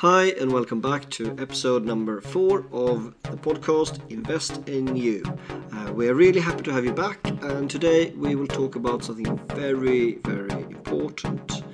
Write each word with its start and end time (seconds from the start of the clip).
Hi, 0.00 0.26
and 0.40 0.52
welcome 0.52 0.80
back 0.80 1.10
to 1.10 1.30
episode 1.40 1.84
number 1.84 2.20
four 2.20 2.66
of 2.70 3.16
the 3.24 3.36
podcast 3.36 3.98
Invest 4.12 4.68
in 4.68 4.94
You. 4.94 5.24
Uh, 5.72 5.92
we 5.92 6.08
are 6.08 6.14
really 6.14 6.38
happy 6.38 6.62
to 6.62 6.72
have 6.72 6.84
you 6.84 6.92
back, 6.92 7.18
and 7.42 7.68
today 7.68 8.10
we 8.10 8.36
will 8.36 8.46
talk 8.46 8.76
about 8.76 9.02
something 9.02 9.36
very, 9.56 10.20
very 10.22 10.62
important. 10.70 11.64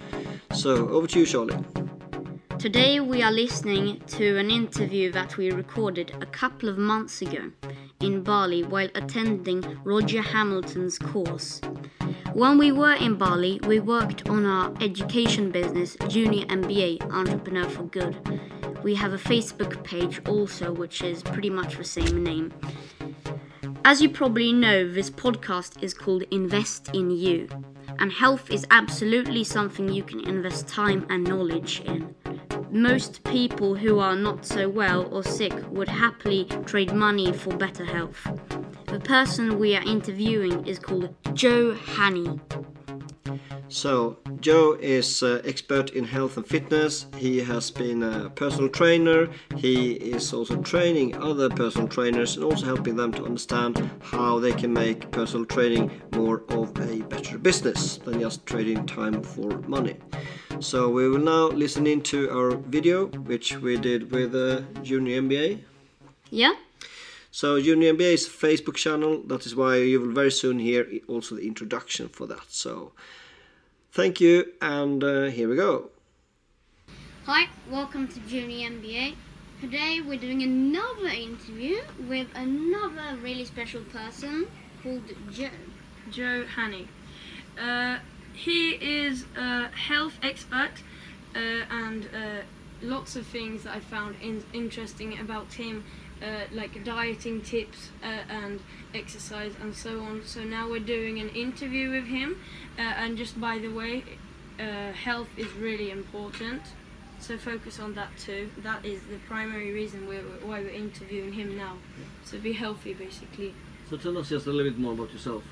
So, 0.54 0.88
over 0.88 1.06
to 1.06 1.20
you, 1.20 1.26
Charlie. 1.26 1.58
Today 2.64 2.98
we 2.98 3.22
are 3.22 3.30
listening 3.30 4.00
to 4.06 4.38
an 4.38 4.50
interview 4.50 5.12
that 5.12 5.36
we 5.36 5.50
recorded 5.50 6.16
a 6.22 6.24
couple 6.24 6.70
of 6.70 6.78
months 6.78 7.20
ago 7.20 7.52
in 8.00 8.22
Bali 8.22 8.62
while 8.62 8.88
attending 8.94 9.62
Roger 9.84 10.22
Hamilton's 10.22 10.98
course. 10.98 11.60
When 12.32 12.56
we 12.56 12.72
were 12.72 12.94
in 12.94 13.16
Bali, 13.16 13.60
we 13.66 13.80
worked 13.80 14.30
on 14.30 14.46
our 14.46 14.72
education 14.80 15.50
business, 15.50 15.94
Junior 16.08 16.46
MBA 16.46 17.02
Entrepreneur 17.12 17.68
for 17.68 17.82
Good. 17.82 18.16
We 18.82 18.94
have 18.94 19.12
a 19.12 19.18
Facebook 19.18 19.84
page 19.84 20.26
also, 20.26 20.72
which 20.72 21.02
is 21.02 21.22
pretty 21.22 21.50
much 21.50 21.76
the 21.76 21.84
same 21.84 22.24
name. 22.24 22.50
As 23.84 24.00
you 24.00 24.08
probably 24.08 24.54
know, 24.54 24.90
this 24.90 25.10
podcast 25.10 25.82
is 25.82 25.92
called 25.92 26.22
Invest 26.30 26.88
in 26.94 27.10
You, 27.10 27.46
and 27.98 28.10
health 28.10 28.50
is 28.50 28.66
absolutely 28.70 29.44
something 29.44 29.90
you 29.90 30.02
can 30.02 30.26
invest 30.26 30.66
time 30.66 31.06
and 31.10 31.24
knowledge 31.24 31.82
in. 31.84 32.14
Most 32.74 33.22
people 33.22 33.76
who 33.76 34.00
are 34.00 34.16
not 34.16 34.44
so 34.44 34.68
well 34.68 35.06
or 35.14 35.22
sick 35.22 35.52
would 35.70 35.88
happily 35.88 36.46
trade 36.66 36.92
money 36.92 37.32
for 37.32 37.56
better 37.56 37.84
health. 37.84 38.26
The 38.86 38.98
person 38.98 39.60
we 39.60 39.76
are 39.76 39.82
interviewing 39.84 40.66
is 40.66 40.80
called 40.80 41.14
Joe 41.34 41.74
Hanny. 41.74 42.40
So, 43.68 44.18
Joe 44.40 44.76
is 44.80 45.22
uh, 45.22 45.40
expert 45.44 45.90
in 45.90 46.02
health 46.02 46.36
and 46.36 46.44
fitness. 46.44 47.06
He 47.16 47.38
has 47.38 47.70
been 47.70 48.02
a 48.02 48.28
personal 48.30 48.68
trainer. 48.68 49.28
He 49.56 49.92
is 49.92 50.32
also 50.32 50.60
training 50.60 51.16
other 51.22 51.48
personal 51.50 51.86
trainers 51.86 52.34
and 52.34 52.44
also 52.44 52.66
helping 52.66 52.96
them 52.96 53.12
to 53.12 53.24
understand 53.24 53.88
how 54.00 54.40
they 54.40 54.52
can 54.52 54.72
make 54.72 55.12
personal 55.12 55.46
training 55.46 55.92
more 56.12 56.42
of 56.48 56.76
a 56.80 57.02
better 57.02 57.38
business 57.38 57.98
than 57.98 58.18
just 58.18 58.44
trading 58.46 58.84
time 58.84 59.22
for 59.22 59.60
money. 59.60 59.96
So, 60.60 60.88
we 60.88 61.08
will 61.08 61.18
now 61.18 61.48
listen 61.48 61.86
into 61.86 62.30
our 62.30 62.56
video, 62.56 63.06
which 63.06 63.56
we 63.56 63.76
did 63.76 64.10
with 64.10 64.34
uh, 64.34 64.62
Junior 64.82 65.20
MBA. 65.22 65.60
Yeah? 66.30 66.54
So 67.34 67.60
Junior 67.60 67.94
MBA 67.94 68.12
is 68.14 68.26
a 68.28 68.30
Facebook 68.30 68.76
channel. 68.76 69.20
That 69.26 69.44
is 69.44 69.56
why 69.56 69.78
you 69.78 70.00
will 70.00 70.12
very 70.12 70.30
soon 70.30 70.60
hear 70.60 70.86
also 71.08 71.34
the 71.34 71.44
introduction 71.44 72.08
for 72.08 72.28
that. 72.28 72.46
So 72.46 72.92
thank 73.90 74.20
you, 74.20 74.52
and 74.62 75.02
uh, 75.02 75.24
here 75.24 75.48
we 75.48 75.56
go. 75.56 75.90
Hi, 77.26 77.48
welcome 77.68 78.06
to 78.06 78.20
Junior 78.20 78.70
MBA. 78.70 79.16
Today 79.60 80.00
we're 80.00 80.20
doing 80.20 80.44
another 80.44 81.08
interview 81.08 81.78
with 82.08 82.28
another 82.36 83.16
really 83.20 83.44
special 83.44 83.82
person 83.82 84.46
called 84.80 85.02
Joe. 85.32 85.50
Joe 86.12 86.44
Hanny. 86.46 86.86
Uh, 87.60 87.98
he 88.34 88.70
is 88.72 89.24
a 89.36 89.68
health 89.68 90.18
expert 90.22 90.72
uh, 91.34 91.38
and 91.70 92.08
uh, 92.14 92.42
lots 92.82 93.16
of 93.16 93.26
things 93.26 93.62
that 93.62 93.76
I 93.76 93.80
found 93.80 94.16
in- 94.20 94.44
interesting 94.52 95.18
about 95.18 95.52
him, 95.52 95.84
uh, 96.22 96.42
like 96.52 96.84
dieting 96.84 97.40
tips 97.42 97.90
uh, 98.02 98.06
and 98.28 98.60
exercise 98.94 99.52
and 99.60 99.74
so 99.74 100.00
on. 100.00 100.22
So 100.24 100.42
now 100.42 100.68
we're 100.68 100.80
doing 100.80 101.20
an 101.20 101.28
interview 101.30 101.90
with 101.90 102.04
him. 102.06 102.40
Uh, 102.78 102.82
and 102.82 103.16
just 103.16 103.40
by 103.40 103.58
the 103.58 103.68
way, 103.68 104.04
uh, 104.58 104.92
health 104.92 105.28
is 105.36 105.50
really 105.54 105.90
important. 105.90 106.62
So 107.20 107.38
focus 107.38 107.80
on 107.80 107.94
that 107.94 108.10
too. 108.18 108.50
That 108.58 108.84
is 108.84 109.00
the 109.04 109.18
primary 109.28 109.72
reason 109.72 110.06
we're, 110.06 110.22
why 110.42 110.60
we're 110.60 110.70
interviewing 110.70 111.32
him 111.32 111.56
now. 111.56 111.76
So 112.24 112.38
be 112.38 112.52
healthy, 112.52 112.94
basically. 112.94 113.54
So 113.88 113.96
tell 113.96 114.18
us 114.18 114.28
just 114.28 114.46
a 114.46 114.50
little 114.50 114.72
bit 114.72 114.78
more 114.78 114.92
about 114.92 115.12
yourself. 115.12 115.42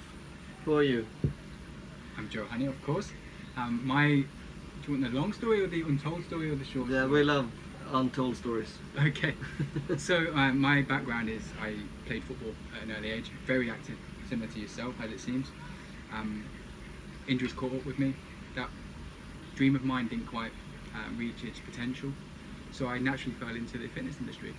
Who 0.65 0.75
are 0.75 0.83
you? 0.83 1.07
I'm 2.19 2.29
Joe 2.29 2.45
Honey, 2.45 2.67
of 2.67 2.81
course. 2.83 3.11
Um, 3.57 3.81
my, 3.85 4.07
do 4.07 4.93
you 4.93 4.99
want 5.01 5.13
the 5.13 5.19
long 5.19 5.33
story 5.33 5.63
or 5.63 5.67
the 5.67 5.83
untold 5.83 6.25
story 6.25 6.51
or 6.51 6.57
the 6.57 6.65
short 6.65 6.89
Yeah, 6.89 7.01
story? 7.05 7.11
we 7.13 7.23
love 7.25 7.51
untold 7.93 8.37
stories. 8.37 8.73
Okay. 8.99 9.35
so 9.97 10.27
uh, 10.35 10.53
my 10.53 10.83
background 10.83 11.29
is 11.29 11.43
I 11.61 11.75
played 12.07 12.23
football 12.25 12.55
at 12.77 12.85
an 12.85 12.93
early 12.97 13.11
age, 13.11 13.31
very 13.47 13.71
active, 13.71 13.99
similar 14.29 14.51
to 14.51 14.61
yourself, 14.61 14.95
as 15.03 15.11
it 15.11 15.21
seems. 15.21 15.49
Um, 16.13 16.45
injuries 17.29 17.53
caught 17.53 17.75
up 17.75 17.85
with 17.87 17.99
me. 17.99 18.15
That 18.57 18.69
dream 19.57 19.75
of 19.77 19.85
mine 19.85 20.09
didn't 20.09 20.27
quite 20.27 20.53
uh, 20.95 21.11
reach 21.17 21.45
its 21.45 21.61
potential, 21.61 22.13
so 22.73 22.87
I 22.87 22.99
naturally 22.99 23.35
fell 23.37 23.55
into 23.55 23.79
the 23.79 23.89
fitness 23.89 24.17
industry. 24.21 24.55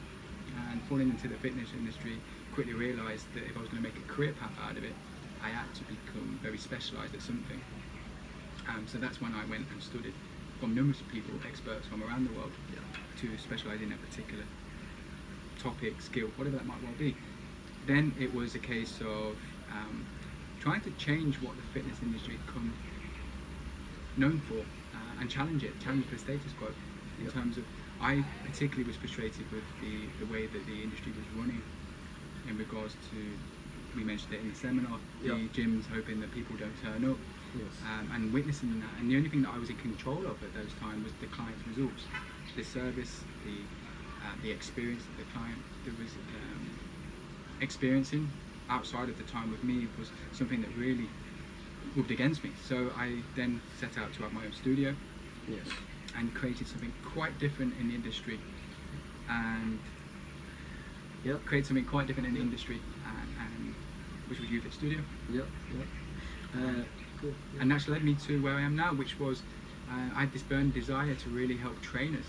And 0.71 0.81
falling 0.83 1.09
into 1.09 1.27
the 1.27 1.35
fitness 1.35 1.69
industry, 1.73 2.19
quickly 2.53 2.73
realised 2.73 3.25
that 3.33 3.43
if 3.43 3.57
I 3.57 3.61
was 3.61 3.69
going 3.69 3.81
to 3.81 3.89
make 3.89 3.97
a 3.97 4.11
career 4.11 4.33
path 4.39 4.53
out 4.61 4.77
of 4.77 4.83
it, 4.83 4.93
I 5.43 5.49
had 5.49 5.73
to 5.75 5.83
become 5.83 6.39
very 6.41 6.57
specialised 6.57 7.13
at 7.13 7.21
something. 7.21 7.61
Um, 8.69 8.87
so 8.87 8.97
that's 8.97 9.21
when 9.21 9.33
I 9.33 9.45
went 9.45 9.67
and 9.71 9.81
studied 9.81 10.13
from 10.59 10.73
numerous 10.73 11.01
people, 11.11 11.33
experts 11.47 11.87
from 11.87 12.01
around 12.03 12.27
the 12.27 12.33
world, 12.33 12.51
to 13.19 13.37
specialise 13.37 13.81
in 13.81 13.91
a 13.91 13.97
particular 13.97 14.43
topic, 15.59 16.01
skill, 16.01 16.27
whatever 16.37 16.57
that 16.57 16.65
might 16.65 16.81
well 16.81 16.93
be. 16.97 17.15
Then 17.87 18.13
it 18.19 18.33
was 18.33 18.55
a 18.55 18.59
case 18.59 18.99
of 19.01 19.35
um, 19.71 20.05
trying 20.59 20.81
to 20.81 20.91
change 20.91 21.41
what 21.41 21.55
the 21.57 21.63
fitness 21.73 22.01
industry 22.01 22.35
had 22.37 22.47
come 22.53 22.73
known 24.15 24.39
for 24.47 24.59
uh, 24.93 25.19
and 25.19 25.29
challenge 25.29 25.63
it, 25.63 25.79
challenge 25.79 26.05
the 26.09 26.17
status 26.17 26.53
quo 26.57 26.67
in 27.19 27.25
Yep. 27.25 27.33
terms 27.33 27.57
of 27.57 27.63
I 28.01 28.23
particularly 28.43 28.83
was 28.83 28.97
frustrated 28.97 29.49
with 29.51 29.63
the, 29.79 30.07
the 30.19 30.25
way 30.25 30.47
that 30.47 30.65
the 30.65 30.83
industry 30.83 31.11
was 31.15 31.25
running 31.37 31.61
in 32.49 32.57
regards 32.57 32.95
to 33.11 33.37
we 33.95 34.03
mentioned 34.03 34.33
it 34.33 34.41
in 34.41 34.47
the 34.49 34.55
seminar, 34.55 34.99
the 35.21 35.27
Yep. 35.27 35.51
gyms 35.51 35.87
hoping 35.87 36.19
that 36.19 36.31
people 36.31 36.55
don't 36.55 36.77
turn 36.79 37.05
up 37.05 37.19
Yes. 37.53 37.81
um, 37.85 38.09
and 38.13 38.33
witnessing 38.33 38.79
that. 38.79 38.93
And 38.99 39.09
the 39.09 39.15
only 39.17 39.29
thing 39.29 39.41
that 39.43 39.51
I 39.51 39.57
was 39.57 39.69
in 39.69 39.77
control 39.77 40.25
of 40.27 40.41
at 40.43 40.53
those 40.53 40.73
times 40.73 41.03
was 41.03 41.13
the 41.15 41.27
client's 41.27 41.65
results, 41.65 42.09
the 42.55 42.63
service, 42.63 43.25
the 43.43 43.67
uh, 44.23 44.35
the 44.41 44.49
experience 44.51 45.05
that 45.07 45.17
the 45.17 45.25
client 45.25 45.61
that 45.83 45.97
was 45.97 46.17
um, 46.29 46.79
experiencing 47.59 48.31
outside 48.69 49.09
of 49.09 49.17
the 49.17 49.23
time 49.23 49.51
with 49.51 49.63
me 49.63 49.87
was 49.97 50.11
something 50.31 50.61
that 50.61 50.73
really 50.75 51.09
rubbed 51.95 52.11
against 52.11 52.43
me. 52.43 52.53
So 52.55 52.91
I 52.95 53.23
then 53.35 53.61
set 53.75 53.97
out 53.97 54.13
to 54.13 54.23
have 54.23 54.31
my 54.33 54.45
own 54.45 54.53
studio 54.53 54.95
Yes. 55.47 55.67
and 56.15 56.33
created 56.33 56.67
something 56.67 56.93
quite 57.01 57.37
different 57.37 57.73
in 57.79 57.87
the 57.87 57.95
industry, 57.95 58.41
and 59.27 59.79
Yep. 61.23 61.45
create 61.45 61.65
something 61.65 61.85
quite 61.85 62.07
different 62.07 62.27
in 62.27 62.33
the 62.33 62.41
industry, 62.41 62.81
which 64.29 64.39
was 64.39 64.49
UFit 64.49 64.73
Studio. 64.73 64.99
Yep. 65.31 65.45
Yep. 65.77 65.87
Uh, 66.55 66.83
cool. 67.19 67.33
and 67.59 67.71
that's 67.71 67.87
led 67.87 68.03
me 68.03 68.15
to 68.27 68.41
where 68.41 68.53
I 68.53 68.61
am 68.61 68.75
now, 68.75 68.93
which 68.93 69.19
was 69.19 69.41
uh, 69.89 70.09
I 70.15 70.21
had 70.21 70.33
this 70.33 70.43
burning 70.43 70.71
desire 70.71 71.15
to 71.15 71.29
really 71.29 71.57
help 71.57 71.81
trainers 71.81 72.25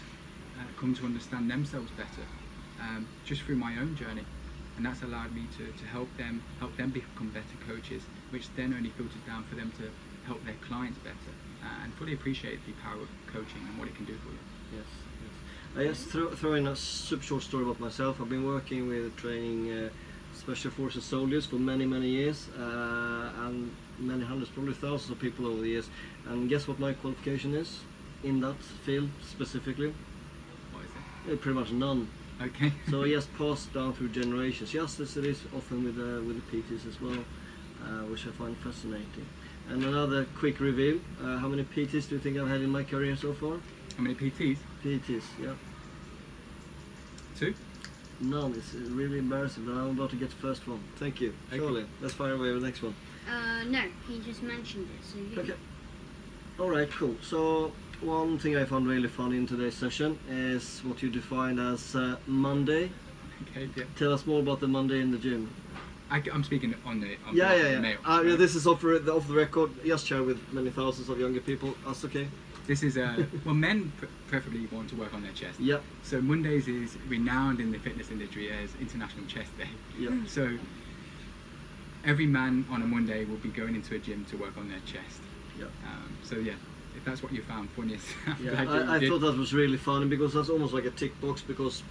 uh, 0.58 0.64
come 0.78 0.94
to 0.94 1.04
understand 1.04 1.50
themselves 1.50 1.90
better, 1.92 2.26
um, 2.80 3.06
just 3.24 3.42
through 3.42 3.56
my 3.56 3.76
own 3.78 3.96
journey, 3.96 4.24
and 4.76 4.86
that's 4.86 5.02
allowed 5.02 5.34
me 5.34 5.46
to, 5.58 5.66
to 5.66 5.84
help 5.86 6.08
them 6.16 6.42
help 6.58 6.76
them 6.76 6.90
become 6.90 7.30
better 7.30 7.56
coaches, 7.66 8.02
which 8.30 8.48
then 8.56 8.74
only 8.74 8.90
filters 8.90 9.22
down 9.26 9.44
for 9.44 9.56
them 9.56 9.72
to 9.78 9.90
help 10.26 10.44
their 10.44 10.56
clients 10.66 10.98
better 10.98 11.32
uh, 11.64 11.84
and 11.84 11.94
fully 11.94 12.14
appreciate 12.14 12.64
the 12.66 12.72
power 12.82 13.00
of 13.00 13.08
coaching 13.26 13.60
and 13.68 13.78
what 13.78 13.88
it 13.88 13.94
can 13.94 14.04
do 14.04 14.14
for 14.14 14.30
you. 14.30 14.38
Yes, 14.72 14.86
yes. 15.22 15.84
I 15.84 15.88
just 15.88 16.08
throw, 16.08 16.30
throw 16.30 16.54
in 16.54 16.66
a 16.66 16.76
super 16.76 17.22
short 17.22 17.42
story 17.42 17.64
about 17.64 17.80
myself. 17.80 18.20
I've 18.20 18.28
been 18.28 18.44
working 18.46 18.88
with 18.88 19.16
training 19.16 19.72
uh, 19.72 19.88
special 20.34 20.70
forces 20.70 21.04
soldiers 21.04 21.46
for 21.46 21.56
many, 21.56 21.86
many 21.86 22.08
years, 22.08 22.48
uh, 22.58 23.30
and 23.46 23.70
many 23.98 24.24
hundreds, 24.24 24.50
probably 24.50 24.74
thousands 24.74 25.10
of 25.10 25.18
people 25.18 25.46
over 25.46 25.60
the 25.62 25.68
years. 25.68 25.88
And 26.28 26.48
guess 26.48 26.66
what 26.68 26.78
my 26.78 26.92
qualification 26.92 27.54
is 27.54 27.80
in 28.22 28.40
that 28.40 28.56
field 28.84 29.08
specifically? 29.22 29.92
What 30.72 30.84
is 30.84 31.32
Uh, 31.32 31.36
pretty 31.36 31.58
much 31.58 31.70
none. 31.72 32.08
Okay. 32.42 32.72
So 32.90 33.04
yes, 33.04 33.26
passed 33.38 33.72
down 33.72 33.94
through 33.94 34.08
generations, 34.10 34.70
just 34.72 35.00
as 35.00 35.16
it 35.16 35.24
is 35.24 35.40
often 35.56 35.84
with 35.84 35.98
uh, 35.98 36.20
with 36.26 36.36
the 36.40 36.46
PTs 36.50 36.86
as 36.88 37.00
well, 37.00 37.22
uh, 37.84 38.04
which 38.10 38.26
I 38.26 38.30
find 38.30 38.56
fascinating. 38.58 39.26
And 39.70 39.82
another 39.84 40.26
quick 40.40 40.60
reveal: 40.60 40.98
uh, 41.22 41.38
how 41.38 41.48
many 41.48 41.62
PTs 41.64 42.08
do 42.08 42.16
you 42.16 42.20
think 42.20 42.36
I've 42.36 42.48
had 42.48 42.60
in 42.60 42.70
my 42.70 42.82
career 42.82 43.16
so 43.16 43.32
far? 43.32 43.56
How 43.96 44.02
many 44.02 44.14
PTs? 44.14 44.58
PTs, 44.84 45.22
yeah. 45.40 45.54
Two. 47.38 47.54
None. 48.20 48.54
It's 48.54 48.74
really 48.74 49.18
embarrassing, 49.18 49.64
but 49.64 49.72
I'm 49.72 49.90
about 49.90 50.10
to 50.10 50.16
get 50.16 50.30
the 50.30 50.36
first 50.36 50.66
one. 50.68 50.80
Thank 50.96 51.20
you. 51.20 51.34
Surely, 51.50 51.66
Charlie, 51.66 51.86
let's 52.00 52.14
fire 52.14 52.32
away 52.32 52.52
with 52.52 52.60
the 52.60 52.66
next 52.66 52.82
one. 52.82 52.94
Uh, 53.30 53.64
no, 53.64 53.82
he 54.08 54.20
just 54.20 54.42
mentioned 54.42 54.88
it, 54.98 55.04
so 55.04 55.18
you. 55.18 55.40
Okay. 55.42 55.60
Alright, 56.58 56.90
cool. 56.90 57.16
So, 57.22 57.72
one 58.00 58.38
thing 58.38 58.56
I 58.56 58.64
found 58.64 58.86
really 58.86 59.08
funny 59.08 59.36
in 59.36 59.46
today's 59.46 59.74
session 59.74 60.18
is 60.28 60.80
what 60.84 61.02
you 61.02 61.10
defined 61.10 61.58
as 61.58 61.96
uh, 61.96 62.16
Monday. 62.26 62.90
Okay. 63.50 63.68
Yeah. 63.76 63.84
Tell 63.96 64.12
us 64.12 64.26
more 64.26 64.40
about 64.40 64.60
the 64.60 64.68
Monday 64.68 65.00
in 65.00 65.10
the 65.10 65.18
gym. 65.18 65.52
I, 66.10 66.22
am 66.32 66.44
speaking 66.44 66.74
on 66.84 67.00
the 67.00 67.16
on 67.26 67.34
Yeah, 67.34 67.48
behalf 67.48 67.58
yeah, 67.58 67.68
yeah. 67.68 67.74
the 67.74 67.80
male. 67.80 67.98
Uh, 68.04 68.22
yeah. 68.24 68.36
This 68.36 68.54
is 68.54 68.66
off, 68.66 68.82
the 68.82 69.12
off 69.12 69.26
the 69.26 69.34
record. 69.34 69.70
Just 69.84 70.06
share 70.06 70.22
with 70.22 70.38
many 70.52 70.70
thousands 70.70 71.08
of 71.08 71.18
younger 71.18 71.40
people. 71.40 71.74
That's 71.84 72.04
okay. 72.04 72.28
This 72.66 72.82
is 72.82 72.96
a 72.96 73.26
well, 73.44 73.54
men 73.54 73.92
preferably 74.26 74.66
want 74.72 74.88
to 74.90 74.96
work 74.96 75.12
on 75.14 75.22
their 75.22 75.32
chest. 75.32 75.60
Yeah, 75.60 75.78
So 76.02 76.20
Mondays 76.20 76.66
is 76.66 76.96
renowned 77.08 77.60
in 77.60 77.70
the 77.70 77.78
fitness 77.78 78.10
industry 78.10 78.50
as 78.50 78.70
International 78.80 79.26
Chest 79.26 79.56
Day. 79.58 79.68
yeah. 79.98 80.10
So 80.26 80.50
every 82.04 82.26
man 82.26 82.64
on 82.70 82.82
a 82.82 82.86
Monday 82.86 83.24
will 83.24 83.36
be 83.38 83.50
going 83.50 83.74
into 83.74 83.94
a 83.94 83.98
gym 83.98 84.24
to 84.30 84.36
work 84.36 84.56
on 84.56 84.68
their 84.68 84.80
chest. 84.80 85.20
Yeah. 85.58 85.66
Um, 85.86 86.16
so 86.22 86.36
yeah, 86.36 86.54
if 86.96 87.04
that's 87.04 87.22
what 87.22 87.32
you 87.32 87.42
found 87.42 87.70
funniest, 87.70 88.06
Yeah, 88.42 88.50
glad 88.50 88.68
that 88.68 88.84
you 88.84 88.90
I, 88.90 88.96
I 88.96 89.08
thought 89.08 89.20
that 89.20 89.36
was 89.36 89.52
really 89.52 89.76
funny 89.76 90.06
because 90.06 90.32
that's 90.34 90.48
almost 90.48 90.72
like 90.72 90.84
a 90.84 90.90
tick 90.90 91.18
box 91.20 91.42
because 91.42 91.82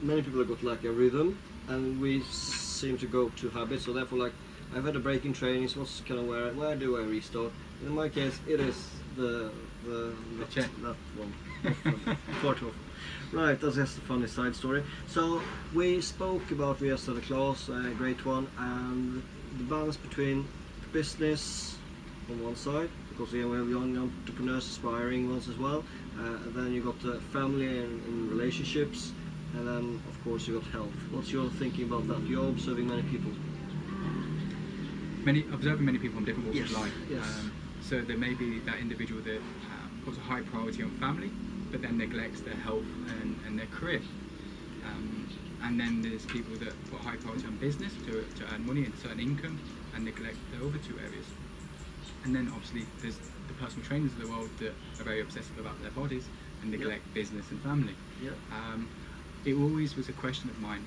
many 0.00 0.22
people 0.22 0.38
have 0.40 0.48
got 0.48 0.62
like 0.62 0.84
a 0.84 0.90
rhythm 0.90 1.38
and 1.68 2.00
we 2.00 2.22
seem 2.22 2.96
to 2.98 3.06
go 3.06 3.28
to 3.30 3.48
habits. 3.50 3.84
So 3.84 3.92
therefore, 3.92 4.18
like 4.18 4.32
I've 4.74 4.84
had 4.84 4.96
a 4.96 5.00
break 5.00 5.24
in 5.24 5.32
training. 5.32 5.68
So 5.68 5.80
What's 5.80 6.00
kind 6.00 6.20
of 6.20 6.26
where 6.26 6.52
where 6.52 6.76
do 6.76 6.96
I 6.98 7.02
restart? 7.02 7.52
In 7.84 7.92
my 7.94 8.08
case, 8.08 8.38
it 8.48 8.60
is 8.60 8.76
the 9.16 9.50
the, 9.84 9.90
The 9.90 10.14
that, 10.38 10.50
check. 10.50 10.70
that 10.82 10.96
one. 11.16 11.32
Part 12.42 12.62
of. 12.62 12.74
Right, 13.32 13.60
that's 13.60 13.76
just 13.76 13.98
a 13.98 14.00
funny 14.00 14.26
side 14.26 14.56
story. 14.56 14.82
So 15.06 15.42
we 15.74 16.00
spoke 16.00 16.50
about 16.50 16.78
had 16.80 17.16
a 17.16 17.20
class, 17.20 17.68
a 17.68 17.92
great 17.96 18.24
one, 18.24 18.48
and 18.58 19.22
the 19.58 19.64
balance 19.64 19.98
between 19.98 20.48
business 20.92 21.76
on 22.30 22.42
one 22.42 22.56
side, 22.56 22.88
because 23.10 23.30
we 23.32 23.40
have 23.40 23.50
young 23.50 23.96
entrepreneurs, 23.98 24.66
aspiring 24.66 25.28
ones 25.30 25.46
as 25.48 25.58
well. 25.58 25.84
Uh, 26.18 26.22
and 26.22 26.54
then 26.54 26.72
you 26.72 26.82
got 26.82 26.98
the 27.02 27.20
family 27.20 27.66
and, 27.68 28.02
and 28.06 28.30
relationships, 28.30 29.12
and 29.54 29.66
then 29.68 30.00
of 30.08 30.24
course 30.24 30.48
you 30.48 30.58
got 30.58 30.70
health. 30.70 30.94
What's 31.12 31.30
your 31.30 31.50
thinking 31.50 31.84
about 31.84 32.08
that? 32.08 32.26
You're 32.26 32.48
observing 32.48 32.88
many 32.88 33.02
people. 33.02 33.32
many 35.24 35.44
observing 35.52 35.84
many 35.84 35.98
people 35.98 36.16
from 36.16 36.24
different 36.24 36.46
walks 36.46 36.58
Yes, 36.60 36.70
of 36.70 36.78
life. 36.80 36.92
yes. 37.10 37.22
Um, 37.40 37.52
so 37.80 38.00
there 38.00 38.16
may 38.16 38.34
be 38.34 38.58
that 38.60 38.78
individual 38.78 39.20
that 39.22 39.38
um, 39.38 40.02
puts 40.04 40.16
a 40.18 40.20
high 40.20 40.40
priority 40.42 40.82
on 40.82 40.90
family, 40.98 41.30
but 41.70 41.82
then 41.82 41.98
neglects 41.98 42.40
their 42.40 42.54
health 42.56 42.84
and, 43.20 43.36
and 43.46 43.58
their 43.58 43.66
career. 43.66 44.02
Um, 44.84 45.28
and 45.64 45.78
then 45.78 46.02
there's 46.02 46.24
people 46.26 46.54
that 46.58 46.72
put 46.90 47.00
high 47.00 47.16
priority 47.16 47.46
on 47.46 47.56
business 47.56 47.92
to, 48.06 48.24
to 48.24 48.44
earn 48.54 48.66
money 48.66 48.84
and 48.84 48.94
certain 48.98 49.20
income 49.20 49.58
and 49.94 50.04
neglect 50.04 50.36
the 50.52 50.64
other 50.66 50.78
two 50.78 50.98
areas. 50.98 51.26
And 52.24 52.34
then 52.34 52.50
obviously 52.54 52.86
there's 53.02 53.18
the 53.46 53.54
personal 53.54 53.86
trainers 53.86 54.12
of 54.12 54.18
the 54.20 54.28
world 54.28 54.50
that 54.60 54.72
are 55.00 55.04
very 55.04 55.20
obsessive 55.20 55.58
about 55.58 55.80
their 55.82 55.90
bodies 55.92 56.24
and 56.62 56.70
Yep. 56.70 56.80
neglect 56.80 57.14
business 57.14 57.50
and 57.50 57.60
family. 57.60 57.94
Yeah. 58.22 58.30
Um, 58.52 58.88
it 59.44 59.54
always 59.54 59.96
was 59.96 60.08
a 60.08 60.12
question 60.12 60.50
of 60.50 60.58
mine. 60.60 60.84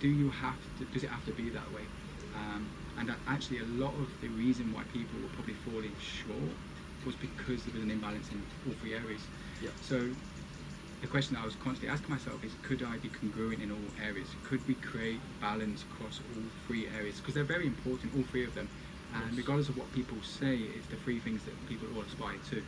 Do 0.00 0.08
you 0.08 0.30
have 0.30 0.58
to? 0.78 0.84
Does 0.92 1.04
it 1.04 1.10
have 1.10 1.24
to 1.26 1.32
be 1.32 1.48
that 1.50 1.72
way? 1.72 1.82
Um, 2.36 2.68
and 2.98 3.14
actually, 3.26 3.58
a 3.58 3.64
lot 3.64 3.94
of 3.94 4.08
the 4.20 4.28
reason 4.28 4.72
why 4.72 4.82
people 4.84 5.18
were 5.20 5.28
probably 5.28 5.54
falling 5.54 5.94
short 5.98 6.56
was 7.04 7.14
because 7.16 7.64
there 7.64 7.74
was 7.74 7.82
an 7.82 7.90
imbalance 7.90 8.30
in 8.30 8.42
all 8.66 8.74
three 8.74 8.94
areas. 8.94 9.28
Yeah. 9.62 9.70
So 9.80 10.16
the 11.00 11.06
question 11.06 11.34
that 11.34 11.42
I 11.42 11.44
was 11.44 11.56
constantly 11.56 11.88
asking 11.92 12.10
myself 12.10 12.42
is, 12.44 12.56
could 12.62 12.82
I 12.82 12.98
be 12.98 13.08
congruent 13.08 13.62
in 13.62 13.70
all 13.70 13.92
areas? 14.02 14.28
Could 14.44 14.66
we 14.66 14.74
create 14.74 15.20
balance 15.40 15.82
across 15.82 16.20
all 16.20 16.44
three 16.66 16.88
areas? 16.88 17.16
Because 17.18 17.34
they're 17.34 17.44
very 17.44 17.66
important, 17.66 18.14
all 18.14 18.24
three 18.24 18.44
of 18.44 18.54
them. 18.54 18.68
And 19.12 19.24
Yes. 19.26 19.36
regardless 19.36 19.68
of 19.68 19.76
what 19.76 19.92
people 19.92 20.22
say, 20.22 20.56
it's 20.56 20.86
the 20.88 20.96
three 20.96 21.20
things 21.20 21.44
that 21.44 21.54
people 21.66 21.88
all 21.94 22.02
aspire 22.02 22.38
to. 22.50 22.62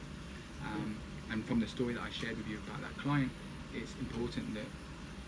Um, 0.62 0.98
and 1.31 1.46
from 1.46 1.60
the 1.60 1.66
story 1.66 1.94
that 1.94 2.02
I 2.02 2.10
shared 2.10 2.36
with 2.36 2.46
you 2.46 2.58
about 2.58 2.81
that 2.82 2.96
client, 2.98 3.32
it's 3.72 3.94
important 3.96 4.54
that, 4.54 4.66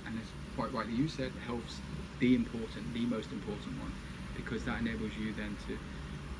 and 0.06 0.18
as 0.18 0.32
quite 0.56 0.72
rightly 0.72 0.94
you 0.94 1.08
said, 1.08 1.32
health's 1.44 1.80
the 2.18 2.34
important, 2.34 2.92
the 2.94 3.06
most 3.06 3.32
important 3.32 3.78
one, 3.78 3.92
because 4.40 4.64
that 4.64 4.80
enables 4.80 5.12
you 5.18 5.32
then 5.34 5.56
to 5.66 5.78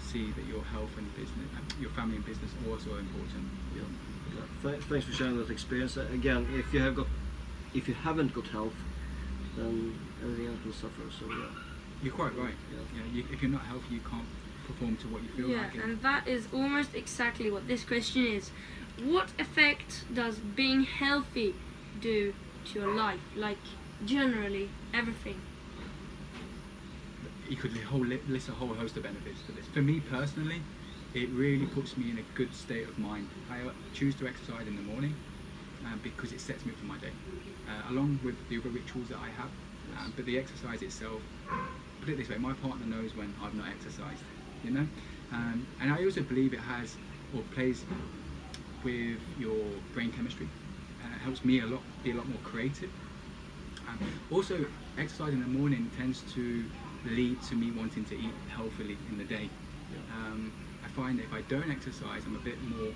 see 0.01 0.31
that 0.33 0.45
your 0.47 0.63
health 0.65 0.91
and 0.97 1.07
business, 1.15 1.47
your 1.81 1.91
family 1.91 2.17
and 2.17 2.27
business 2.27 2.51
also 2.69 2.95
are 2.95 2.99
important. 3.01 3.45
Yeah. 3.77 3.83
Yeah. 4.35 4.71
Th- 4.71 4.83
thanks 4.85 5.07
for 5.07 5.13
sharing 5.13 5.39
that 5.39 5.51
experience. 5.51 5.97
Uh, 5.97 6.07
again, 6.13 6.47
if 6.53 6.73
you 6.73 6.81
have 6.81 6.97
got, 6.97 7.07
if 7.75 7.89
you 7.89 7.95
haven't 7.95 8.35
got 8.35 8.47
health, 8.49 8.75
then 9.57 9.99
everything 10.23 10.47
else 10.47 10.59
will 10.65 10.73
suffer. 10.73 11.03
So 11.19 11.27
yeah. 11.29 11.47
You're 12.03 12.15
quite 12.15 12.37
right. 12.37 12.55
Yeah. 12.73 12.81
Yeah, 12.97 13.13
you, 13.13 13.25
if 13.33 13.43
you're 13.43 13.51
not 13.51 13.63
healthy, 13.63 13.95
you 13.95 14.01
can't 14.01 14.25
perform 14.67 14.97
to 14.99 15.07
what 15.09 15.23
you 15.23 15.29
feel 15.37 15.49
Yeah, 15.51 15.63
like. 15.63 15.75
it. 15.75 15.85
and 15.85 16.01
that 16.03 16.27
is 16.27 16.47
almost 16.53 16.95
exactly 16.95 17.51
what 17.51 17.69
this 17.69 17.85
question 17.85 18.25
is. 18.27 18.51
What 19.03 19.29
effect 19.39 20.05
does 20.15 20.37
being 20.39 20.85
healthy 20.85 21.55
do 22.01 22.33
to 22.67 22.79
your 22.79 22.95
life? 22.95 23.21
Like, 23.37 23.59
generally, 24.05 24.71
everything. 24.95 25.41
You 27.51 27.57
could 27.57 27.73
list 28.29 28.49
a 28.49 28.53
whole 28.53 28.73
host 28.73 28.97
of 28.97 29.03
benefits 29.03 29.43
to 29.47 29.53
this. 29.53 29.67
For 29.67 29.83
me 29.83 30.01
personally, 30.01 30.63
it 31.15 31.29
really 31.31 31.67
puts 31.67 31.97
me 31.97 32.11
in 32.11 32.19
a 32.19 32.23
good 32.37 32.55
state 32.55 32.89
of 32.89 32.97
mind. 32.97 33.27
I 33.51 33.67
uh, 33.67 33.73
choose 33.93 34.15
to 34.17 34.29
exercise 34.29 34.69
in 34.69 34.77
the 34.77 34.83
morning 34.83 35.17
uh, 35.85 35.97
because 36.03 36.33
it 36.33 36.41
sets 36.41 36.65
me 36.65 36.73
up 36.73 36.79
for 36.79 36.87
my 36.87 36.97
day, 36.99 37.11
uh, 37.69 37.93
along 37.93 38.21
with 38.23 38.37
the 38.49 38.59
other 38.59 38.69
rituals 38.69 39.09
that 39.09 39.19
I 39.19 39.29
have. 39.31 39.51
Um, 39.99 40.13
but 40.15 40.25
the 40.27 40.39
exercise 40.39 40.83
itself, 40.83 41.21
put 42.01 42.11
it 42.11 42.19
this 42.19 42.29
way, 42.29 42.39
my 42.39 42.53
partner 42.53 42.87
knows 42.87 43.17
when 43.17 43.35
I've 43.43 43.55
not 43.55 43.67
exercised, 43.69 44.23
you 44.63 44.71
know? 44.71 44.87
Um, 45.33 45.67
and 45.81 45.93
I 45.93 46.05
also 46.05 46.23
believe 46.23 46.55
it 46.55 46.61
has 46.61 46.97
or 47.35 47.43
plays 47.55 47.85
with 48.85 49.19
your 49.41 49.57
brain 49.93 50.13
chemistry. 50.13 50.49
Uh, 51.03 51.17
it 51.17 51.21
helps 51.25 51.45
me 51.45 51.61
a 51.61 51.67
lot, 51.67 51.83
be 52.05 52.13
a 52.13 52.15
lot 52.15 52.29
more 52.29 52.39
creative. 52.45 52.91
Um, 53.89 53.99
also, 54.31 54.65
exercise 54.99 55.33
in 55.33 55.41
the 55.41 55.49
morning 55.49 55.91
tends 55.97 56.23
to 56.35 56.65
lead 57.05 57.43
to 57.43 57.55
me 57.55 57.71
wanting 57.73 58.05
to 58.07 58.15
eat 58.17 58.35
healthily 58.55 58.97
in 59.09 59.19
the 59.19 59.25
day. 59.25 59.49
Um, 60.13 60.53
I 60.85 60.89
find 60.89 61.19
that 61.19 61.25
if 61.25 61.33
I 61.33 61.43
don't 61.43 61.71
exercise, 61.71 62.25
I'm 62.27 62.37
a 62.37 62.41
bit 62.41 62.61
more 62.63 62.93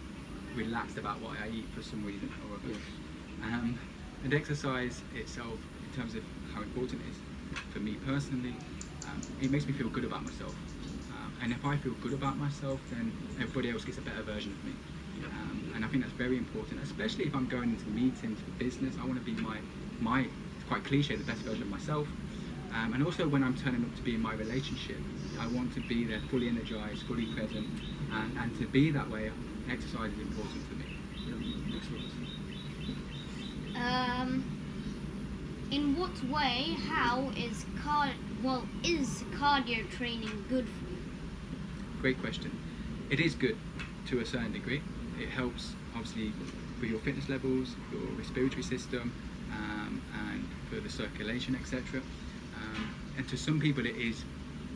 relaxed 0.54 0.98
about 0.98 1.20
what 1.20 1.38
I 1.38 1.48
eat 1.48 1.66
for 1.74 1.82
some 1.82 2.04
reason 2.04 2.30
or 2.48 2.56
other. 2.56 2.68
Yes. 2.68 2.80
Um, 3.42 3.78
and 4.24 4.32
exercise 4.32 5.02
itself, 5.14 5.58
in 5.84 6.00
terms 6.00 6.14
of 6.14 6.22
how 6.54 6.62
important 6.62 7.02
it 7.02 7.10
is 7.10 7.16
for 7.70 7.80
me 7.80 7.94
personally, 8.06 8.54
um, 9.06 9.22
it 9.40 9.50
makes 9.50 9.66
me 9.66 9.72
feel 9.72 9.88
good 9.88 10.04
about 10.04 10.24
myself. 10.24 10.54
Um, 11.10 11.32
and 11.42 11.52
if 11.52 11.64
I 11.64 11.76
feel 11.76 11.92
good 11.94 12.14
about 12.14 12.38
myself, 12.38 12.80
then 12.90 13.12
everybody 13.38 13.70
else 13.70 13.84
gets 13.84 13.98
a 13.98 14.02
better 14.02 14.22
version 14.22 14.52
of 14.52 14.64
me. 14.64 14.72
Um, 15.26 15.72
and 15.74 15.84
I 15.84 15.88
think 15.88 16.02
that's 16.02 16.14
very 16.16 16.38
important, 16.38 16.82
especially 16.82 17.26
if 17.26 17.34
I'm 17.34 17.46
going 17.46 17.70
into 17.70 17.88
meetings 17.88 18.40
for 18.40 18.50
business. 18.52 18.96
I 19.00 19.04
want 19.04 19.18
to 19.18 19.24
be 19.24 19.34
my, 19.42 19.58
my 20.00 20.20
it's 20.20 20.64
quite 20.68 20.84
cliche, 20.84 21.16
the 21.16 21.24
best 21.24 21.42
version 21.42 21.62
of 21.62 21.68
myself. 21.68 22.08
Um, 22.74 22.92
and 22.92 23.04
also 23.04 23.28
when 23.28 23.44
I'm 23.44 23.56
turning 23.56 23.84
up 23.84 23.94
to 23.94 24.02
be 24.02 24.14
in 24.16 24.20
my 24.20 24.34
relationship, 24.34 24.96
I 25.38 25.46
want 25.46 25.72
to 25.74 25.80
be 25.80 26.04
there 26.04 26.20
fully 26.30 26.48
energized, 26.48 27.02
fully 27.02 27.26
present, 27.26 27.68
and, 28.12 28.36
and 28.38 28.58
to 28.58 28.66
be 28.66 28.90
that 28.90 29.08
way, 29.08 29.30
exercise 29.70 30.12
is 30.12 30.20
important 30.20 30.66
for 30.68 30.74
me. 30.74 30.84
Um, 33.76 34.44
in 35.70 35.96
what 35.96 36.22
way, 36.24 36.76
how 36.88 37.30
is 37.36 37.64
car 37.82 38.10
well 38.42 38.66
is 38.82 39.24
cardio 39.32 39.88
training 39.90 40.44
good 40.48 40.66
for 40.66 40.90
you? 40.90 40.98
Great 42.00 42.20
question. 42.20 42.50
It 43.10 43.20
is 43.20 43.34
good 43.34 43.56
to 44.08 44.20
a 44.20 44.26
certain 44.26 44.52
degree. 44.52 44.82
It 45.20 45.28
helps, 45.28 45.74
obviously, 45.94 46.32
for 46.78 46.86
your 46.86 46.98
fitness 47.00 47.28
levels, 47.28 47.74
your 47.92 48.02
respiratory 48.18 48.62
system, 48.62 49.12
um, 49.52 50.02
and 50.28 50.48
for 50.68 50.80
the 50.80 50.90
circulation, 50.90 51.54
etc. 51.54 52.02
And 53.16 53.28
to 53.28 53.36
some 53.36 53.60
people, 53.60 53.86
it 53.86 53.96
is 53.96 54.24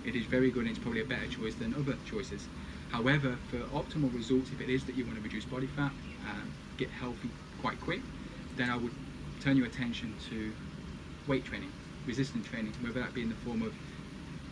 it 0.04 0.14
is 0.14 0.25
very 0.26 0.50
good, 0.50 0.61
and 0.61 0.71
it's 0.71 0.78
probably 0.78 1.02
a 1.02 1.04
better 1.04 1.26
choice 1.26 1.54
than 1.54 1.75
other 1.75 1.97
choices. 2.07 2.47
However, 2.90 3.37
for 3.50 3.59
optimal 3.76 4.14
results, 4.14 4.50
if 4.52 4.61
it 4.61 4.71
is 4.71 4.85
that 4.85 4.95
you 4.97 5.04
want 5.04 5.16
to 5.16 5.23
reduce 5.23 5.45
body 5.45 5.66
fat, 5.66 5.92
um, 6.30 6.50
get 6.78 6.88
healthy 6.90 7.28
quite 7.61 7.80
quick, 7.80 8.00
then 8.57 8.71
I 8.71 8.76
would 8.76 8.92
turn 9.40 9.57
your 9.57 9.66
attention 9.66 10.14
to 10.30 10.52
weight 11.26 11.45
training, 11.45 11.73
resistance 12.07 12.47
training, 12.47 12.73
whether 12.80 13.00
that 13.00 13.12
be 13.12 13.23
in 13.23 13.28
the 13.28 13.35
form 13.37 13.62
of 13.62 13.75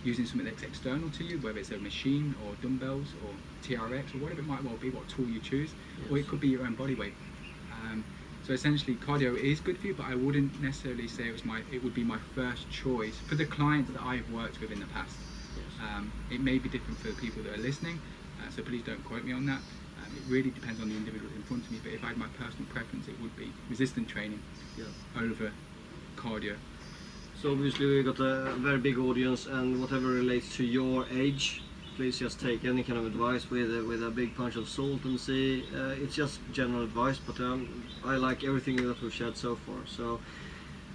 using 0.04 0.26
something 0.26 0.46
that's 0.46 0.62
external 0.62 1.10
to 1.10 1.24
you, 1.24 1.38
whether 1.38 1.58
it's 1.58 1.70
a 1.70 1.78
machine 1.78 2.34
or 2.44 2.54
dumbbells 2.62 3.08
or 3.24 3.30
TRX 3.62 4.14
or 4.14 4.18
whatever 4.18 4.40
it 4.40 4.46
might 4.46 4.62
well 4.62 4.76
be, 4.76 4.90
what 4.90 5.08
tool 5.08 5.26
you 5.26 5.40
choose, 5.40 5.72
or 6.10 6.18
it 6.18 6.28
could 6.28 6.40
be 6.40 6.48
your 6.48 6.64
own 6.64 6.74
body 6.74 6.94
weight. 6.94 7.14
So 8.46 8.52
essentially, 8.52 8.94
cardio 8.94 9.36
is 9.36 9.58
good 9.58 9.76
for 9.76 9.88
you, 9.88 9.94
but 9.94 10.06
I 10.06 10.14
wouldn't 10.14 10.62
necessarily 10.62 11.08
say 11.08 11.26
it 11.26 11.32
was 11.32 11.44
my 11.44 11.62
it 11.72 11.82
would 11.82 11.94
be 11.94 12.04
my 12.04 12.18
first 12.36 12.70
choice 12.70 13.16
for 13.26 13.34
the 13.34 13.44
clients 13.44 13.90
that 13.90 14.00
I've 14.00 14.30
worked 14.32 14.60
with 14.60 14.70
in 14.70 14.78
the 14.78 14.86
past. 14.86 15.16
Yes. 15.56 15.66
Um, 15.82 16.12
it 16.30 16.40
may 16.40 16.58
be 16.58 16.68
different 16.68 16.96
for 17.00 17.08
the 17.08 17.14
people 17.14 17.42
that 17.42 17.54
are 17.54 17.62
listening, 17.62 17.98
uh, 18.40 18.48
so 18.54 18.62
please 18.62 18.84
don't 18.84 19.02
quote 19.04 19.24
me 19.24 19.32
on 19.32 19.46
that. 19.46 19.58
Um, 19.98 20.14
it 20.14 20.22
really 20.32 20.50
depends 20.50 20.80
on 20.80 20.88
the 20.88 20.94
individual 20.94 21.28
in 21.34 21.42
front 21.42 21.64
of 21.64 21.72
me, 21.72 21.78
but 21.82 21.92
if 21.92 22.04
I 22.04 22.08
had 22.08 22.18
my 22.18 22.28
personal 22.38 22.66
preference, 22.70 23.08
it 23.08 23.20
would 23.20 23.36
be 23.36 23.50
resistance 23.68 24.12
training 24.12 24.40
Yeah. 24.78 24.84
over 25.20 25.50
cardio. 26.16 26.54
So 27.42 27.50
obviously 27.50 27.86
we've 27.86 28.04
got 28.04 28.20
a 28.20 28.54
very 28.58 28.78
big 28.78 28.96
audience, 28.96 29.46
and 29.46 29.80
whatever 29.80 30.06
relates 30.06 30.54
to 30.58 30.64
your 30.64 31.04
age, 31.10 31.62
please 31.96 32.18
just 32.18 32.38
take 32.38 32.64
any 32.64 32.82
kind 32.82 32.98
of 32.98 33.06
advice 33.06 33.50
with 33.50 33.74
a, 33.74 33.82
with 33.82 34.02
a 34.02 34.10
big 34.10 34.36
punch 34.36 34.56
of 34.56 34.68
salt 34.68 35.02
and 35.04 35.18
see. 35.18 35.64
Uh, 35.74 35.94
it's 36.02 36.14
just 36.14 36.40
general 36.52 36.82
advice, 36.84 37.18
but 37.18 37.40
um, 37.40 37.84
I 38.04 38.16
like 38.16 38.44
everything 38.44 38.76
that 38.76 39.00
we've 39.00 39.12
shared 39.12 39.36
so 39.36 39.56
far. 39.56 39.76
So 39.86 40.20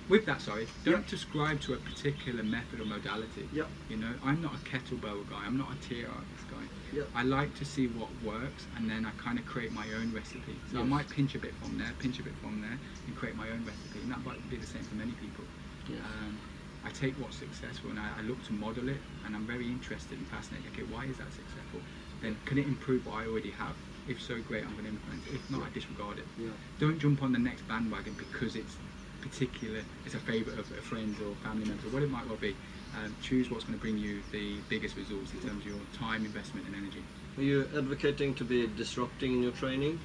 with 0.09 0.25
that, 0.27 0.41
sorry, 0.41 0.67
don't 0.85 1.01
Yeah. 1.01 1.07
subscribe 1.07 1.59
to 1.61 1.73
a 1.73 1.77
particular 1.77 2.43
method 2.43 2.79
or 2.81 2.85
modality. 2.85 3.49
Yeah. 3.51 3.63
You 3.89 3.97
know, 3.97 4.13
I'm 4.23 4.41
not 4.41 4.53
a 4.53 4.57
kettlebell 4.59 5.27
guy. 5.29 5.41
I'm 5.43 5.57
not 5.57 5.71
a 5.71 5.75
TRX 5.75 6.05
guy. 6.51 6.65
Yeah. 6.93 7.03
I 7.15 7.23
like 7.23 7.55
to 7.55 7.65
see 7.65 7.87
what 7.87 8.09
works, 8.23 8.67
and 8.77 8.89
then 8.89 9.05
I 9.05 9.11
kind 9.21 9.39
of 9.39 9.45
create 9.45 9.71
my 9.71 9.87
own 9.99 10.13
recipe. 10.13 10.55
So 10.71 10.81
I 10.81 10.83
might 10.83 11.09
pinch 11.09 11.33
a 11.35 11.39
bit 11.39 11.53
from 11.63 11.77
there, 11.79 11.91
pinch 11.99 12.19
a 12.19 12.23
bit 12.23 12.33
from 12.41 12.61
there, 12.61 12.77
and 13.07 13.15
create 13.15 13.35
my 13.35 13.49
own 13.49 13.65
recipe. 13.65 13.99
And 14.03 14.11
that 14.11 14.23
might 14.23 14.47
be 14.51 14.57
the 14.57 14.67
same 14.67 14.83
for 14.83 14.95
many 14.95 15.13
people. 15.13 15.45
Yes. 15.89 15.99
Um, 16.21 16.37
I 16.85 16.89
take 16.89 17.13
what's 17.19 17.37
successful 17.37 17.89
and 17.91 17.99
I, 17.99 18.09
I 18.19 18.21
look 18.21 18.43
to 18.45 18.53
model 18.53 18.89
it, 18.89 19.01
and 19.25 19.35
I'm 19.35 19.45
very 19.45 19.67
interested 19.67 20.17
and 20.17 20.27
fascinated. 20.27 20.71
Okay, 20.73 20.83
why 20.83 21.05
is 21.05 21.17
that 21.17 21.31
successful? 21.31 21.81
Then 22.21 22.37
can 22.45 22.57
it 22.57 22.65
improve 22.67 23.05
what 23.05 23.15
I 23.15 23.27
already 23.27 23.51
have? 23.51 23.75
If 24.07 24.21
so, 24.21 24.41
great, 24.41 24.63
I'm 24.63 24.71
going 24.73 24.85
to 24.85 24.89
implement 24.89 25.27
it. 25.27 25.35
If 25.35 25.49
not, 25.51 25.61
I 25.63 25.69
disregard 25.69 26.17
it. 26.17 26.25
Yeah. 26.37 26.49
Don't 26.79 26.97
jump 26.99 27.21
on 27.21 27.31
the 27.31 27.39
next 27.39 27.67
bandwagon 27.67 28.15
because 28.17 28.55
it's 28.55 28.77
particular, 29.21 29.81
it's 30.05 30.15
a 30.15 30.19
favourite 30.19 30.59
of 30.59 30.71
a 30.71 30.81
friend 30.81 31.15
or 31.21 31.35
family 31.43 31.65
member, 31.65 31.85
or 31.87 31.91
what 31.91 32.01
it 32.01 32.09
might 32.09 32.27
well 32.27 32.37
be. 32.37 32.55
Um, 32.97 33.15
choose 33.21 33.49
what's 33.49 33.63
going 33.63 33.77
to 33.77 33.81
bring 33.81 33.97
you 33.97 34.21
the 34.31 34.59
biggest 34.67 34.97
results 34.97 35.33
in 35.33 35.39
terms 35.39 35.63
of 35.63 35.67
your 35.67 35.79
time, 35.93 36.25
investment, 36.25 36.65
and 36.65 36.75
energy. 36.75 37.03
Are 37.37 37.43
you 37.43 37.67
advocating 37.77 38.33
to 38.35 38.43
be 38.43 38.67
disrupting 38.67 39.35
in 39.35 39.43
your 39.43 39.53
training? 39.53 40.01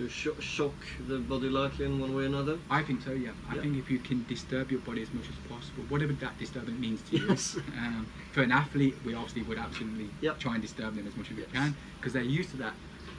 To 0.00 0.08
sho- 0.08 0.40
shock 0.40 0.72
the 1.08 1.18
body 1.18 1.50
lightly 1.50 1.84
in 1.84 1.98
one 2.00 2.14
way 2.14 2.22
or 2.22 2.26
another? 2.26 2.58
I 2.70 2.82
think 2.82 3.02
so, 3.02 3.12
yeah. 3.12 3.32
I 3.50 3.56
Yeah. 3.56 3.60
think 3.60 3.76
if 3.76 3.90
you 3.90 3.98
can 3.98 4.24
disturb 4.26 4.70
your 4.70 4.80
body 4.80 5.02
as 5.02 5.12
much 5.12 5.28
as 5.28 5.34
possible, 5.46 5.82
whatever 5.90 6.14
that 6.14 6.38
disturbance 6.38 6.78
means 6.80 7.02
to 7.10 7.18
you. 7.18 7.28
Yes. 7.28 7.58
Um, 7.76 8.06
for 8.32 8.40
an 8.42 8.50
athlete, 8.50 8.94
we 9.04 9.12
obviously 9.12 9.42
would 9.42 9.58
absolutely 9.58 10.08
Yep. 10.22 10.40
try 10.40 10.54
and 10.54 10.62
disturb 10.62 10.96
them 10.96 11.06
as 11.06 11.14
much 11.18 11.30
as 11.30 11.36
Yes. 11.36 11.46
we 11.48 11.52
can 11.52 11.76
because 11.98 12.14
they're 12.14 12.22
used 12.40 12.50
to 12.52 12.56
that 12.56 12.72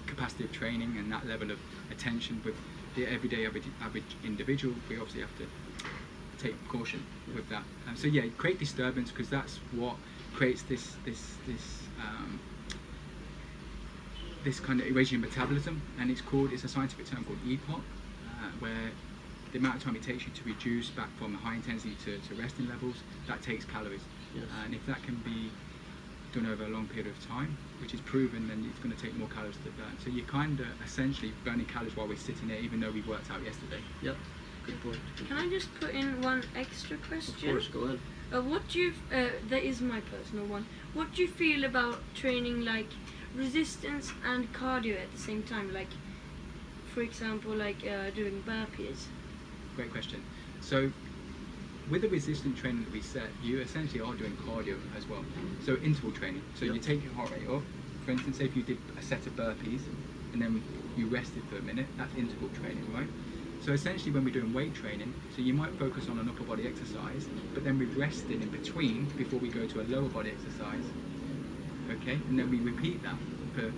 capacity 0.07 0.43
of 0.43 0.51
training 0.51 0.97
and 0.97 1.11
that 1.11 1.27
level 1.27 1.51
of 1.51 1.59
attention 1.91 2.41
with 2.43 2.55
the 2.95 3.05
everyday 3.05 3.45
average, 3.45 3.65
average 3.79 4.15
individual. 4.23 4.73
We 4.89 4.95
obviously 4.97 5.21
have 5.21 5.37
to 5.37 5.45
take 6.39 6.55
caution 6.67 7.03
with 7.35 7.47
that. 7.49 7.63
Um, 7.87 7.95
so 7.95 8.07
yeah, 8.07 8.23
create 8.39 8.57
disturbance 8.57 9.11
because 9.11 9.29
that's 9.29 9.57
what 9.73 9.97
creates 10.33 10.63
this 10.63 10.95
this 11.05 11.35
this 11.45 11.83
um, 12.01 12.39
this 14.43 14.59
kind 14.59 14.79
of 14.79 14.87
erasure 14.87 15.15
in 15.15 15.21
metabolism, 15.21 15.81
and 15.99 16.09
it's 16.09 16.21
called 16.21 16.51
it's 16.51 16.63
a 16.63 16.67
scientific 16.67 17.05
term 17.07 17.23
called 17.23 17.39
EPOC, 17.45 17.79
uh, 17.79 18.49
where 18.59 18.91
the 19.51 19.57
amount 19.57 19.75
of 19.75 19.83
time 19.83 19.95
it 19.95 20.03
takes 20.03 20.25
you 20.25 20.31
to 20.33 20.43
reduce 20.43 20.89
back 20.89 21.09
from 21.17 21.33
high 21.33 21.55
intensity 21.55 21.95
to, 22.05 22.17
to 22.19 22.41
resting 22.41 22.67
levels, 22.69 22.95
that 23.27 23.41
takes 23.41 23.65
calories. 23.65 24.01
Yes. 24.33 24.45
And 24.63 24.73
if 24.73 24.85
that 24.85 25.03
can 25.03 25.15
be 25.25 25.51
done 26.33 26.45
over 26.45 26.63
a 26.63 26.69
long 26.69 26.87
period 26.87 27.07
of 27.07 27.27
time, 27.27 27.57
which 27.81 27.93
is 27.93 27.99
proven, 28.01 28.47
then 28.47 28.65
it's 28.69 28.79
going 28.79 28.95
to 28.95 29.01
take 29.01 29.15
more 29.17 29.27
calories 29.27 29.57
to 29.57 29.71
burn. 29.71 29.97
So 30.03 30.09
you're 30.09 30.25
kind 30.25 30.59
of 30.59 30.67
essentially 30.85 31.33
burning 31.43 31.65
calories 31.65 31.95
while 31.95 32.07
we're 32.07 32.15
sitting 32.15 32.47
there, 32.47 32.59
even 32.59 32.79
though 32.79 32.91
we 32.91 33.01
worked 33.01 33.29
out 33.29 33.43
yesterday. 33.43 33.81
Yep. 34.01 34.15
Good 34.65 34.81
point. 34.81 34.97
Can 35.27 35.37
I 35.37 35.49
just 35.49 35.73
put 35.79 35.89
in 35.89 36.21
one 36.21 36.43
extra 36.55 36.95
question? 36.97 37.49
Of 37.49 37.55
course, 37.55 37.67
go 37.67 37.79
ahead. 37.81 37.99
Uh, 38.31 38.41
what 38.41 38.67
do 38.69 38.79
you? 38.79 38.93
Uh, 39.13 39.27
that 39.49 39.63
is 39.63 39.81
my 39.81 39.99
personal 40.01 40.45
one. 40.45 40.65
What 40.93 41.13
do 41.13 41.23
you 41.23 41.27
feel 41.27 41.65
about 41.65 41.99
training 42.15 42.63
like 42.63 42.87
resistance 43.35 44.11
and 44.25 44.51
cardio 44.53 45.01
at 45.01 45.11
the 45.11 45.17
same 45.17 45.43
time? 45.43 45.73
Like, 45.73 45.89
for 46.93 47.01
example, 47.01 47.53
like 47.53 47.77
uh, 47.85 48.09
doing 48.11 48.43
burpees. 48.47 49.05
Great 49.75 49.91
question. 49.91 50.21
So, 50.61 50.91
with 51.89 52.01
the 52.01 52.09
resistance 52.09 52.59
training 52.59 52.83
that 52.83 52.91
we 52.93 53.01
set, 53.01 53.29
you 53.43 53.59
essentially 53.59 54.01
are 54.01 54.13
doing 54.13 54.35
cardio 54.47 54.77
as 54.97 55.07
well. 55.09 55.23
So 55.65 55.75
interval 55.77 56.11
training. 56.11 56.41
So 56.55 56.65
you 56.65 56.79
take 56.79 57.03
your 57.03 57.13
heart 57.13 57.31
rate 57.31 57.47
off. 57.49 57.63
For 58.05 58.11
instance, 58.11 58.37
say 58.37 58.45
if 58.45 58.55
you 58.55 58.63
did 58.63 58.77
a 58.97 59.01
set 59.01 59.25
of 59.27 59.35
burpees 59.35 59.81
and 60.33 60.41
then 60.41 60.63
you 60.95 61.07
rested 61.07 61.43
for 61.49 61.57
a 61.57 61.61
minute, 61.61 61.87
that's 61.97 62.15
interval 62.15 62.49
training, 62.49 62.83
right? 62.93 63.07
So 63.65 63.73
essentially, 63.73 64.11
when 64.11 64.23
we're 64.23 64.33
doing 64.33 64.53
weight 64.53 64.73
training, 64.73 65.13
so 65.35 65.41
you 65.41 65.53
might 65.53 65.71
focus 65.77 66.09
on 66.09 66.17
an 66.17 66.27
upper 66.29 66.43
body 66.43 66.65
exercise, 66.65 67.27
but 67.53 67.63
then 67.63 67.77
we've 67.77 67.95
rested 67.95 68.41
in 68.41 68.49
between 68.49 69.05
before 69.17 69.39
we 69.39 69.49
go 69.49 69.67
to 69.67 69.81
a 69.81 69.83
lower 69.83 70.09
body 70.09 70.31
exercise. 70.31 70.85
Okay, 71.91 72.17
and 72.29 72.39
then 72.39 72.49
we 72.49 72.59
repeat 72.59 73.03
that 73.03 73.15
for 73.53 73.71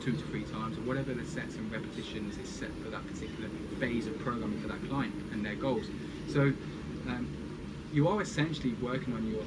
two 0.00 0.12
to 0.12 0.24
three 0.30 0.44
times, 0.44 0.78
or 0.78 0.82
whatever 0.82 1.12
the 1.12 1.24
sets 1.24 1.56
and 1.56 1.70
repetitions 1.70 2.38
is 2.38 2.48
set 2.48 2.70
for 2.82 2.88
that 2.88 3.06
particular 3.06 3.48
phase 3.78 4.06
of 4.06 4.18
programming 4.20 4.60
for 4.60 4.68
that 4.68 4.82
client 4.88 5.12
and 5.32 5.44
their 5.44 5.56
goals. 5.56 5.86
So 6.28 6.52
um, 7.08 7.28
you 7.92 8.08
are 8.08 8.22
essentially 8.22 8.74
working 8.74 9.14
on 9.14 9.26
your 9.26 9.42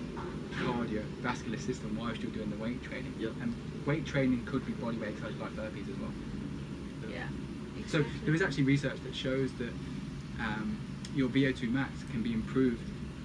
cardiovascular 0.59 1.59
system 1.59 1.97
whilst 1.99 2.21
you're 2.21 2.31
doing 2.31 2.49
the 2.49 2.57
weight 2.57 2.83
training. 2.83 3.13
Yep. 3.19 3.33
And 3.41 3.55
weight 3.85 4.05
training 4.05 4.45
could 4.45 4.65
be 4.65 4.73
body 4.73 4.97
weight 4.97 5.09
exercises 5.09 5.39
like 5.39 5.51
burpees 5.51 5.89
as 5.89 5.97
well. 5.99 6.11
Yeah. 7.09 7.27
So 7.87 8.03
there 8.25 8.33
is 8.35 8.41
actually 8.41 8.63
research 8.63 8.97
that 9.03 9.15
shows 9.15 9.51
that 9.53 9.73
um, 10.39 10.77
your 11.15 11.29
VO2 11.29 11.71
max 11.71 11.91
can 12.11 12.21
be 12.21 12.33
improved 12.33 12.81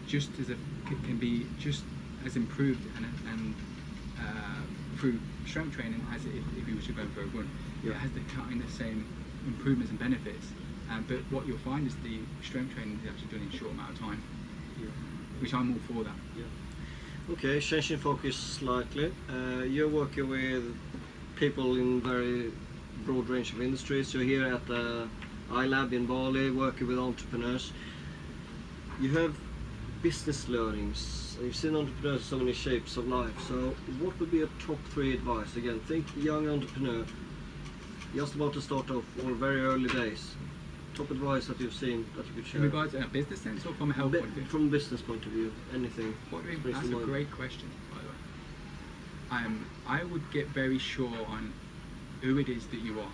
just 0.07 0.31
as 0.39 0.51
a 0.51 0.55
c- 0.89 0.97
can 1.05 1.19
be 1.19 1.47
just 1.59 1.83
as 2.25 2.37
improved 2.37 2.81
and, 2.97 3.07
and 3.29 3.55
through 4.99 5.21
strength 5.47 5.77
training 5.77 6.05
as 6.15 6.25
if, 6.25 6.33
if 6.57 6.69
you 6.69 6.77
were 6.77 6.83
to 6.83 6.93
go 6.93 7.05
for 7.15 7.21
a 7.23 7.27
run. 7.27 7.51
Yeah. 7.83 7.91
It 7.93 7.97
has 7.97 8.11
the 8.13 8.21
kind 8.35 8.63
of 8.63 8.71
same 8.71 9.07
improvements 9.47 9.91
and 9.91 9.99
benefits. 9.99 10.47
Um, 10.91 11.05
but 11.09 11.19
what 11.31 11.47
you'll 11.47 11.59
find 11.59 11.87
is 11.87 11.95
the 12.03 12.21
strength 12.43 12.75
training 12.75 13.01
is 13.05 13.11
actually 13.11 13.39
done 13.39 13.49
in 13.49 13.55
a 13.55 13.59
short 13.59 13.73
amount 13.73 13.93
of 13.93 13.99
time, 13.99 14.23
Yeah. 14.81 14.87
which 15.41 15.53
I'm 15.53 15.73
all 15.73 15.95
for 15.95 16.05
that. 16.05 16.15
Okay, 17.29 17.59
changing 17.59 17.99
focus 17.99 18.37
slightly. 18.37 19.13
Uh, 19.29 19.65
you're 19.65 19.89
working 19.89 20.29
with 20.29 20.77
people 21.35 21.77
in 21.77 22.01
very 22.01 22.53
broad 23.05 23.29
range 23.29 23.53
of 23.53 23.61
industries. 23.61 24.15
You're 24.15 24.23
here 24.23 24.47
at 24.47 24.65
the 24.69 25.09
iLab 25.51 25.93
in 25.93 26.07
Bali, 26.07 26.51
working 26.51 26.87
with 26.87 26.99
entrepreneurs. 27.01 27.73
You 29.01 29.11
have 29.19 29.37
business 30.03 30.49
learnings. 30.49 31.26
You've 31.43 31.55
seen 31.55 31.77
entrepreneurs 31.77 32.23
in 32.23 32.27
so 32.27 32.39
many 32.39 32.53
shapes 32.53 32.97
of 32.97 33.09
life. 33.09 33.33
So, 33.47 33.75
what 34.01 34.19
would 34.19 34.31
be 34.31 34.39
your 34.39 34.49
top 34.59 34.79
three 34.91 35.13
advice? 35.15 35.55
Again, 35.57 35.81
think 35.81 36.07
young 36.17 36.49
entrepreneur, 36.49 37.05
just 38.15 38.35
about 38.35 38.55
to 38.55 38.61
start 38.63 38.91
off, 38.91 39.05
or 39.25 39.33
very 39.33 39.61
early 39.63 39.89
days. 39.89 40.35
Top 40.95 41.11
advice 41.11 41.47
that 41.49 41.61
you've 41.61 41.75
seen 41.75 42.07
that 42.17 42.27
you 42.27 42.33
could 42.33 42.47
share. 42.47 42.61
In 42.61 42.65
regards 42.67 42.93
to 42.93 43.05
a 43.05 43.07
business 43.07 43.41
sense 43.43 43.67
or 43.67 43.75
from 43.75 43.91
a 43.91 43.95
health 43.95 44.13
Bi- 44.13 44.19
point 44.21 44.31
of 44.31 44.37
view? 44.37 44.45
from 44.47 44.67
a 44.69 44.71
business 44.71 45.03
point 45.03 45.27
of 45.27 45.33
view, 45.33 45.53
anything. 45.75 46.15
What 46.31 46.45
do 46.45 46.51
you- 46.53 46.59
that's 46.73 46.89
a 46.89 46.91
great 47.05 47.31
question, 47.33 47.69
by 47.91 47.99
the 48.01 48.09
way. 48.09 49.45
Um, 49.45 49.67
I 49.87 50.05
would 50.05 50.31
get 50.31 50.49
very 50.49 50.79
sure 50.79 51.13
on 51.29 51.53
who 52.23 52.39
it 52.39 52.49
is 52.49 52.67
that 52.69 52.79
you 52.81 52.99
are, 52.99 53.13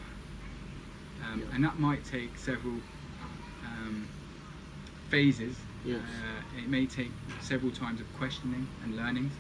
um, 1.33 1.41
Yeah. 1.41 1.47
and 1.55 1.65
that 1.65 1.81
might 1.81 2.05
take 2.05 2.39
several 2.39 2.77
um, 3.65 4.07
phases. 5.09 5.57
Yes. 5.85 6.01
Uh, 6.01 6.59
it 6.59 6.69
may 6.69 6.87
take 6.87 7.11
several 7.41 7.73
times 7.73 8.01
of 8.01 8.07
questioning 8.19 8.67
and 8.83 8.97
learning. 8.97 9.31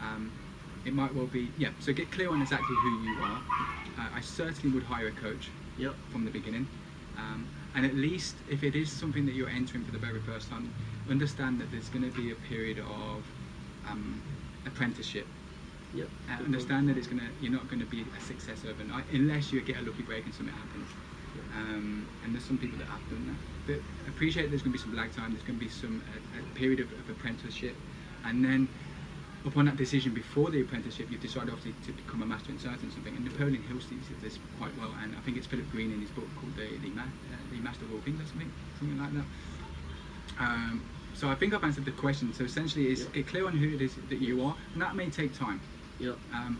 Um, 0.00 0.30
it 0.84 0.92
might 0.92 1.14
well 1.14 1.26
be 1.26 1.50
yeah. 1.58 1.70
So 1.80 1.92
get 1.92 2.10
clear 2.10 2.30
on 2.30 2.40
exactly 2.42 2.76
who 2.82 3.02
you 3.02 3.16
are. 3.22 3.42
Uh, 3.98 4.08
I 4.14 4.20
certainly 4.20 4.74
would 4.74 4.84
hire 4.84 5.08
a 5.08 5.12
coach 5.12 5.48
Yep. 5.76 5.94
from 6.10 6.24
the 6.24 6.30
beginning. 6.30 6.66
Um, 7.16 7.48
and 7.74 7.84
at 7.84 7.94
least 7.94 8.36
if 8.50 8.62
it 8.62 8.74
is 8.74 8.90
something 8.90 9.26
that 9.26 9.34
you're 9.34 9.48
entering 9.48 9.84
for 9.84 9.92
the 9.92 9.98
very 9.98 10.20
first 10.20 10.48
time, 10.48 10.72
understand 11.08 11.60
that 11.60 11.70
there's 11.70 11.88
going 11.88 12.04
to 12.10 12.16
be 12.16 12.30
a 12.30 12.34
period 12.34 12.78
of 12.78 13.24
um, 13.88 14.22
apprenticeship. 14.66 15.26
Yep. 15.94 16.08
Uh, 16.28 16.32
understand 16.44 16.88
that 16.88 16.96
it's 16.96 17.06
going 17.06 17.20
to 17.20 17.26
you're 17.40 17.52
not 17.52 17.68
going 17.68 17.80
to 17.80 17.86
be 17.86 18.04
a 18.16 18.20
success 18.20 18.64
overnight 18.68 19.04
unless 19.12 19.52
you 19.52 19.60
get 19.62 19.78
a 19.78 19.82
lucky 19.82 20.02
break 20.02 20.24
and 20.24 20.34
something 20.34 20.54
happens. 20.54 20.88
Um, 21.56 22.06
and 22.24 22.34
there's 22.34 22.44
some 22.44 22.58
people 22.58 22.78
that 22.78 22.86
have 22.88 23.00
done 23.10 23.26
that. 23.26 23.36
But 23.66 24.08
appreciate 24.08 24.50
there's 24.50 24.62
going 24.62 24.72
to 24.72 24.78
be 24.78 24.82
some 24.82 24.96
lag 24.96 25.12
time. 25.14 25.32
There's 25.32 25.44
going 25.44 25.58
to 25.58 25.64
be 25.64 25.70
some 25.70 26.02
a, 26.14 26.38
a 26.40 26.42
period 26.54 26.80
of, 26.80 26.92
of 26.92 27.08
apprenticeship, 27.10 27.74
and 28.24 28.44
then 28.44 28.68
upon 29.46 29.64
that 29.66 29.76
decision 29.76 30.12
before 30.12 30.50
the 30.50 30.60
apprenticeship, 30.60 31.06
you've 31.10 31.22
decided 31.22 31.50
obviously 31.50 31.74
to 31.86 31.92
become 31.92 32.22
a 32.22 32.26
master 32.26 32.50
in 32.50 32.58
certain 32.58 32.90
something. 32.90 33.14
And 33.16 33.24
Napoleon 33.24 33.62
Hill 33.62 33.80
sees 33.80 34.00
this 34.22 34.38
quite 34.58 34.76
well, 34.78 34.92
and 35.02 35.14
I 35.16 35.20
think 35.20 35.36
it's 35.36 35.46
Philip 35.46 35.70
Green 35.70 35.92
in 35.92 36.00
his 36.00 36.10
book 36.10 36.26
called 36.40 36.54
the 36.56 36.68
the, 36.78 36.90
Ma- 36.90 37.02
uh, 37.02 37.36
the 37.50 37.58
Master 37.60 37.84
of 37.84 37.92
All 37.94 38.00
Things, 38.00 38.20
or 38.20 38.26
something, 38.26 38.52
something 38.78 38.98
like 38.98 39.14
that. 39.14 39.24
Um, 40.40 40.82
so 41.14 41.28
I 41.28 41.34
think 41.34 41.54
I've 41.54 41.64
answered 41.64 41.84
the 41.84 41.92
question. 41.92 42.32
So 42.34 42.44
essentially, 42.44 42.88
is 42.92 43.00
Yeah. 43.04 43.10
get 43.22 43.26
clear 43.28 43.46
on 43.46 43.56
who 43.56 43.74
it 43.74 43.82
is 43.82 43.94
that 44.08 44.20
you 44.20 44.44
are, 44.44 44.54
and 44.72 44.82
that 44.82 44.94
may 44.96 45.08
take 45.10 45.34
time. 45.36 45.60
Yep. 45.98 46.16
Um, 46.32 46.58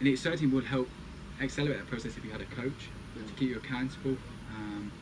and 0.00 0.08
it 0.08 0.18
certainly 0.18 0.52
would 0.52 0.64
help 0.64 0.88
accelerate 1.40 1.78
that 1.78 1.86
process 1.88 2.16
if 2.16 2.24
you 2.24 2.30
had 2.30 2.40
a 2.40 2.44
coach 2.46 2.88
keep 3.36 3.50
you 3.50 3.56
accountable, 3.56 4.16
um, 4.50 4.92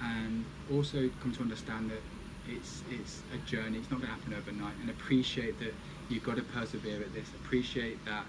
and 0.00 0.44
also 0.72 1.08
come 1.20 1.32
to 1.32 1.42
understand 1.42 1.90
that 1.90 2.02
it's 2.48 2.82
it's 2.90 3.22
a 3.34 3.38
journey. 3.50 3.78
It's 3.78 3.90
not 3.90 4.00
going 4.00 4.12
to 4.12 4.14
happen 4.14 4.34
overnight, 4.34 4.76
and 4.80 4.90
appreciate 4.90 5.58
that 5.58 5.74
you've 6.08 6.22
got 6.24 6.36
to 6.36 6.42
persevere 6.42 7.02
at 7.02 7.12
this. 7.12 7.28
Appreciate 7.44 8.04
that 8.04 8.24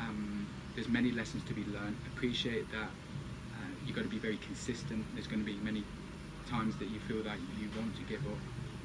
um, 0.00 0.46
there's 0.74 0.88
many 0.88 1.12
lessons 1.12 1.42
to 1.44 1.54
be 1.54 1.64
learned. 1.64 1.96
Appreciate 2.16 2.70
that 2.72 2.90
uh, 3.54 3.70
you've 3.86 3.94
got 3.96 4.02
to 4.02 4.08
be 4.08 4.18
very 4.18 4.38
consistent. 4.38 5.04
There's 5.14 5.26
going 5.26 5.40
to 5.40 5.46
be 5.46 5.58
many 5.60 5.84
times 6.48 6.76
that 6.76 6.88
you 6.88 7.00
feel 7.00 7.22
that 7.22 7.38
you 7.58 7.68
want 7.78 7.96
to 7.96 8.02
give 8.02 8.20
up. 8.26 8.38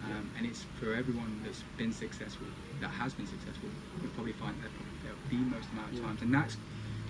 Um, 0.06 0.32
and 0.38 0.46
it's 0.46 0.64
for 0.80 0.96
everyone 0.96 1.42
that's 1.44 1.64
been 1.78 1.92
successful, 1.92 2.48
that 2.80 2.90
has 2.90 3.14
been 3.14 3.28
successful, 3.28 3.70
you'll 4.02 4.12
probably 4.12 4.32
find 4.34 4.56
that 4.64 4.72
probably 4.74 4.96
failed 5.04 5.18
the 5.30 5.38
most 5.44 5.70
amount 5.72 5.90
of 5.92 5.96
Yeah. 5.96 6.02
times. 6.08 6.22
And 6.22 6.34
that's 6.34 6.58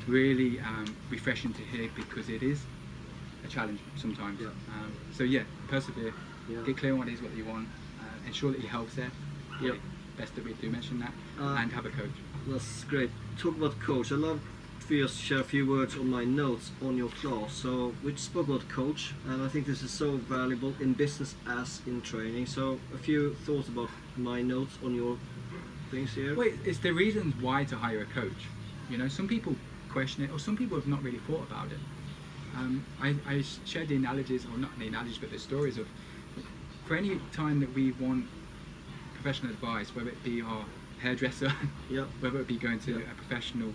really 0.09 0.59
um, 0.59 0.95
refreshing 1.09 1.53
to 1.53 1.61
hear 1.61 1.89
because 1.95 2.29
it 2.29 2.43
is 2.43 2.61
a 3.45 3.47
challenge 3.47 3.79
sometimes. 3.95 4.41
Yeah. 4.41 4.47
Um, 4.47 4.93
so 5.13 5.23
yeah, 5.23 5.43
persevere. 5.67 6.13
Yeah. 6.49 6.61
Get 6.65 6.77
clear 6.77 6.93
on 6.93 6.99
what 6.99 7.07
it 7.07 7.13
is 7.13 7.21
what 7.21 7.35
you 7.35 7.45
want. 7.45 7.67
Uh, 7.99 8.27
ensure 8.27 8.51
that 8.51 8.59
your 8.61 8.71
health's 8.71 8.95
there. 8.95 9.11
Yep. 9.61 9.75
Best 10.17 10.35
that 10.35 10.45
we 10.45 10.53
do 10.53 10.69
mention 10.69 10.99
that, 10.99 11.13
Uh, 11.39 11.55
and 11.59 11.71
have 11.71 11.85
a 11.85 11.89
coach. 11.89 12.09
That's 12.47 12.83
great. 12.85 13.09
Talk 13.37 13.55
about 13.57 13.79
coach. 13.79 14.11
I'd 14.11 14.19
love 14.19 14.41
for 14.79 14.95
you 14.95 15.07
to 15.07 15.13
share 15.13 15.39
a 15.39 15.43
few 15.43 15.67
words 15.69 15.95
on 15.95 16.09
my 16.09 16.25
notes 16.25 16.71
on 16.81 16.97
your 16.97 17.09
class. 17.09 17.53
So 17.53 17.93
we 18.03 18.15
spoke 18.15 18.47
about 18.47 18.67
coach, 18.69 19.13
and 19.27 19.43
I 19.43 19.47
think 19.47 19.67
this 19.67 19.83
is 19.83 19.91
so 19.91 20.17
valuable 20.17 20.73
in 20.79 20.93
business 20.93 21.35
as 21.47 21.81
in 21.85 22.01
training. 22.01 22.47
So 22.47 22.79
a 22.93 22.97
few 22.97 23.35
thoughts 23.45 23.67
about 23.69 23.89
my 24.17 24.41
notes 24.41 24.77
on 24.83 24.95
your 24.95 25.17
things 25.91 26.13
here. 26.13 26.35
Wait, 26.35 26.55
it's 26.65 26.79
the 26.79 26.91
reasons 26.91 27.35
why 27.39 27.65
to 27.65 27.75
hire 27.75 28.01
a 28.01 28.05
coach. 28.05 28.47
You 28.89 28.97
know, 28.97 29.07
some 29.07 29.27
people 29.27 29.55
question 29.91 30.24
it, 30.24 30.31
or 30.31 30.39
some 30.39 30.55
people 30.55 30.77
have 30.77 30.88
not 30.88 31.03
really 31.03 31.19
thought 31.19 31.43
about 31.43 31.67
it. 31.72 31.79
Um, 32.55 32.84
I, 33.01 33.15
I 33.27 33.43
shared 33.65 33.89
the 33.89 33.96
analogies, 33.96 34.46
or 34.46 34.58
not 34.58 34.77
the 34.79 34.88
analogies, 34.88 35.17
but 35.17 35.31
the 35.31 35.39
stories 35.39 35.77
of 35.77 35.88
for 36.86 36.96
any 36.96 37.19
time 37.31 37.60
that 37.60 37.72
we 37.74 37.91
want 37.93 38.25
professional 39.13 39.51
advice, 39.51 39.96
whether 39.96 40.10
it 40.10 40.24
be 40.24 40.41
our 40.41 40.65
hairdresser, 41.00 41.51
Yeah. 41.89 42.05
whether 42.19 42.39
it 42.39 42.48
be 42.48 42.58
going 42.58 42.79
to 42.81 42.91
Yeah. 43.00 43.12
a 43.12 43.15
professional 43.15 43.74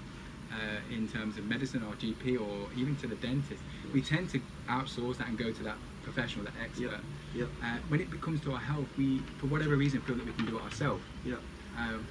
uh, 0.53 0.93
in 0.95 1.09
terms 1.09 1.39
of 1.39 1.45
medicine 1.47 1.83
or 1.85 1.95
GP 1.95 2.41
or 2.41 2.69
even 2.77 2.97
to 2.97 3.07
the 3.07 3.15
dentist, 3.17 3.63
we 3.93 4.03
tend 4.03 4.31
to 4.31 4.41
outsource 4.69 5.19
that 5.19 5.29
and 5.29 5.39
go 5.39 5.51
to 5.53 5.63
that 5.63 5.77
professional, 6.03 6.45
that 6.45 6.55
expert. 6.63 7.01
Yeah. 7.35 7.45
Uh, 7.63 7.77
when 7.89 8.01
it 8.01 8.21
comes 8.21 8.41
to 8.43 8.53
our 8.53 8.59
health, 8.61 8.87
we, 8.99 9.19
for 9.39 9.47
whatever 9.47 9.77
reason, 9.77 10.01
feel 10.03 10.17
that 10.17 10.27
we 10.27 10.33
can 10.33 10.47
do 10.47 10.59
it 10.59 10.63
ourselves. 10.63 11.03
Yeah. 11.25 11.37
Um, 11.79 12.07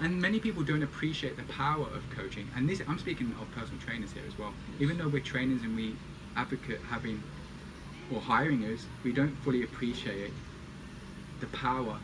and 0.00 0.20
many 0.20 0.38
people 0.38 0.62
don't 0.62 0.82
appreciate 0.82 1.36
the 1.36 1.42
power 1.44 1.86
of 1.86 2.08
coaching. 2.10 2.48
And 2.54 2.68
this, 2.68 2.82
I'm 2.86 2.98
speaking 2.98 3.34
of 3.40 3.50
personal 3.52 3.80
trainers 3.80 4.12
here 4.12 4.24
as 4.26 4.38
well. 4.38 4.52
Even 4.78 4.98
though 4.98 5.08
we're 5.08 5.22
trainers 5.22 5.62
and 5.62 5.74
we 5.74 5.96
advocate 6.36 6.80
having 6.88 7.22
or 8.12 8.20
hiring 8.20 8.64
us, 8.64 8.84
we 9.04 9.12
don't 9.12 9.34
fully 9.42 9.62
appreciate 9.62 10.32
the 11.40 11.46
power 11.48 11.98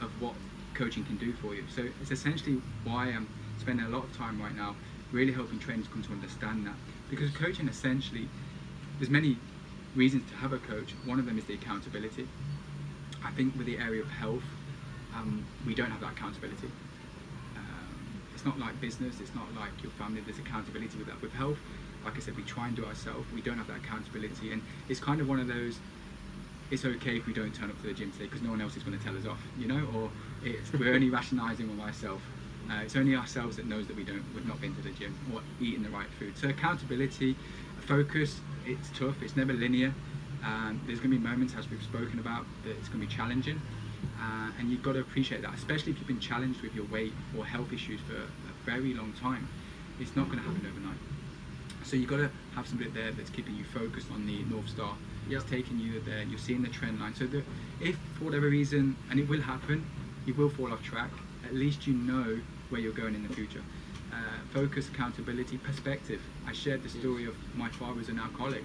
of 0.00 0.10
what 0.20 0.34
coaching 0.74 1.04
can 1.04 1.16
do 1.16 1.32
for 1.34 1.54
you. 1.54 1.64
So 1.74 1.86
it's 2.00 2.10
essentially 2.10 2.60
why 2.84 3.08
I'm 3.08 3.28
spending 3.58 3.86
a 3.86 3.88
lot 3.88 4.04
of 4.04 4.16
time 4.16 4.40
right 4.40 4.54
now 4.54 4.76
really 5.12 5.32
helping 5.32 5.58
trainers 5.58 5.86
come 5.88 6.02
to 6.02 6.12
understand 6.12 6.66
that. 6.66 6.74
Because 7.10 7.30
coaching 7.30 7.68
essentially, 7.68 8.28
there's 8.98 9.10
many 9.10 9.38
reasons 9.94 10.28
to 10.30 10.36
have 10.36 10.52
a 10.52 10.58
coach. 10.58 10.92
One 11.04 11.18
of 11.18 11.26
them 11.26 11.38
is 11.38 11.44
the 11.44 11.54
accountability. 11.54 12.26
I 13.24 13.30
think 13.30 13.56
with 13.56 13.66
the 13.66 13.78
area 13.78 14.02
of 14.02 14.10
health, 14.10 14.42
um, 15.14 15.46
we 15.66 15.74
don't 15.74 15.90
have 15.90 16.00
that 16.00 16.12
accountability. 16.12 16.68
It's 18.44 18.50
not 18.52 18.60
like 18.60 18.78
business, 18.78 19.20
it's 19.20 19.34
not 19.34 19.54
like 19.54 19.72
your 19.82 19.90
family, 19.92 20.20
there's 20.20 20.38
accountability 20.38 20.98
with 20.98 21.06
that. 21.06 21.18
With 21.22 21.32
health, 21.32 21.56
like 22.04 22.18
I 22.18 22.20
said, 22.20 22.36
we 22.36 22.42
try 22.42 22.66
and 22.66 22.76
do 22.76 22.82
it 22.82 22.88
ourselves, 22.88 23.24
we 23.32 23.40
don't 23.40 23.56
have 23.56 23.68
that 23.68 23.78
accountability, 23.78 24.52
and 24.52 24.60
it's 24.86 25.00
kind 25.00 25.18
of 25.22 25.26
one 25.30 25.40
of 25.40 25.48
those 25.48 25.78
it's 26.70 26.84
okay 26.84 27.16
if 27.16 27.26
we 27.26 27.32
don't 27.32 27.54
turn 27.54 27.70
up 27.70 27.80
to 27.80 27.86
the 27.86 27.94
gym 27.94 28.12
today 28.12 28.24
because 28.24 28.42
no 28.42 28.50
one 28.50 28.60
else 28.60 28.76
is 28.76 28.82
going 28.82 28.98
to 28.98 29.02
tell 29.02 29.16
us 29.16 29.24
off, 29.24 29.40
you 29.58 29.66
know, 29.66 29.80
or 29.94 30.10
we're 30.78 30.92
only 30.92 31.08
rationalising 31.08 31.70
with 31.70 31.80
ourselves. 31.80 32.22
Uh, 32.70 32.82
it's 32.84 32.96
only 32.96 33.16
ourselves 33.16 33.56
that 33.56 33.64
knows 33.64 33.86
that 33.86 33.96
we 33.96 34.04
don't, 34.04 34.22
we've 34.34 34.46
not 34.46 34.60
been 34.60 34.74
to 34.74 34.82
the 34.82 34.90
gym 34.90 35.16
or 35.32 35.40
eating 35.58 35.82
the 35.82 35.88
right 35.88 36.08
food. 36.18 36.36
So 36.36 36.48
accountability, 36.48 37.36
focus, 37.80 38.40
it's 38.66 38.90
tough, 38.98 39.22
it's 39.22 39.36
never 39.36 39.54
linear. 39.54 39.94
Um, 40.44 40.82
there's 40.86 41.00
going 41.00 41.12
to 41.12 41.16
be 41.16 41.24
moments, 41.24 41.54
as 41.56 41.70
we've 41.70 41.82
spoken 41.82 42.18
about, 42.18 42.44
that 42.64 42.72
it's 42.72 42.88
going 42.90 43.00
to 43.00 43.06
be 43.06 43.12
challenging. 43.14 43.62
Uh, 44.20 44.50
and 44.58 44.70
you've 44.70 44.82
got 44.82 44.92
to 44.92 45.00
appreciate 45.00 45.42
that, 45.42 45.54
especially 45.54 45.92
if 45.92 45.98
you've 45.98 46.08
been 46.08 46.20
challenged 46.20 46.62
with 46.62 46.74
your 46.74 46.86
weight 46.86 47.12
or 47.36 47.44
health 47.44 47.72
issues 47.72 48.00
for 48.08 48.16
a 48.16 48.54
very 48.64 48.94
long 48.94 49.12
time. 49.20 49.48
It's 50.00 50.16
not 50.16 50.26
going 50.26 50.38
to 50.38 50.44
happen 50.44 50.66
overnight. 50.66 50.98
So 51.84 51.96
you've 51.96 52.08
got 52.08 52.16
to 52.16 52.30
have 52.54 52.66
somebody 52.66 52.90
there 52.90 53.12
that's 53.12 53.30
keeping 53.30 53.54
you 53.54 53.64
focused 53.64 54.10
on 54.10 54.26
the 54.26 54.42
North 54.44 54.68
Star. 54.68 54.96
Yep. 55.28 55.40
It's 55.40 55.50
taking 55.50 55.78
you 55.78 56.00
there, 56.00 56.22
you're 56.22 56.38
seeing 56.38 56.62
the 56.62 56.68
trend 56.68 57.00
line. 57.00 57.14
So 57.14 57.26
that 57.26 57.44
if 57.80 57.96
for 58.18 58.24
whatever 58.24 58.48
reason, 58.48 58.96
and 59.10 59.20
it 59.20 59.28
will 59.28 59.42
happen, 59.42 59.84
you 60.26 60.34
will 60.34 60.48
fall 60.48 60.72
off 60.72 60.82
track, 60.82 61.10
at 61.44 61.54
least 61.54 61.86
you 61.86 61.94
know 61.94 62.40
where 62.70 62.80
you're 62.80 62.92
going 62.92 63.14
in 63.14 63.26
the 63.26 63.34
future. 63.34 63.62
Uh, 64.12 64.16
focus, 64.52 64.88
accountability, 64.88 65.58
perspective. 65.58 66.20
I 66.46 66.52
shared 66.52 66.82
the 66.82 66.88
story 66.88 67.26
of 67.26 67.34
my 67.54 67.68
father 67.68 68.00
as 68.00 68.08
an 68.08 68.18
alcoholic. 68.18 68.64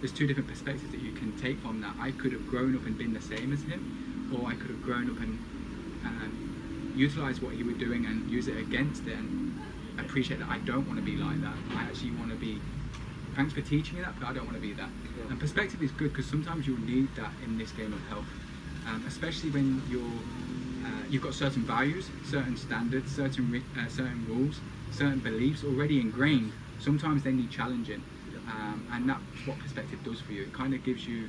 There's 0.00 0.12
two 0.12 0.26
different 0.26 0.48
perspectives 0.48 0.90
that 0.92 1.00
you 1.00 1.12
can 1.12 1.36
take 1.38 1.58
from 1.60 1.80
that. 1.82 1.94
I 2.00 2.10
could 2.10 2.32
have 2.32 2.46
grown 2.48 2.74
up 2.76 2.86
and 2.86 2.96
been 2.96 3.12
the 3.12 3.20
same 3.20 3.52
as 3.52 3.62
him, 3.62 4.19
or 4.32 4.48
I 4.48 4.54
could 4.54 4.70
have 4.70 4.82
grown 4.82 5.10
up 5.10 5.20
and 5.20 5.38
um, 6.04 6.92
utilized 6.94 7.42
what 7.42 7.54
he 7.54 7.62
was 7.62 7.76
doing 7.76 8.06
and 8.06 8.28
use 8.30 8.48
it 8.48 8.56
against 8.56 9.06
it 9.06 9.16
and 9.16 9.58
appreciate 9.98 10.40
that 10.40 10.48
I 10.50 10.58
don't 10.58 10.86
want 10.86 10.98
to 10.98 11.04
be 11.04 11.16
like 11.16 11.40
that. 11.42 11.54
I 11.76 11.82
actually 11.82 12.12
want 12.12 12.30
to 12.30 12.36
be. 12.36 12.60
Thanks 13.36 13.52
for 13.52 13.60
teaching 13.60 13.98
me 13.98 14.04
that, 14.04 14.18
but 14.18 14.26
I 14.28 14.32
don't 14.32 14.44
want 14.44 14.56
to 14.56 14.60
be 14.60 14.72
that. 14.74 14.90
Yeah. 15.16 15.24
And 15.30 15.38
perspective 15.38 15.82
is 15.82 15.92
good 15.92 16.12
because 16.12 16.26
sometimes 16.28 16.66
you'll 16.66 16.78
need 16.80 17.14
that 17.16 17.32
in 17.42 17.56
this 17.56 17.70
game 17.72 17.92
of 17.92 18.02
health, 18.08 18.28
um, 18.86 19.04
especially 19.06 19.50
when 19.50 19.84
you're 19.88 20.22
uh, 20.84 21.04
you've 21.08 21.22
got 21.22 21.34
certain 21.34 21.64
values, 21.64 22.10
certain 22.22 22.56
standards, 22.56 23.14
certain 23.14 23.62
uh, 23.78 23.88
certain 23.88 24.26
rules, 24.26 24.60
certain 24.90 25.20
beliefs 25.20 25.62
already 25.64 26.00
ingrained. 26.00 26.52
Sometimes 26.78 27.22
they 27.22 27.32
need 27.32 27.50
challenging, 27.50 28.02
um, 28.48 28.86
and 28.92 29.08
that's 29.08 29.20
what 29.44 29.58
perspective 29.58 30.02
does 30.02 30.20
for 30.20 30.32
you. 30.32 30.44
It 30.44 30.52
kind 30.54 30.74
of 30.74 30.82
gives 30.82 31.06
you, 31.06 31.28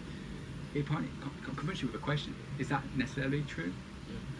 it 0.73 0.87
kind 0.87 1.07
of 1.23 1.43
confronts 1.43 1.81
you 1.81 1.87
with 1.87 1.95
a 1.95 2.03
question: 2.03 2.35
Is 2.59 2.69
that 2.69 2.83
necessarily 2.95 3.43
true? 3.43 3.73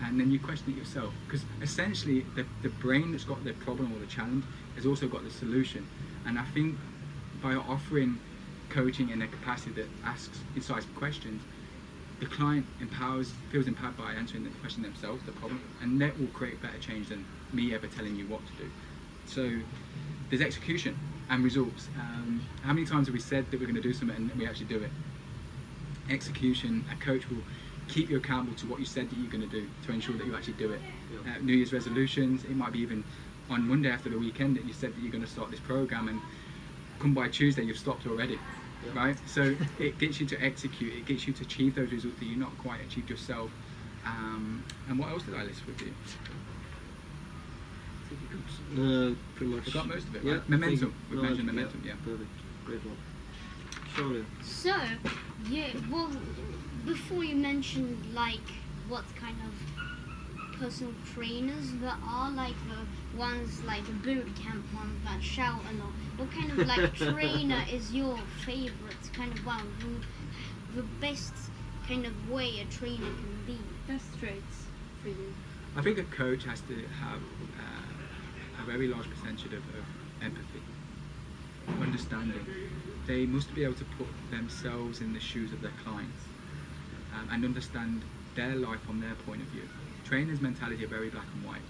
and 0.04 0.20
then 0.20 0.32
you 0.32 0.39
question 0.39 0.74
it 0.74 0.78
yourself 0.78 1.13
because 1.26 1.46
essentially 1.62 2.26
the, 2.36 2.46
the 2.63 2.70
brain 2.70 3.12
that's 3.12 3.24
got 3.24 3.44
the 3.44 3.54
problem 3.54 3.94
or 3.94 4.00
the 4.00 4.06
challenge 4.08 4.44
has 4.76 4.86
also 4.86 5.08
got 5.08 5.24
the 5.24 5.30
solution. 5.30 5.88
And 6.26 6.38
i 6.39 6.44
think 6.46 6.78
by 7.41 7.54
offering 7.54 8.20
coaching 8.70 9.10
in 9.10 9.22
a 9.22 9.28
capacity 9.28 9.72
that 9.72 9.88
asks 10.06 10.39
incisive 10.56 10.94
questions 10.96 11.41
the 12.20 12.26
client 12.28 12.65
empowers 12.80 13.34
feels 13.52 13.67
empowered 13.67 13.98
by 13.98 14.13
answering 14.13 14.44
the 14.44 14.50
question 14.62 14.84
themselves 14.84 15.22
the 15.26 15.32
problem 15.34 15.62
and 15.82 16.00
that 16.00 16.17
will 16.20 16.28
create 16.28 16.62
better 16.62 16.78
change 16.78 17.10
than 17.10 17.26
me 17.52 17.74
ever 17.74 17.88
telling 17.88 18.15
you 18.15 18.28
what 18.28 18.39
to 18.46 18.63
do. 18.63 18.70
So 19.26 19.52
there's 20.30 20.41
execution 20.41 20.98
and 21.30 21.44
results. 21.44 21.88
Um, 21.98 22.46
how 22.62 22.74
many 22.74 22.86
times 22.86 23.08
have 23.08 23.13
we 23.13 23.20
said 23.20 23.50
that 23.50 23.60
we're 23.60 23.65
going 23.65 23.76
to 23.76 23.82
do 23.82 23.94
something 23.94 24.15
and 24.15 24.32
we 24.36 24.48
actually 24.48 24.67
do 24.67 24.78
it 24.78 24.91
execution, 26.12 26.86
a 26.91 27.04
coach 27.04 27.30
will 27.30 27.41
keep 27.88 28.10
you 28.10 28.17
accountable 28.17 28.56
to 28.58 28.67
what 28.67 28.80
you 28.80 28.86
said 28.86 29.10
that 29.10 29.17
you're 29.17 29.32
going 29.32 29.47
to 29.47 29.50
do 29.50 29.67
to 29.86 29.91
ensure 29.91 30.15
that 30.17 30.26
you 30.26 30.36
actually 30.36 30.54
do 30.54 30.71
it. 30.71 30.82
Yeah. 31.26 31.34
Uh, 31.34 31.39
New 31.39 31.54
Year's 31.54 31.74
resolutions, 31.74 32.43
it 32.43 32.56
might 32.56 32.71
be 32.74 32.80
even 32.80 33.04
on 33.50 33.67
Monday 33.67 33.89
after 33.89 34.10
the 34.10 34.17
weekend 34.17 34.56
that 34.58 34.65
you 34.65 34.74
said 34.74 34.95
that 34.95 35.02
you're 35.02 35.12
going 35.12 35.24
to 35.24 35.30
start 35.30 35.52
this 35.52 35.60
program 35.60 36.08
and 36.08 36.21
come 37.00 37.13
by 37.13 37.28
Tuesday 37.28 37.63
you've 37.63 37.78
stopped 37.78 38.06
already. 38.08 38.39
Yeah. 38.86 38.91
Right? 39.00 39.17
So 39.28 39.56
it 39.80 39.97
gets 40.00 40.19
you 40.19 40.26
to 40.28 40.41
execute, 40.43 40.93
it 40.93 41.06
gets 41.06 41.28
you 41.28 41.34
to 41.34 41.43
achieve 41.43 41.76
those 41.76 41.91
results 41.91 42.17
that 42.19 42.26
you've 42.26 42.38
not 42.39 42.58
quite 42.60 42.82
achieved 42.82 43.10
yourself. 43.10 43.52
Um, 44.06 44.63
and 44.89 44.97
what 44.97 45.10
else 45.10 45.24
did 45.24 45.36
I 45.36 45.43
list 45.43 45.65
with 45.67 45.82
you? 45.82 45.93
Uh, 48.74 49.13
pretty 49.36 49.54
much. 49.54 49.67
I 49.67 49.71
got 49.71 49.88
most 49.88 50.08
of 50.08 50.15
it, 50.15 50.24
Yeah, 50.24 50.34
right? 50.34 50.41
I 50.47 50.50
Momentum. 50.52 50.78
think- 50.80 50.93
We've 51.10 51.17
no, 51.21 51.24
mentioned 51.24 51.47
momentum, 51.47 51.84
yeah. 51.86 51.93
Perfect. 52.04 52.30
Great 52.65 52.80
one. 52.86 52.97
Charlie. 53.95 54.26
So, 54.41 54.74
yeah, 55.49 55.69
well, 55.91 56.12
before 56.86 57.23
you 57.23 57.36
mentioned 57.36 58.13
like 58.13 58.39
what 58.88 59.04
kind 59.15 59.38
of 59.47 60.60
personal 60.60 60.93
trainers 61.13 61.71
there 61.82 61.95
are, 62.06 62.32
like 62.32 62.54
the 62.69 63.17
ones 63.17 63.63
like 63.63 63.86
the 63.86 63.93
boot 63.93 64.27
camp 64.36 64.63
ones 64.75 64.97
that 65.06 65.21
shout 65.23 65.60
a 65.69 65.73
lot. 65.73 65.91
What 66.17 66.32
kind 66.32 66.51
of 66.51 66.67
like 66.67 66.93
trainer 66.95 67.63
is 67.71 67.91
your 67.91 68.17
favorite 68.45 69.13
kind 69.13 69.32
of 69.32 69.45
one? 69.45 69.73
The, 70.75 70.82
the 70.82 70.88
best 70.99 71.34
kind 71.88 72.06
of 72.06 72.30
way 72.30 72.60
a 72.60 72.65
trainer 72.65 72.97
can 72.97 73.43
be. 73.45 73.58
Best 73.88 74.19
traits 74.19 74.65
for 75.01 75.10
you. 75.10 75.34
I 75.75 75.82
think 75.82 75.97
a 75.97 76.04
coach 76.04 76.43
has 76.45 76.62
to 76.62 76.75
have 77.01 77.21
uh, 77.60 78.62
a 78.62 78.65
very 78.65 78.88
large 78.88 79.10
percentage 79.10 79.45
of, 79.47 79.54
of 79.54 79.86
empathy, 80.21 80.62
understanding. 81.82 82.45
They 83.08 83.26
must 83.26 83.54
be 83.54 83.63
able 83.63 83.76
to 83.76 83.86
put 83.97 84.08
themselves 84.30 85.02
in 85.02 85.13
the 85.13 85.19
shoes 85.19 85.52
of 85.52 85.62
their 85.62 85.74
clients 85.84 86.24
um, 87.15 87.28
and 87.32 87.43
understand 87.45 88.02
their 88.36 88.56
life 88.56 88.80
from 88.82 89.02
their 89.02 89.15
point 89.26 89.41
of 89.41 89.47
view. 89.47 89.67
Trainers' 90.06 90.41
mentality 90.41 90.84
are 90.84 90.88
very 90.88 91.10
black 91.10 91.26
and 91.36 91.45
white. 91.45 91.62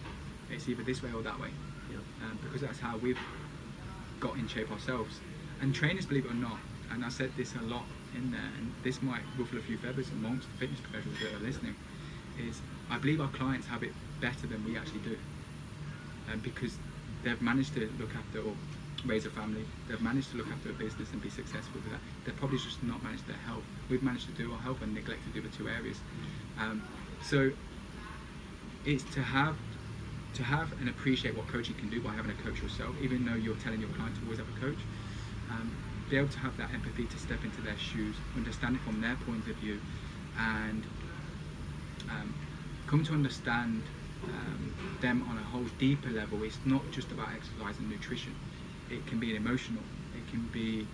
It's 0.49 0.67
either 0.67 0.83
this 0.83 1.01
way 1.01 1.11
or 1.13 1.21
that 1.23 1.39
way, 1.39 1.49
Yeah. 1.89 1.97
um, 2.23 2.37
because 2.43 2.61
that's 2.61 2.79
how 2.79 2.97
we've 2.97 3.19
got 4.19 4.35
in 4.35 4.47
shape 4.47 4.71
ourselves. 4.71 5.19
And 5.61 5.73
trainers, 5.73 6.05
believe 6.05 6.25
it 6.25 6.31
or 6.31 6.35
not, 6.35 6.57
and 6.91 7.05
I 7.05 7.09
said 7.09 7.31
this 7.37 7.55
a 7.55 7.61
lot 7.61 7.85
in 8.15 8.31
there, 8.31 8.51
and 8.57 8.73
this 8.83 9.01
might 9.01 9.21
ruffle 9.37 9.57
a 9.57 9.61
few 9.61 9.77
feathers 9.77 10.09
amongst 10.09 10.47
the 10.51 10.57
fitness 10.57 10.79
professionals 10.81 11.19
that 11.21 11.33
are 11.33 11.45
listening, 11.45 11.75
is 12.39 12.61
I 12.89 12.97
believe 12.97 13.21
our 13.21 13.29
clients 13.29 13.67
have 13.67 13.83
it 13.83 13.93
better 14.19 14.47
than 14.47 14.63
we 14.65 14.77
actually 14.77 14.99
do. 14.99 15.17
Um, 16.31 16.39
because 16.39 16.77
they've 17.23 17.41
managed 17.41 17.73
to 17.75 17.89
look 17.99 18.15
after 18.15 18.39
or 18.39 18.53
raise 19.05 19.25
a 19.25 19.29
family, 19.29 19.65
they've 19.87 20.01
managed 20.01 20.31
to 20.31 20.37
look 20.37 20.47
after 20.47 20.69
a 20.69 20.73
business 20.73 21.11
and 21.11 21.21
be 21.21 21.29
successful 21.29 21.81
with 21.81 21.91
that. 21.91 21.99
They've 22.25 22.35
probably 22.35 22.57
just 22.57 22.83
not 22.83 23.03
managed 23.03 23.27
their 23.27 23.37
health. 23.47 23.63
We've 23.89 24.03
managed 24.03 24.27
to 24.27 24.33
do 24.33 24.51
our 24.51 24.59
health 24.59 24.81
and 24.81 24.93
neglect 24.93 25.21
to 25.25 25.29
do 25.29 25.41
the 25.41 25.55
two 25.55 25.67
areas. 25.69 25.97
Um, 26.59 26.81
so 27.23 27.51
it's 28.85 29.03
to 29.15 29.21
have 29.21 29.55
to 30.35 30.43
have 30.43 30.71
and 30.79 30.89
appreciate 30.89 31.35
what 31.35 31.47
coaching 31.47 31.75
can 31.75 31.89
do 31.89 31.99
by 32.01 32.11
having 32.11 32.31
a 32.31 32.41
coach 32.43 32.61
yourself, 32.61 32.95
even 33.01 33.25
though 33.25 33.35
you're 33.35 33.55
telling 33.55 33.79
your 33.79 33.89
client 33.89 34.15
to 34.15 34.21
always 34.23 34.39
have 34.39 34.47
a 34.47 34.59
coach. 34.59 34.79
Um, 35.49 35.75
be 36.09 36.17
able 36.17 36.29
to 36.29 36.39
have 36.39 36.55
that 36.57 36.69
empathy 36.73 37.05
to 37.05 37.17
step 37.17 37.43
into 37.43 37.61
their 37.61 37.77
shoes, 37.77 38.15
understand 38.35 38.75
it 38.75 38.81
from 38.81 39.01
their 39.01 39.15
point 39.25 39.47
of 39.47 39.55
view, 39.57 39.79
and 40.37 40.83
um, 42.09 42.33
come 42.87 43.03
to 43.03 43.13
understand 43.13 43.81
um, 44.25 44.73
them 45.01 45.25
on 45.29 45.37
a 45.37 45.43
whole 45.43 45.65
deeper 45.79 46.09
level. 46.09 46.43
It's 46.43 46.59
not 46.65 46.83
just 46.91 47.11
about 47.11 47.29
exercise 47.33 47.77
and 47.79 47.89
nutrition. 47.89 48.35
It 48.91 49.07
can 49.07 49.19
be 49.19 49.35
an 49.35 49.37
emotional. 49.37 49.83
It 50.15 50.29
can 50.29 50.47
be 50.53 50.85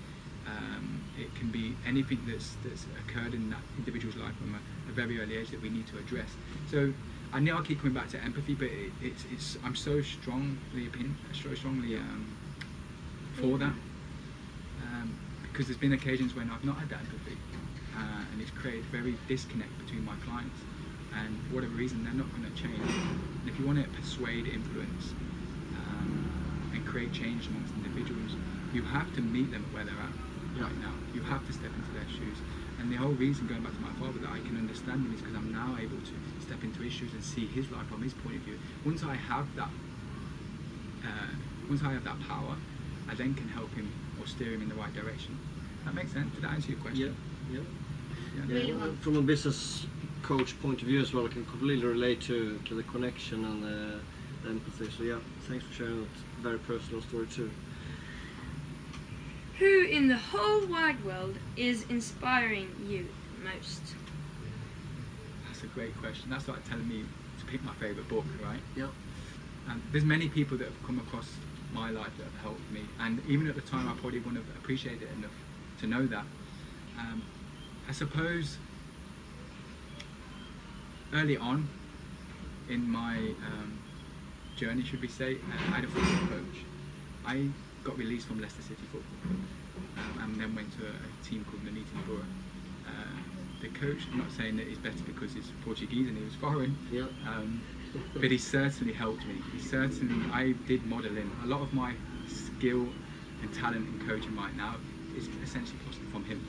um, 0.48 1.04
it 1.20 1.34
can 1.36 1.50
be 1.52 1.76
anything 1.86 2.20
that's 2.28 2.56
that's 2.64 2.86
occurred 3.04 3.34
in 3.34 3.50
that 3.50 3.60
individual's 3.78 4.16
life 4.16 4.36
from 4.38 4.56
a, 4.56 4.90
a 4.90 4.94
very 4.94 5.20
early 5.20 5.38
age 5.38 5.50
that 5.52 5.62
we 5.62 5.70
need 5.70 5.88
to 5.88 5.98
address. 5.98 6.30
So 6.72 6.94
I 7.34 7.40
know 7.40 7.58
I 7.58 7.62
keep 7.62 7.80
coming 7.80 7.94
back 7.94 8.10
to 8.10 8.24
empathy, 8.24 8.54
but 8.54 8.68
it, 8.68 8.92
it's 9.02 9.26
it's 9.32 9.58
I'm 9.64 9.76
so 9.76 10.02
strongly 10.02 10.88
opinion, 10.88 11.16
so 11.34 11.54
strongly 11.56 11.96
um, 11.98 12.38
for 13.34 13.58
that 13.58 13.74
um, 14.84 15.16
because 15.44 15.68
there's 15.68 15.80
been 15.80 15.94
occasions 15.94 16.36
when 16.36 16.50
I've 16.50 16.64
not 16.64 16.78
had 16.78 16.90
that 16.90 17.00
empathy, 17.00 17.38
uh, 17.96 18.24
and 18.32 18.42
it's 18.42 18.52
created 18.52 18.84
very 18.86 19.16
disconnect 19.28 19.78
between 19.84 20.06
my 20.06 20.16
clients, 20.24 20.60
and 21.18 21.38
for 21.50 21.56
whatever 21.56 21.74
reason 21.74 22.04
they're 22.04 22.14
not 22.14 22.30
going 22.32 22.46
to 22.46 22.56
change. 22.62 22.78
And 23.42 23.50
if 23.50 23.58
you 23.60 23.66
want 23.66 23.82
to 23.82 23.90
persuade, 23.90 24.48
influence, 24.48 25.14
create 26.88 27.12
change 27.12 27.48
amongst 27.48 27.74
individuals, 27.76 28.32
you 28.74 28.82
have 28.84 29.14
to 29.16 29.22
meet 29.22 29.52
them 29.52 29.68
where 29.72 29.84
they're 29.84 30.00
at 30.00 30.16
right 30.62 30.78
now. 30.80 30.94
You 31.14 31.22
have 31.22 31.46
to 31.46 31.54
step 31.54 31.72
into 31.76 31.92
their 31.92 32.08
shoes. 32.08 32.38
And 32.80 32.92
the 32.92 32.96
whole 32.96 33.14
reason, 33.14 33.48
going 33.48 33.62
back 33.62 33.74
to 33.74 33.82
my 33.82 33.94
father, 34.00 34.20
that 34.20 34.32
I 34.32 34.40
can 34.40 34.58
understand 34.58 35.06
him 35.06 35.14
is 35.14 35.22
because 35.22 35.36
I'm 35.36 35.52
now 35.52 35.78
able 35.80 35.98
to 35.98 36.16
step 36.42 36.64
into 36.64 36.82
his 36.82 36.94
shoes 36.94 37.14
and 37.14 37.24
see 37.24 37.46
his 37.46 37.70
life 37.72 37.86
from 37.88 38.02
his 38.02 38.14
point 38.14 38.36
of 38.36 38.42
view. 38.42 38.58
Once 38.86 39.04
I 39.04 39.16
have 39.16 39.48
that, 39.56 39.70
uh, 41.04 41.34
once 41.70 41.82
I 41.84 41.92
have 41.94 42.04
that 42.04 42.20
power, 42.22 42.56
I 43.10 43.16
then 43.16 43.34
can 43.34 43.50
help 43.50 43.74
him 43.74 43.92
or 44.20 44.28
steer 44.28 44.54
him 44.54 44.62
in 44.62 44.70
the 44.70 44.76
right 44.76 44.94
direction. 44.94 45.38
That 45.86 45.94
makes 45.94 46.14
sense. 46.14 46.34
Did 46.34 46.44
that 46.44 46.52
answer 46.52 46.72
your 46.72 46.80
question? 46.80 47.16
Yeah, 47.52 47.60
yeah. 47.60 47.66
Yeah. 48.36 48.62
Yeah, 48.62 48.74
well, 48.76 48.88
well. 48.88 48.96
from 49.02 49.18
a 49.18 49.22
business 49.22 49.86
coach 50.22 50.60
point 50.62 50.82
of 50.82 50.88
view 50.88 51.02
as 51.02 51.14
well, 51.14 51.26
I 51.26 51.30
can 51.30 51.46
completely 51.46 51.86
relate 51.86 52.22
to, 52.22 52.60
to 52.66 52.76
the 52.76 52.84
connection 52.84 53.46
and 53.46 53.64
the, 53.64 54.00
the 54.44 54.50
empathy. 54.50 54.90
So 54.96 55.04
yeah, 55.04 55.20
thanks 55.48 55.66
for 55.66 55.74
sharing 55.74 56.02
that 56.02 56.10
very 56.48 56.60
personal 56.60 57.02
story 57.02 57.28
too. 57.28 57.52
Who 59.60 59.84
in 59.84 60.08
the 60.08 60.16
whole 60.16 60.66
wide 60.68 61.04
world 61.04 61.36
is 61.58 61.84
inspiring 61.90 62.70
you 62.88 63.08
most? 63.44 63.82
That's 65.46 65.64
a 65.64 65.68
great 65.68 65.98
question. 65.98 66.30
That's 66.30 66.48
like 66.48 66.68
telling 66.70 66.88
me 66.88 67.04
to 67.40 67.46
pick 67.48 67.62
my 67.64 67.74
favourite 67.74 68.08
book, 68.08 68.24
right? 68.42 68.60
Yeah. 68.78 68.88
And 69.70 69.82
there's 69.92 70.06
many 70.06 70.30
people 70.30 70.58
that 70.58 70.66
have 70.66 70.86
come 70.86 71.00
across 71.00 71.30
my 71.74 71.90
life 71.90 72.12
that 72.18 72.24
have 72.24 72.42
helped 72.42 72.72
me, 72.72 72.82
and 73.02 73.22
even 73.28 73.48
at 73.48 73.56
the 73.56 73.62
time, 73.62 73.90
I 73.90 73.94
probably 74.00 74.20
wouldn't 74.20 74.38
have 74.46 74.56
appreciated 74.56 75.02
it 75.02 75.10
enough 75.18 75.32
to 75.82 75.88
know 75.88 76.06
that. 76.08 76.24
Um, 76.98 77.22
I 77.90 77.92
suppose 77.92 78.58
early 81.14 81.36
on 81.36 81.68
in 82.70 82.90
my 82.90 83.18
um, 83.18 83.80
journey, 84.58 84.84
should 84.84 85.02
we 85.02 85.08
say, 85.08 85.36
uh, 85.36 85.54
I 85.72 85.76
had 85.78 85.84
a 85.86 85.88
football 85.88 86.28
coach. 86.38 86.58
I 87.26 87.48
got 87.84 87.98
released 87.98 88.28
from 88.28 88.42
Leicester 88.42 88.64
City 88.64 88.82
Football 88.92 89.14
Club 89.22 89.38
um, 89.98 90.20
and 90.24 90.42
then 90.42 90.56
went 90.56 90.72
to 90.80 90.86
a, 90.86 90.90
a 90.90 91.24
team 91.24 91.46
called 91.46 91.64
Nuneaton 91.64 92.02
Borough. 92.08 92.26
Uh, 92.88 92.92
the 93.62 93.70
coach, 93.70 94.02
I'm 94.12 94.18
not 94.18 94.32
saying 94.32 94.58
that 94.58 94.68
he's 94.68 94.78
better 94.80 95.04
because 95.06 95.34
he's 95.34 95.52
Portuguese 95.64 96.08
and 96.08 96.18
he 96.18 96.24
was 96.24 96.34
foreign, 96.36 96.76
Yeah. 96.92 97.06
um, 97.28 97.62
but 98.14 98.32
he 98.32 98.38
certainly 98.38 98.94
helped 98.94 99.26
me. 99.26 99.36
He 99.56 99.60
certainly, 99.62 100.26
I 100.34 100.54
did 100.68 100.84
model 100.86 101.14
him. 101.14 101.32
A 101.44 101.48
lot 101.48 101.62
of 101.62 101.72
my 101.74 101.94
skill 102.28 102.88
and 103.42 103.54
talent 103.54 103.86
in 103.88 104.08
coaching 104.08 104.36
right 104.36 104.56
now 104.58 104.76
is 105.16 105.28
essentially 105.44 105.78
fostered 105.86 106.08
from 106.10 106.24
him. 106.26 106.42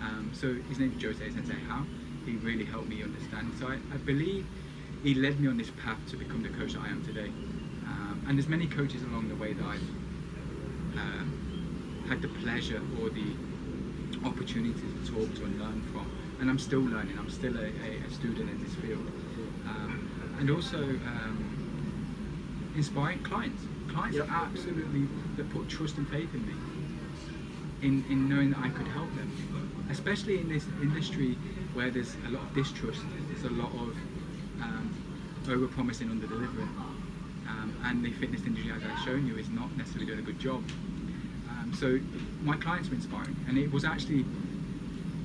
Um, 0.00 0.30
so 0.34 0.54
his 0.68 0.78
name 0.78 0.94
is 0.96 1.02
Jose 1.02 1.30
Sensei 1.30 1.54
How. 1.68 1.84
He 2.26 2.32
really 2.36 2.64
helped 2.64 2.88
me 2.88 3.02
understand. 3.02 3.52
So 3.58 3.66
I, 3.68 3.74
I 3.92 3.96
believe 3.98 4.46
he 5.04 5.12
led 5.14 5.38
me 5.38 5.48
on 5.48 5.58
this 5.58 5.70
path 5.84 5.98
to 6.08 6.16
become 6.16 6.42
the 6.42 6.48
coach 6.48 6.72
that 6.72 6.80
I 6.82 6.88
am 6.88 7.04
today. 7.04 7.28
Um, 7.86 8.24
and 8.26 8.38
there's 8.38 8.48
many 8.48 8.66
coaches 8.66 9.02
along 9.02 9.28
the 9.28 9.34
way 9.36 9.52
that 9.52 9.64
I've 9.64 9.88
um, 10.96 12.04
had 12.08 12.22
the 12.22 12.28
pleasure 12.28 12.80
or 13.00 13.10
the 13.10 13.36
opportunity 14.24 14.80
to 14.80 15.12
talk 15.12 15.34
to 15.34 15.44
and 15.44 15.60
learn 15.60 15.82
from. 15.92 16.10
And 16.40 16.48
I'm 16.48 16.58
still 16.58 16.80
learning. 16.80 17.18
I'm 17.18 17.28
still 17.28 17.54
a, 17.58 17.66
a, 17.66 18.10
student 18.10 18.48
in 18.48 18.64
this 18.64 18.74
field. 18.76 19.06
Um, 19.68 20.10
and 20.40 20.50
also 20.50 20.78
um, 20.78 22.72
inspiring 22.74 23.22
clients. 23.22 23.62
Clients 23.88 24.16
Yep. 24.16 24.28
absolutely 24.30 25.06
that 25.36 25.50
put 25.50 25.68
trust 25.68 25.98
and 25.98 26.08
faith 26.08 26.32
in 26.32 26.46
me, 26.46 26.54
in, 27.82 28.04
in 28.08 28.28
knowing 28.28 28.50
that 28.50 28.60
I 28.60 28.70
could 28.70 28.88
help 28.88 29.14
them. 29.16 29.30
Especially 29.90 30.40
in 30.40 30.48
this 30.48 30.64
industry 30.80 31.36
where 31.74 31.90
there's 31.90 32.16
a 32.26 32.30
lot 32.30 32.42
of 32.42 32.54
distrust, 32.54 33.02
there's 33.28 33.44
a 33.44 33.54
lot 33.54 33.70
of 33.74 33.94
over 35.48 35.66
promising, 35.68 36.10
under 36.10 36.26
delivering. 36.26 36.68
Um, 37.48 37.76
and 37.84 38.04
the 38.04 38.12
fitness 38.12 38.42
industry, 38.46 38.72
as 38.72 38.82
I've 38.82 39.04
shown 39.04 39.26
you, 39.26 39.36
is 39.36 39.48
not 39.50 39.76
necessarily 39.76 40.06
doing 40.06 40.18
a 40.18 40.22
good 40.22 40.38
job. 40.38 40.62
Um, 41.48 41.72
so 41.74 41.98
my 42.42 42.56
clients 42.56 42.88
were 42.88 42.94
inspiring, 42.94 43.36
and 43.48 43.58
it 43.58 43.70
was 43.72 43.84
actually 43.84 44.24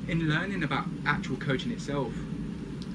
in 0.07 0.27
learning 0.27 0.63
about 0.63 0.85
actual 1.05 1.37
coaching 1.37 1.71
itself 1.71 2.11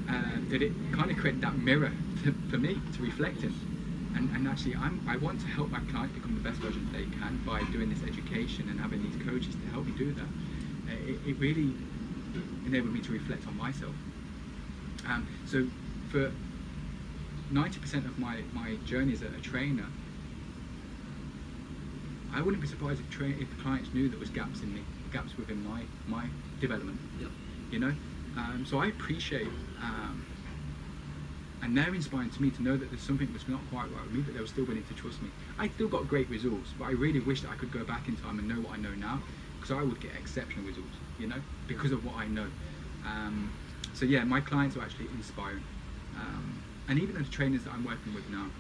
uh, 0.09 0.39
that 0.51 0.63
it 0.63 0.73
kind 0.93 1.11
of 1.11 1.17
created 1.17 1.41
that 1.41 1.57
mirror 1.57 1.93
to, 2.25 2.35
for 2.51 2.59
me 2.59 2.81
to 2.97 3.03
reflect 3.03 3.43
in. 3.43 3.55
And, 4.17 4.31
and 4.37 4.47
actually, 4.47 4.77
I'm, 4.77 5.01
I 5.09 5.17
want 5.17 5.41
to 5.41 5.47
help 5.47 5.71
my 5.71 5.81
clients 5.91 6.15
become 6.15 6.35
the 6.35 6.41
best 6.49 6.61
version 6.61 6.89
they 6.93 7.05
can 7.19 7.41
by 7.47 7.63
doing 7.73 7.91
this 7.91 8.03
education 8.03 8.69
and 8.69 8.79
having 8.79 9.03
these 9.03 9.17
coaches 9.25 9.55
to 9.55 9.73
help 9.73 9.87
me 9.87 9.93
do 9.99 10.13
that. 10.13 10.29
Uh, 10.89 11.11
It, 11.11 11.19
it 11.27 11.39
really 11.39 11.73
enabled 12.67 12.93
me 12.93 13.01
to 13.01 13.13
reflect 13.13 13.47
on 13.49 13.57
myself. 13.57 13.95
Um, 15.07 15.27
so 15.47 15.67
for 16.11 16.33
90% 17.55 18.05
of 18.05 18.19
my, 18.19 18.41
my 18.53 18.75
journey 18.85 19.13
as 19.13 19.23
a, 19.23 19.27
a 19.29 19.41
trainer, 19.41 19.87
I 22.35 22.43
wouldn't 22.43 22.61
be 22.61 22.67
surprised 22.69 23.01
if, 23.01 23.09
tra- 23.11 23.29
if 23.29 23.47
clients 23.63 23.95
knew 23.95 24.09
there 24.09 24.19
was 24.19 24.29
gaps 24.31 24.61
in 24.63 24.75
me, 24.75 24.81
gaps 25.13 25.37
within 25.39 25.65
my, 25.65 25.83
my 26.09 26.27
development 26.61 26.99
Yep. 27.21 27.31
you 27.71 27.79
know. 27.79 27.93
Um, 28.37 28.67
so 28.69 28.79
I 28.79 28.87
appreciate, 28.89 29.47
um, 29.81 30.27
and 31.63 31.79
they're 31.79 31.95
inspiring 31.95 32.31
to 32.31 32.43
me 32.43 32.51
to 32.51 32.63
know 32.63 32.77
that 32.77 32.91
there's 32.91 33.03
something 33.03 33.29
that's 33.33 33.47
not 33.49 33.61
quite 33.71 33.85
right 33.93 34.03
with 34.03 34.13
me, 34.13 34.23
but 34.23 34.35
they 34.35 34.41
were 34.41 34.49
still 34.49 34.65
willing 34.65 34.83
to 34.85 34.95
trust 34.95 35.23
me. 35.23 35.29
I 35.57 35.69
still 35.69 35.87
got 35.87 36.09
great 36.09 36.29
results, 36.29 36.71
but 36.77 36.87
I 36.87 36.91
really 36.91 37.21
wish 37.21 37.43
that 37.43 37.51
I 37.51 37.55
could 37.55 37.71
go 37.71 37.85
back 37.85 38.09
in 38.09 38.17
time 38.17 38.41
and 38.41 38.49
know 38.49 38.57
what 38.57 38.77
I 38.77 38.83
know 38.83 38.91
now, 38.99 39.23
because 39.61 39.71
I 39.71 39.85
would 39.85 40.01
get 40.01 40.11
exceptional 40.19 40.67
results, 40.67 40.97
you 41.21 41.29
know, 41.29 41.41
because 41.69 41.93
of 41.93 42.05
what 42.05 42.17
I 42.17 42.27
know. 42.27 42.47
Um, 43.07 43.53
so 43.95 44.05
yeah, 44.05 44.25
my 44.25 44.41
clients 44.41 44.77
are 44.77 44.83
actually 44.83 45.07
inspiring, 45.15 45.63
um, 46.19 46.61
and 46.89 46.99
even 46.99 47.15
the 47.15 47.25
trainers 47.25 47.65
that 47.65 47.73
I'm 47.73 47.85
working 47.85 48.13
with 48.15 48.29
now, 48.29 48.51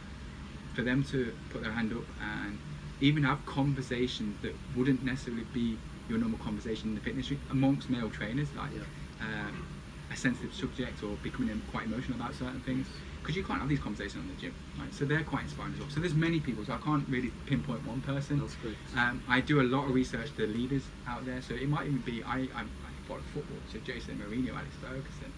for 0.72 0.82
them 0.82 1.02
to 1.04 1.34
put 1.50 1.62
their 1.62 1.72
hand 1.72 1.92
up 1.92 2.04
and 2.20 2.58
even 3.00 3.22
have 3.22 3.44
conversations 3.46 4.40
that 4.42 4.58
wouldn't 4.74 5.02
necessarily 5.02 5.44
be 5.44 5.78
your 6.08 6.18
normal 6.18 6.38
conversation 6.38 6.90
in 6.90 6.94
the 6.94 7.00
fitness 7.00 7.30
industry 7.30 7.48
amongst 7.50 7.88
male 7.88 8.10
trainers, 8.10 8.54
like 8.54 8.72
Yeah. 8.72 8.82
um, 9.20 9.66
a 10.10 10.16
sensitive 10.16 10.52
subject 10.54 11.02
or 11.02 11.16
becoming 11.16 11.62
quite 11.66 11.86
emotional 11.86 12.16
about 12.20 12.34
certain 12.34 12.60
things, 12.60 12.90
because 13.22 13.34
you 13.36 13.42
can't 13.42 13.58
have 13.58 13.68
these 13.68 13.80
conversations 13.80 14.22
in 14.22 14.28
the 14.28 14.34
gym, 14.34 14.54
right? 14.78 14.92
So 14.92 15.04
they're 15.06 15.24
quite 15.24 15.42
inspiring 15.44 15.72
as 15.72 15.80
well. 15.80 15.88
So 15.88 15.98
there's 16.00 16.14
many 16.14 16.40
people, 16.40 16.64
so 16.64 16.74
I 16.74 16.78
can't 16.78 17.08
really 17.08 17.30
pinpoint 17.46 17.84
one 17.84 18.02
person. 18.02 18.38
That's 18.38 18.54
great. 18.56 18.76
Um, 18.94 19.22
I 19.26 19.40
do 19.40 19.60
a 19.60 19.64
lot 19.64 19.86
of 19.88 19.94
research 19.94 20.34
to 20.34 20.46
leaders 20.46 20.90
out 21.06 21.24
there, 21.24 21.40
so 21.40 21.54
it 21.54 21.68
might 21.68 21.86
even 21.86 22.02
be 22.02 22.22
I, 22.22 22.40
I, 22.54 22.62
I 22.84 22.92
follow 23.06 23.22
football, 23.22 23.62
so 23.66 23.78
Jose 23.86 24.12
Mourinho, 24.12 24.50
Alex 24.56 24.76
Ferguson. 24.76 25.32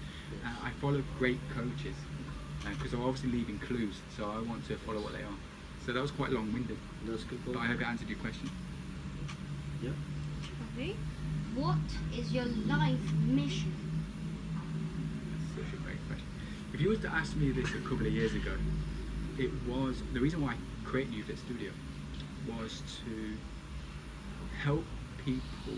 Uh, 0.44 0.48
I 0.64 0.72
follow 0.72 1.02
great 1.18 1.48
coaches 1.48 1.96
because 2.72 2.92
they're 2.92 3.00
obviously 3.00 3.30
leaving 3.30 3.58
clues, 3.58 3.96
so 4.16 4.24
I 4.24 4.40
want 4.42 4.66
to 4.68 4.76
follow 4.78 5.00
what 5.00 5.12
they 5.12 5.22
are. 5.22 5.38
So 5.84 5.92
that 5.92 6.00
was 6.02 6.10
quite 6.10 6.30
long-winded, 6.30 6.76
That's 7.06 7.24
good. 7.24 7.38
but 7.46 7.56
I 7.56 7.66
hope 7.66 7.80
it 7.80 7.86
answered 7.86 8.08
your 8.08 8.18
question. 8.18 8.50
Yeah. 9.82 9.90
Okay. 10.74 10.96
What 11.54 11.78
is 12.16 12.32
your 12.32 12.46
life 12.66 12.98
mission? 13.24 13.72
Such 15.54 15.72
a 15.72 15.82
great 15.82 15.98
question. 16.08 16.26
If 16.74 16.80
you 16.80 16.88
were 16.90 16.96
to 16.96 17.08
ask 17.08 17.36
me 17.36 17.50
this 17.52 17.70
a 17.70 17.78
couple 17.80 18.06
of 18.06 18.12
years 18.12 18.34
ago, 18.34 18.52
it 19.38 19.50
was 19.68 20.02
the 20.12 20.20
reason 20.20 20.42
why 20.42 20.52
I 20.52 20.56
created 20.84 21.14
UFit 21.14 21.38
Studio 21.38 21.70
was 22.58 22.82
to 23.04 23.36
help 24.62 24.84
people, 25.24 25.74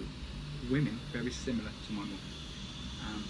women 0.71 0.99
very 1.13 1.31
similar 1.31 1.71
to 1.87 1.93
my 1.93 2.01
mum. 2.03 2.19
Um, 3.07 3.25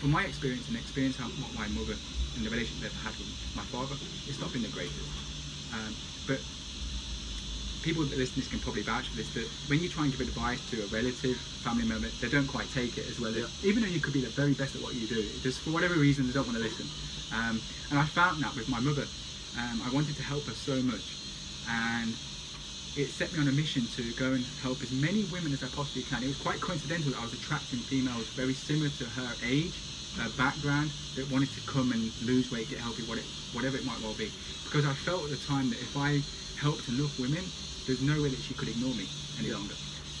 from 0.00 0.10
my 0.10 0.24
experience 0.24 0.68
and 0.68 0.76
experience 0.76 1.18
of 1.18 1.30
what 1.42 1.54
my 1.58 1.68
mother 1.68 1.96
and 2.36 2.44
the 2.44 2.50
relationship 2.50 2.92
I've 2.94 3.02
had 3.02 3.18
with 3.18 3.28
my 3.54 3.64
father, 3.64 3.96
it's 4.28 4.38
not 4.38 4.52
been 4.52 4.62
the 4.62 4.68
greatest. 4.68 5.10
Um, 5.72 5.96
but 6.26 6.40
people 7.82 8.02
that 8.04 8.16
listen 8.16 8.34
to 8.34 8.40
this 8.40 8.48
can 8.48 8.60
probably 8.60 8.82
vouch 8.82 9.08
for 9.08 9.16
this 9.16 9.28
that 9.30 9.46
when 9.66 9.82
you 9.82 9.88
try 9.88 10.04
and 10.04 10.12
give 10.12 10.20
advice 10.20 10.60
to 10.70 10.82
a 10.82 10.86
relative, 10.86 11.36
family 11.62 11.84
member, 11.84 12.10
they 12.20 12.28
don't 12.28 12.46
quite 12.46 12.70
take 12.70 12.96
it 12.96 13.06
as 13.08 13.20
well. 13.20 13.34
as 13.36 13.44
Even 13.62 13.82
though 13.82 13.88
you 13.88 14.00
could 14.00 14.12
be 14.14 14.22
the 14.22 14.30
very 14.30 14.54
best 14.54 14.74
at 14.74 14.80
what 14.80 14.94
you 14.94 15.06
do, 15.06 15.38
just 15.42 15.60
for 15.60 15.70
whatever 15.70 15.94
reason 15.94 16.26
they 16.26 16.32
don't 16.32 16.46
want 16.46 16.56
to 16.56 16.64
listen. 16.64 16.90
Um, 17.30 17.62
and 17.90 17.98
I 17.98 18.06
found 18.06 18.42
that 18.42 18.54
with 18.54 18.68
my 18.68 18.80
mother. 18.80 19.08
Um, 19.56 19.82
I 19.84 19.90
wanted 19.90 20.16
to 20.16 20.22
help 20.22 20.48
her 20.48 20.54
so 20.54 20.82
much, 20.82 21.16
and 21.68 22.16
it 22.96 23.10
set 23.10 23.32
me 23.32 23.38
on 23.40 23.48
a 23.48 23.52
mission 23.52 23.86
to 23.88 24.12
go 24.12 24.32
and 24.32 24.46
help 24.62 24.82
as 24.82 24.90
many 24.92 25.24
women 25.24 25.52
as 25.52 25.62
I 25.62 25.68
possibly 25.68 26.02
can. 26.02 26.22
It 26.22 26.28
was 26.28 26.36
quite 26.36 26.60
coincidental 26.60 27.10
that 27.12 27.18
I 27.18 27.22
was 27.22 27.32
attracting 27.32 27.82
females 27.82 28.28
very 28.28 28.54
similar 28.54 28.90
to 28.90 29.04
her 29.04 29.36
age, 29.42 29.82
her 30.16 30.28
background, 30.28 30.92
that 31.14 31.28
wanted 31.28 31.52
to 31.52 31.60
come 31.60 31.92
and 31.92 32.12
lose 32.20 32.50
weight, 32.50 32.68
get 32.68 32.80
healthy, 32.80 33.02
whatever 33.02 33.76
it 33.76 33.84
might 33.84 34.00
well 34.00 34.14
be. 34.14 34.32
Because 34.64 34.84
I 34.84 34.94
felt 34.94 35.24
at 35.24 35.30
the 35.30 35.36
time 35.36 35.70
that 35.70 35.80
if 35.80 35.96
I 35.96 36.24
helped 36.56 36.88
enough 36.88 37.18
women, 37.18 37.52
there's 37.86 38.00
no 38.00 38.20
way 38.20 38.28
that 38.30 38.42
she 38.42 38.54
could 38.54 38.68
ignore 38.68 38.94
me 38.94 39.10
any 39.38 39.50
longer. 39.50 39.76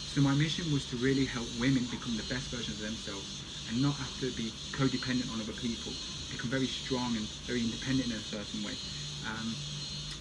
So 0.06 0.20
my 0.20 0.34
mission 0.34 0.70
was 0.70 0.84
to 0.86 0.96
really 0.96 1.24
help 1.26 1.48
women 1.52 1.86
become 1.86 2.16
the 2.16 2.22
best 2.22 2.50
version 2.50 2.74
of 2.74 2.80
themselves 2.80 3.32
and 3.68 3.80
not 3.80 3.96
have 3.96 4.16
to 4.18 4.30
be 4.30 4.52
codependent 4.72 5.30
on 5.30 5.40
other 5.40 5.52
people. 5.52 5.94
Become 6.28 6.50
very 6.50 6.68
strong 6.68 7.16
and 7.16 7.28
very 7.46 7.62
independent 7.62 8.12
in 8.12 8.18
a 8.18 8.22
certain 8.22 8.62
way. 8.62 8.78
Um, 9.24 9.56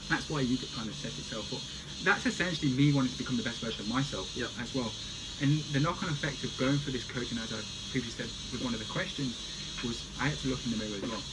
that's 0.10 0.30
why 0.30 0.42
you 0.42 0.58
could 0.58 0.72
kind 0.72 0.90
of 0.90 0.96
set 0.96 1.18
itself 1.18 1.52
up. 1.54 1.64
That's 2.02 2.26
essentially 2.26 2.70
me 2.72 2.92
wanting 2.94 3.12
to 3.12 3.18
become 3.18 3.38
the 3.38 3.44
best 3.44 3.60
version 3.62 3.82
of 3.82 3.88
myself 3.88 4.30
Yep. 4.36 4.54
as 4.60 4.74
well. 4.74 4.96
And 5.40 5.66
the 5.72 5.80
knock-on 5.80 6.10
effect 6.10 6.44
of 6.44 6.56
going 6.56 6.80
for 6.80 6.92
this 6.92 7.04
coaching, 7.04 7.38
as 7.38 7.52
I 7.52 7.62
previously 7.90 8.26
said 8.26 8.32
with 8.52 8.62
one 8.62 8.74
of 8.74 8.80
the 8.80 8.86
questions, 8.86 9.42
was 9.84 10.04
I 10.20 10.30
had 10.30 10.40
to 10.40 10.48
look 10.50 10.64
in 10.66 10.72
the 10.72 10.78
mirror 10.78 10.96
as 10.96 11.10
well. 11.10 11.24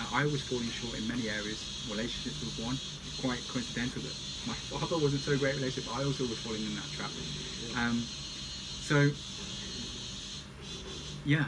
Uh, 0.00 0.06
I 0.12 0.24
was 0.26 0.42
falling 0.42 0.68
short 0.70 0.98
in 0.98 1.06
many 1.08 1.28
areas. 1.28 1.60
Relationships 1.90 2.40
was 2.40 2.64
one. 2.64 2.74
It's 2.74 3.20
quite 3.20 3.40
coincidental 3.48 4.02
that 4.02 4.16
my 4.46 4.54
father 4.70 4.98
wasn't 4.98 5.22
so 5.22 5.36
great 5.36 5.50
at 5.50 5.56
relationship. 5.56 5.94
I 5.96 6.04
also 6.04 6.24
was 6.24 6.38
falling 6.38 6.62
in 6.62 6.74
that 6.74 6.90
trap. 6.92 7.10
Um, 7.76 8.04
so 8.82 9.10
yeah. 11.24 11.46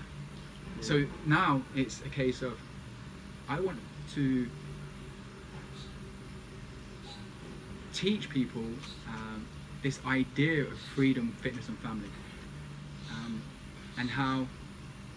So 0.80 1.06
now 1.26 1.62
it's 1.74 2.00
a 2.02 2.08
case 2.08 2.42
of 2.42 2.58
I 3.48 3.60
want 3.60 3.78
to 4.14 4.48
teach 7.94 8.28
people 8.30 8.64
um, 9.08 9.46
this 9.82 10.00
idea 10.06 10.62
of 10.62 10.78
freedom, 10.94 11.34
fitness, 11.40 11.68
and 11.68 11.78
family, 11.78 12.08
um, 13.10 13.42
and 13.98 14.08
how 14.08 14.46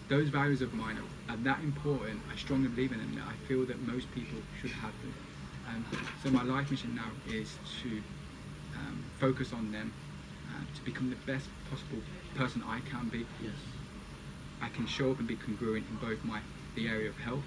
those 0.07 0.29
values 0.29 0.61
of 0.61 0.73
mine 0.73 0.97
are, 0.97 1.20
are 1.31 1.37
that 1.37 1.59
important. 1.63 2.19
I 2.31 2.35
strongly 2.35 2.67
believe 2.67 2.91
in 2.91 2.99
them. 2.99 3.15
That 3.15 3.27
I 3.27 3.35
feel 3.47 3.65
that 3.65 3.79
most 3.87 4.11
people 4.11 4.39
should 4.59 4.71
have 4.71 4.93
them. 5.01 5.13
Um, 5.67 5.85
so 6.23 6.29
my 6.29 6.43
life 6.43 6.69
mission 6.69 6.95
now 6.95 7.09
is 7.31 7.57
to 7.83 7.89
um, 8.75 9.03
focus 9.19 9.53
on 9.53 9.71
them, 9.71 9.93
uh, 10.49 10.75
to 10.75 10.81
become 10.83 11.09
the 11.09 11.31
best 11.31 11.47
possible 11.69 11.99
person 12.35 12.63
I 12.67 12.79
can 12.81 13.07
be. 13.09 13.25
Yes. 13.41 13.53
I 14.61 14.69
can 14.69 14.85
show 14.85 15.11
up 15.11 15.19
and 15.19 15.27
be 15.27 15.35
congruent 15.35 15.85
in 15.89 15.95
both 15.97 16.23
my 16.23 16.41
the 16.75 16.87
area 16.87 17.09
of 17.09 17.17
health, 17.17 17.43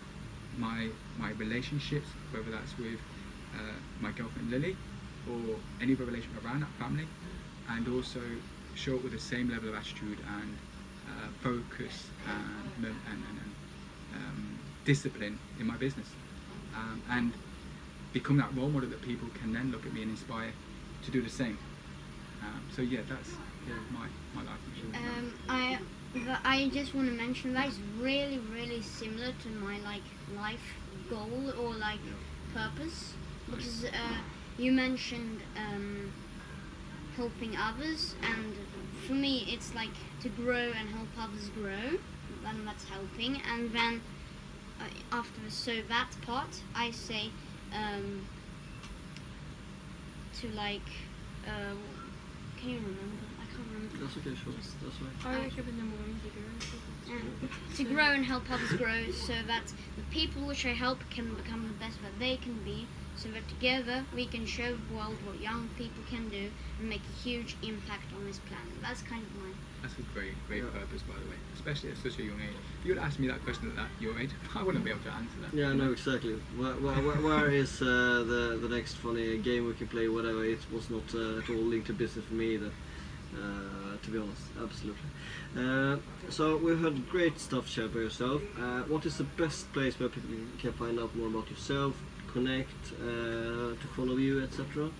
my 0.58 0.88
my 1.18 1.30
relationships, 1.32 2.08
whether 2.32 2.50
that's 2.50 2.76
with 2.78 3.00
uh, 3.54 3.76
my 4.00 4.10
girlfriend 4.12 4.50
Lily 4.50 4.76
or 5.30 5.56
any 5.80 5.94
other 5.94 6.04
relationship 6.04 6.44
around 6.44 6.60
that 6.60 6.72
family, 6.78 7.06
and 7.68 7.86
also 7.88 8.20
show 8.74 8.96
up 8.96 9.02
with 9.04 9.12
the 9.12 9.20
same 9.20 9.48
level 9.50 9.68
of 9.68 9.74
attitude 9.74 10.18
and 10.40 10.56
uh, 11.08 11.28
focus 11.42 12.08
and, 12.26 12.84
and, 12.84 12.96
and, 13.10 13.22
and 13.28 13.53
discipline 14.84 15.38
in 15.58 15.66
my 15.66 15.76
business, 15.76 16.08
um, 16.76 17.02
and 17.10 17.32
become 18.12 18.36
that 18.36 18.54
role 18.56 18.68
model 18.68 18.88
that 18.88 19.02
people 19.02 19.28
can 19.40 19.52
then 19.52 19.70
look 19.70 19.84
at 19.86 19.92
me 19.92 20.02
and 20.02 20.10
inspire 20.10 20.52
to 21.04 21.10
do 21.10 21.20
the 21.22 21.30
same. 21.30 21.58
Um, 22.42 22.62
so 22.74 22.82
yeah, 22.82 23.00
that's 23.08 23.30
yeah, 23.66 23.74
my 23.92 24.06
my 24.34 24.42
life 24.48 24.60
mission. 24.72 24.94
Um, 24.94 25.34
I 25.48 25.78
I 26.44 26.68
just 26.68 26.94
want 26.94 27.08
to 27.08 27.14
mention 27.14 27.54
that 27.54 27.68
is 27.68 27.78
really 27.98 28.38
really 28.38 28.82
similar 28.82 29.32
to 29.42 29.48
my 29.48 29.78
like 29.80 30.02
life 30.36 30.74
goal 31.10 31.52
or 31.60 31.74
like 31.74 31.98
purpose 32.54 33.14
because 33.50 33.84
uh, 33.84 33.88
you 34.58 34.72
mentioned 34.72 35.40
um, 35.56 36.12
helping 37.16 37.56
others 37.56 38.14
and 38.22 38.54
for 39.06 39.12
me 39.12 39.44
it's 39.48 39.74
like 39.74 39.94
to 40.22 40.28
grow 40.30 40.70
and 40.78 40.88
help 40.90 41.08
others 41.18 41.48
grow 41.50 41.98
then 42.42 42.64
that's 42.64 42.84
helping 42.88 43.40
and 43.52 43.72
then 43.72 44.00
after 45.12 45.40
the 45.44 45.50
so 45.50 45.72
that 45.88 46.10
part 46.26 46.60
I 46.74 46.90
say 46.90 47.30
um, 47.72 48.26
to 50.40 50.48
like 50.50 50.80
uh, 51.46 51.74
can 52.58 52.70
you 52.70 52.76
remember 52.78 53.24
I 53.40 53.44
can't 53.54 53.68
remember 53.72 53.96
That's 54.00 54.16
okay, 54.16 54.34
sure. 54.34 54.52
That's 54.82 55.00
right. 55.00 55.36
I 55.36 55.40
wake 55.42 55.58
up 55.58 55.68
in 55.68 55.76
the 55.76 55.82
morning 55.84 56.20
to 56.24 56.28
go. 56.28 56.42
Yeah. 57.06 57.76
to 57.76 57.84
grow 57.84 58.12
and 58.12 58.24
help 58.24 58.50
others 58.50 58.72
grow 58.72 59.10
so 59.10 59.34
that 59.46 59.72
the 59.96 60.02
people 60.10 60.46
which 60.46 60.64
I 60.64 60.70
help 60.70 60.98
can 61.10 61.34
become 61.34 61.68
the 61.68 61.74
best 61.74 62.00
that 62.02 62.18
they 62.18 62.36
can 62.36 62.54
be 62.64 62.86
so 63.24 63.30
that 63.30 63.48
together 63.48 64.04
we 64.14 64.26
can 64.26 64.44
show 64.44 64.76
the 64.76 64.94
world 64.94 65.16
what 65.24 65.40
young 65.40 65.68
people 65.78 66.02
can 66.10 66.28
do 66.28 66.50
and 66.78 66.88
make 66.88 67.00
a 67.00 67.22
huge 67.22 67.56
impact 67.62 68.04
on 68.14 68.26
this 68.26 68.38
planet. 68.38 68.68
That's 68.82 69.00
kind 69.00 69.22
of 69.22 69.42
my 69.42 69.48
That's 69.80 69.94
a 69.98 70.02
great, 70.12 70.34
great 70.46 70.62
Yeah. 70.62 70.68
purpose, 70.80 71.02
by 71.02 71.14
the 71.14 71.28
way, 71.30 71.36
especially 71.54 71.90
at 71.92 71.96
such 71.96 72.18
a 72.18 72.22
young 72.22 72.40
age. 72.40 72.56
If 72.80 72.86
you 72.86 72.94
would 72.94 73.02
asked 73.02 73.18
me 73.18 73.26
that 73.28 73.42
question 73.42 73.70
at 73.70 73.76
that 73.76 73.88
your 73.98 74.18
age, 74.18 74.30
I 74.54 74.62
wouldn't 74.62 74.84
be 74.84 74.90
able 74.90 75.04
to 75.04 75.10
answer 75.12 75.38
that. 75.40 75.56
Yeah, 75.56 75.72
no, 75.72 75.92
exactly. 75.92 76.34
Where, 76.58 76.74
where, 76.74 77.00
where, 77.06 77.20
where 77.28 77.50
is 77.50 77.80
uh, 77.80 78.24
the 78.32 78.58
the 78.60 78.68
next 78.68 78.94
funny 78.96 79.38
game 79.38 79.66
we 79.66 79.72
can 79.74 79.88
play? 79.88 80.06
Whatever. 80.08 80.44
It 80.44 80.60
was 80.70 80.90
not 80.90 81.08
uh, 81.14 81.38
at 81.40 81.48
all 81.48 81.64
linked 81.72 81.86
to 81.86 81.94
business 81.94 82.26
for 82.26 82.34
me 82.34 82.54
either. 82.56 82.72
Uh, 83.34 83.96
to 84.02 84.10
be 84.10 84.18
honest, 84.18 84.42
absolutely. 84.62 85.10
Uh, 85.58 85.96
so 86.28 86.56
we've 86.56 86.78
heard 86.78 87.08
great 87.08 87.40
stuff 87.40 87.66
shared 87.68 87.92
by 87.92 88.00
yourself. 88.00 88.42
Uh, 88.56 88.82
what 88.82 89.04
is 89.06 89.18
the 89.18 89.24
best 89.24 89.72
place 89.72 89.98
where 89.98 90.08
people 90.08 90.30
can 90.58 90.72
find 90.74 91.00
out 91.00 91.16
more 91.16 91.26
about 91.26 91.50
yourself, 91.50 91.96
connect, 92.34 92.92
uh, 93.00 93.78
to 93.80 93.86
follow 93.96 94.16
you, 94.16 94.42
etc.? 94.42 94.90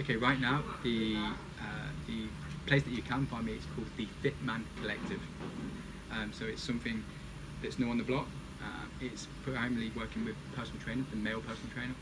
Okay, 0.00 0.16
right 0.16 0.40
now 0.40 0.62
the 0.82 1.16
uh, 1.60 1.88
the 2.06 2.26
place 2.66 2.82
that 2.82 2.92
you 2.92 3.02
can 3.02 3.26
find 3.26 3.46
me 3.46 3.52
is 3.52 3.64
called 3.74 3.88
the 3.96 4.06
Fit 4.22 4.34
Man 4.42 4.64
Collective. 4.80 5.20
Um, 6.12 6.32
so 6.32 6.44
it's 6.44 6.62
something 6.62 7.02
that's 7.62 7.78
new 7.78 7.88
on 7.88 7.98
the 7.98 8.04
block. 8.04 8.26
Uh, 8.62 8.84
it's 9.00 9.26
primarily 9.44 9.90
working 9.96 10.24
with 10.24 10.36
personal 10.54 10.80
trainers, 10.80 11.06
the 11.10 11.16
male 11.16 11.40
personal 11.40 11.72
trainer, 11.74 11.94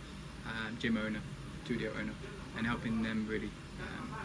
um, 0.46 0.76
gym 0.78 0.96
owner, 0.96 1.20
studio 1.64 1.90
owner, 1.98 2.14
and 2.58 2.66
helping 2.66 3.02
them 3.02 3.26
really 3.30 3.50
um, 3.80 4.16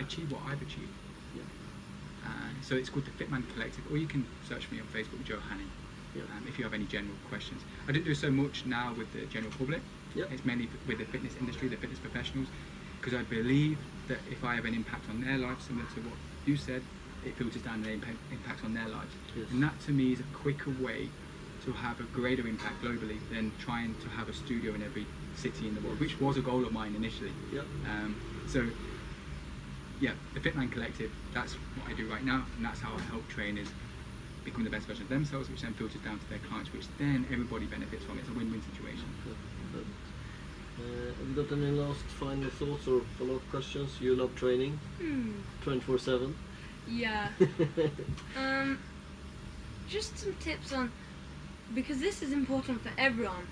achieve 0.00 0.30
what 0.32 0.42
I've 0.48 0.62
achieved. 0.62 0.94
Uh, 2.24 2.28
so 2.62 2.76
it's 2.76 2.88
called 2.88 3.04
the 3.04 3.10
Fitman 3.18 3.42
Collective, 3.54 3.84
or 3.90 3.96
you 3.96 4.06
can 4.06 4.24
search 4.48 4.70
me 4.70 4.78
on 4.78 4.86
Facebook, 4.86 5.24
Joe 5.24 5.40
Hanning, 5.50 5.70
Yeah. 6.14 6.22
um, 6.36 6.44
if 6.46 6.58
you 6.58 6.64
have 6.64 6.74
any 6.74 6.84
general 6.84 7.14
questions. 7.28 7.62
I 7.88 7.92
don't 7.92 8.04
do 8.04 8.14
so 8.14 8.30
much 8.30 8.66
now 8.66 8.94
with 8.96 9.12
the 9.12 9.26
general 9.26 9.52
public. 9.56 9.80
Yeah. 10.14 10.24
It's 10.30 10.44
mainly 10.44 10.68
with 10.86 10.98
the 10.98 11.06
fitness 11.06 11.34
industry, 11.40 11.68
the 11.68 11.76
fitness 11.76 11.98
professionals, 11.98 12.48
because 13.00 13.18
I 13.18 13.22
believe 13.22 13.78
that 14.08 14.18
if 14.30 14.44
I 14.44 14.54
have 14.54 14.64
an 14.64 14.74
impact 14.74 15.08
on 15.08 15.24
their 15.24 15.38
lives, 15.38 15.64
similar 15.64 15.86
to 15.94 16.00
what 16.00 16.18
you 16.44 16.56
said, 16.56 16.82
it 17.24 17.34
filters 17.36 17.62
down 17.62 17.84
and 17.84 18.04
impact, 18.32 18.64
on 18.64 18.74
their 18.74 18.88
lives. 18.88 19.12
Yes. 19.36 19.46
And 19.50 19.62
that 19.62 19.80
to 19.86 19.92
me 19.92 20.12
is 20.12 20.20
a 20.20 20.28
quicker 20.34 20.70
way 20.80 21.08
to 21.64 21.72
have 21.72 22.00
a 22.00 22.04
greater 22.04 22.46
impact 22.46 22.82
globally 22.82 23.18
than 23.30 23.52
trying 23.58 23.94
to 24.02 24.08
have 24.08 24.28
a 24.28 24.32
studio 24.32 24.74
in 24.74 24.82
every 24.82 25.06
city 25.36 25.68
in 25.68 25.74
the 25.74 25.80
world, 25.80 25.98
which 26.00 26.20
was 26.20 26.36
a 26.36 26.40
goal 26.40 26.64
of 26.64 26.72
mine 26.72 26.94
initially. 26.94 27.32
Yep. 27.52 27.64
Um, 27.88 28.20
so, 28.48 28.66
yeah, 30.00 30.12
the 30.34 30.40
Fitman 30.40 30.70
Collective, 30.72 31.10
that's 31.32 31.54
what 31.54 31.88
I 31.88 31.94
do 31.94 32.08
right 32.10 32.24
now, 32.24 32.44
and 32.56 32.64
that's 32.64 32.80
how 32.80 32.92
I 32.94 33.00
help 33.02 33.26
trainers 33.28 33.68
become 34.44 34.64
the 34.64 34.70
best 34.70 34.86
version 34.86 35.02
of 35.04 35.08
themselves, 35.08 35.48
which 35.50 35.62
then 35.62 35.72
filters 35.74 36.00
down 36.02 36.18
to 36.18 36.28
their 36.28 36.38
clients, 36.48 36.72
which 36.72 36.86
then 36.98 37.26
everybody 37.32 37.66
benefits 37.66 38.04
from. 38.04 38.18
It's 38.18 38.28
a 38.28 38.32
win-win 38.32 38.62
situation. 38.62 39.04
Good, 39.24 39.36
good. 39.72 39.86
Uh, 40.80 41.12
have 41.14 41.28
you 41.28 41.34
got 41.42 41.52
any 41.52 41.70
last 41.70 42.04
final 42.18 42.50
thoughts 42.50 42.86
or 42.88 43.02
follow-up 43.18 43.42
questions? 43.50 44.00
You 44.00 44.14
love 44.16 44.34
training, 44.34 44.78
Hmm. 44.98 45.32
24/7. 45.64 46.34
Yeah. 46.88 47.28
Um, 48.36 48.78
just 49.88 50.18
some 50.18 50.34
tips 50.40 50.72
on 50.72 50.90
because 51.74 52.00
this 52.00 52.22
is 52.22 52.32
important 52.32 52.80
for 52.82 52.90
everyone. 52.98 53.46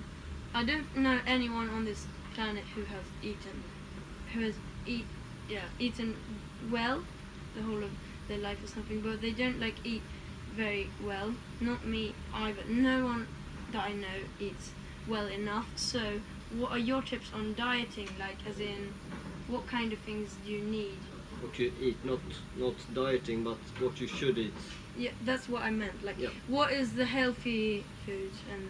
I 0.55 0.65
don't 0.65 0.97
know 0.97 1.19
anyone 1.27 1.69
on 1.71 1.85
this 1.85 2.07
planet 2.35 2.65
who 2.75 2.83
has 2.85 3.05
eaten, 3.23 3.63
who 4.35 4.41
has 4.41 4.55
eat, 4.87 5.07
yeah, 5.49 5.65
eaten 5.79 6.17
well 6.71 7.05
the 7.57 7.63
whole 7.63 7.83
of 7.83 7.91
their 8.29 8.39
life 8.39 8.63
or 8.63 8.67
something, 8.67 9.01
but 9.01 9.21
they 9.21 9.31
don't 9.33 9.61
like 9.61 9.75
eat 9.85 10.03
very 10.55 10.91
well. 11.05 11.35
Not 11.61 11.87
me 11.87 12.15
either. 12.35 12.63
No 12.69 13.05
one 13.05 13.27
that 13.73 13.85
I 13.85 13.93
know 13.93 14.19
eats 14.39 14.71
well 15.09 15.27
enough. 15.27 15.67
So, 15.77 16.21
what 16.57 16.73
are 16.73 16.79
your 16.79 17.03
tips 17.03 17.31
on 17.35 17.55
dieting? 17.55 18.09
Like, 18.19 18.37
as 18.49 18.61
in, 18.61 18.93
what 19.49 19.67
kind 19.67 19.93
of 19.93 19.99
things 20.01 20.35
do 20.45 20.53
you 20.53 20.61
need? 20.63 20.99
what 21.41 21.59
you 21.59 21.73
eat, 21.81 21.97
not 22.05 22.19
not 22.59 22.75
dieting, 22.95 23.43
but 23.43 23.57
what 23.79 24.01
you 24.01 24.07
should 24.07 24.37
eat. 24.39 24.53
Yeah, 24.97 25.11
that's 25.25 25.49
what 25.49 25.63
I 25.63 25.71
meant. 25.71 26.05
Like, 26.05 26.19
Yep. 26.19 26.33
what 26.49 26.73
is 26.73 26.93
the 26.93 27.07
healthy 27.07 27.85
food 28.05 28.33
and 28.53 28.69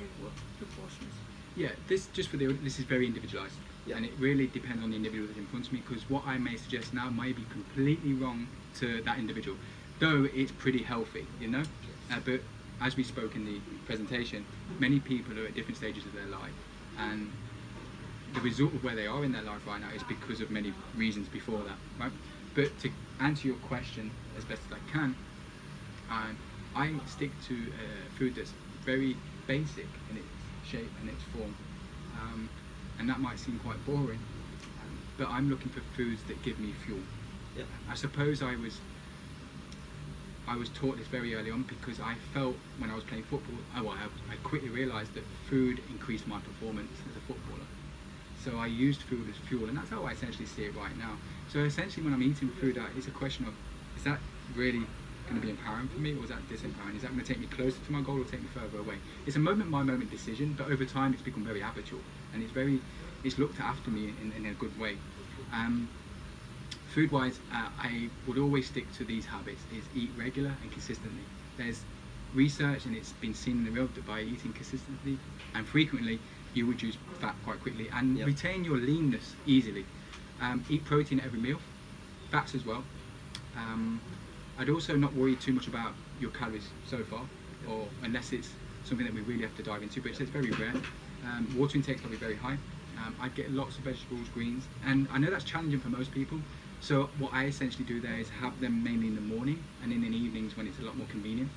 in 0.00 0.06
what 0.22 0.32
proportions? 0.58 1.14
Yeah, 1.56 1.70
this 1.88 2.08
just 2.12 2.28
for 2.28 2.36
the 2.36 2.46
this 2.52 2.78
is 2.78 2.84
very 2.84 3.06
individualized, 3.06 3.54
Yeah. 3.86 3.96
and 3.96 4.04
it 4.04 4.12
really 4.18 4.46
depends 4.48 4.82
on 4.82 4.90
the 4.90 4.96
individual 4.96 5.26
that's 5.28 5.38
in 5.38 5.46
front 5.46 5.66
of 5.66 5.72
me. 5.72 5.82
Because 5.86 6.08
what 6.10 6.26
I 6.26 6.36
may 6.38 6.56
suggest 6.56 6.92
now 6.92 7.08
may 7.10 7.32
be 7.32 7.44
completely 7.50 8.12
wrong 8.12 8.48
to 8.80 9.00
that 9.02 9.18
individual, 9.18 9.56
though 10.02 10.26
it's 10.34 10.50
pretty 10.50 10.82
healthy, 10.82 11.24
you 11.40 11.46
know. 11.46 11.62
Uh, 12.10 12.18
but 12.24 12.40
as 12.80 12.96
we 12.96 13.04
spoke 13.04 13.36
in 13.36 13.46
the 13.46 13.60
presentation, 13.86 14.44
many 14.80 14.98
people 14.98 15.38
are 15.38 15.46
at 15.46 15.54
different 15.54 15.76
stages 15.76 16.04
of 16.04 16.12
their 16.12 16.26
life, 16.26 16.52
and 16.98 17.30
the 18.34 18.40
result 18.40 18.74
of 18.74 18.82
where 18.82 18.96
they 18.96 19.06
are 19.06 19.24
in 19.24 19.30
their 19.30 19.42
life 19.42 19.64
right 19.64 19.80
now 19.80 19.90
is 19.94 20.02
because 20.02 20.40
of 20.40 20.50
many 20.50 20.72
reasons 20.96 21.28
before 21.28 21.60
that, 21.60 21.78
right? 22.00 22.10
But 22.54 22.76
to 22.80 22.90
answer 23.20 23.46
your 23.46 23.56
question 23.68 24.10
as 24.36 24.44
best 24.44 24.62
as 24.66 24.76
I 24.76 24.90
can, 24.90 25.14
um, 26.10 26.36
I 26.74 26.90
stick 27.06 27.30
to 27.46 27.54
uh, 27.54 28.18
food 28.18 28.34
that's 28.34 28.52
very 28.84 29.14
basic 29.46 29.86
in 30.10 30.16
its 30.16 30.26
shape 30.68 30.90
and 31.00 31.10
its 31.10 31.22
form, 31.32 31.54
um, 32.20 32.50
and 32.98 33.08
that 33.08 33.20
might 33.20 33.38
seem 33.38 33.60
quite 33.60 33.78
boring, 33.86 34.18
but 35.16 35.28
I'm 35.28 35.48
looking 35.48 35.70
for 35.70 35.80
foods 35.96 36.24
that 36.24 36.42
give 36.42 36.58
me 36.58 36.72
fuel. 36.84 36.98
Yeah. 37.56 37.64
I 37.88 37.94
suppose 37.94 38.42
I 38.42 38.56
was 38.56 38.80
I 40.48 40.56
was 40.56 40.68
taught 40.70 40.98
this 40.98 41.06
very 41.06 41.34
early 41.34 41.50
on 41.50 41.62
because 41.62 42.00
I 42.00 42.14
felt 42.34 42.56
when 42.78 42.90
I 42.90 42.94
was 42.94 43.04
playing 43.04 43.24
football, 43.24 43.56
oh, 43.76 43.88
I, 43.88 44.32
I 44.32 44.36
quickly 44.42 44.68
realised 44.68 45.14
that 45.14 45.24
food 45.48 45.80
increased 45.88 46.26
my 46.26 46.38
performance 46.40 46.90
as 47.08 47.16
a 47.16 47.20
footballer. 47.20 47.66
So 48.44 48.58
I 48.58 48.66
used 48.66 49.02
food 49.02 49.28
as 49.30 49.36
fuel, 49.48 49.68
and 49.68 49.76
that's 49.76 49.90
how 49.90 50.04
I 50.04 50.12
essentially 50.12 50.46
see 50.46 50.64
it 50.64 50.76
right 50.76 50.96
now. 50.98 51.16
So 51.48 51.60
essentially, 51.60 52.04
when 52.04 52.12
I'm 52.12 52.22
eating 52.22 52.50
food, 52.50 52.76
it's 52.96 53.06
a 53.06 53.12
question 53.12 53.46
of 53.46 53.54
is 53.96 54.02
that 54.04 54.18
really 54.56 54.82
going 55.28 55.40
to 55.40 55.40
be 55.40 55.50
empowering 55.50 55.88
for 55.88 56.00
me, 56.00 56.14
or 56.16 56.24
is 56.24 56.30
that 56.30 56.42
disempowering? 56.48 56.96
Is 56.96 57.02
that 57.02 57.12
going 57.12 57.22
to 57.22 57.26
take 57.26 57.38
me 57.38 57.46
closer 57.46 57.78
to 57.78 57.92
my 57.92 58.00
goal, 58.00 58.20
or 58.20 58.24
take 58.24 58.42
me 58.42 58.48
further 58.48 58.78
away? 58.78 58.96
It's 59.26 59.36
a 59.36 59.38
moment-by-moment 59.38 60.10
decision, 60.10 60.54
but 60.58 60.66
over 60.66 60.84
time, 60.84 61.12
it's 61.12 61.22
become 61.22 61.44
very 61.44 61.60
habitual, 61.60 62.00
and 62.32 62.42
it's 62.42 62.52
very, 62.52 62.80
it's 63.22 63.38
looked 63.38 63.60
after 63.60 63.90
me 63.90 64.12
in, 64.20 64.32
in 64.32 64.46
a 64.46 64.54
good 64.54 64.76
way. 64.78 64.98
Um, 65.52 65.88
food 66.92 67.10
wise, 67.10 67.40
uh, 67.50 67.70
I 67.78 68.10
would 68.26 68.38
always 68.38 68.68
stick 68.68 68.92
to 68.92 69.04
these 69.04 69.26
habits: 69.26 69.66
is 69.70 69.88
eat 69.92 70.12
regular 70.16 70.58
and 70.62 70.70
consistently. 70.70 71.26
There's 71.56 71.86
research, 72.32 72.86
and 72.86 72.94
it's 72.94 73.12
been 73.12 73.34
seen 73.34 73.58
in 73.58 73.64
the 73.64 73.70
real 73.70 73.88
that 73.88 74.04
by 74.04 74.20
eating 74.22 74.52
consistently 74.52 75.20
and 75.54 75.68
frequently, 75.68 76.22
you 76.52 76.66
reduce 76.66 76.98
fat 77.20 77.36
quite 77.42 77.60
quickly 77.60 77.88
and 77.90 78.16
Yep. 78.18 78.26
retain 78.26 78.64
your 78.64 78.78
leanness 78.78 79.36
easily. 79.44 79.86
Um, 80.40 80.64
eat 80.68 80.84
protein 80.84 81.20
at 81.20 81.26
every 81.26 81.38
meal, 81.38 81.60
fats 82.30 82.54
as 82.54 82.64
well. 82.64 82.86
Um, 83.54 84.02
I'd 84.56 84.70
also 84.70 84.96
not 84.96 85.14
worry 85.14 85.36
too 85.36 85.52
much 85.52 85.66
about 85.68 85.96
your 86.18 86.30
calories 86.30 86.74
so 86.82 87.04
far, 87.04 87.28
or 87.66 87.90
unless 88.02 88.32
it's 88.32 88.56
something 88.82 89.06
that 89.06 89.14
we 89.14 89.20
really 89.22 89.42
have 89.42 89.54
to 89.54 89.62
dive 89.62 89.82
into, 89.82 90.00
but 90.02 90.10
it's 90.10 90.30
very 90.30 90.52
rare. 90.52 90.76
Um, 91.22 91.54
water 91.54 91.76
intake's 91.76 92.00
probably 92.00 92.18
very 92.18 92.36
high. 92.36 92.58
Um, 92.96 93.16
I'd 93.20 93.34
get 93.34 93.50
lots 93.50 93.78
of 93.78 93.84
vegetables, 93.84 94.28
greens, 94.28 94.68
and 94.82 95.06
I 95.10 95.18
know 95.18 95.30
that's 95.30 95.44
challenging 95.44 95.80
for 95.80 95.88
most 95.88 96.12
people. 96.12 96.42
So 96.82 97.08
what 97.20 97.32
I 97.32 97.44
essentially 97.44 97.84
do 97.84 98.00
there 98.00 98.16
is 98.16 98.28
have 98.28 98.60
them 98.60 98.82
mainly 98.82 99.06
in 99.06 99.14
the 99.14 99.20
morning 99.20 99.62
and 99.84 99.92
in 99.92 100.00
the 100.02 100.08
evenings 100.08 100.56
when 100.56 100.66
it's 100.66 100.80
a 100.80 100.82
lot 100.82 100.96
more 100.96 101.06
convenient. 101.06 101.48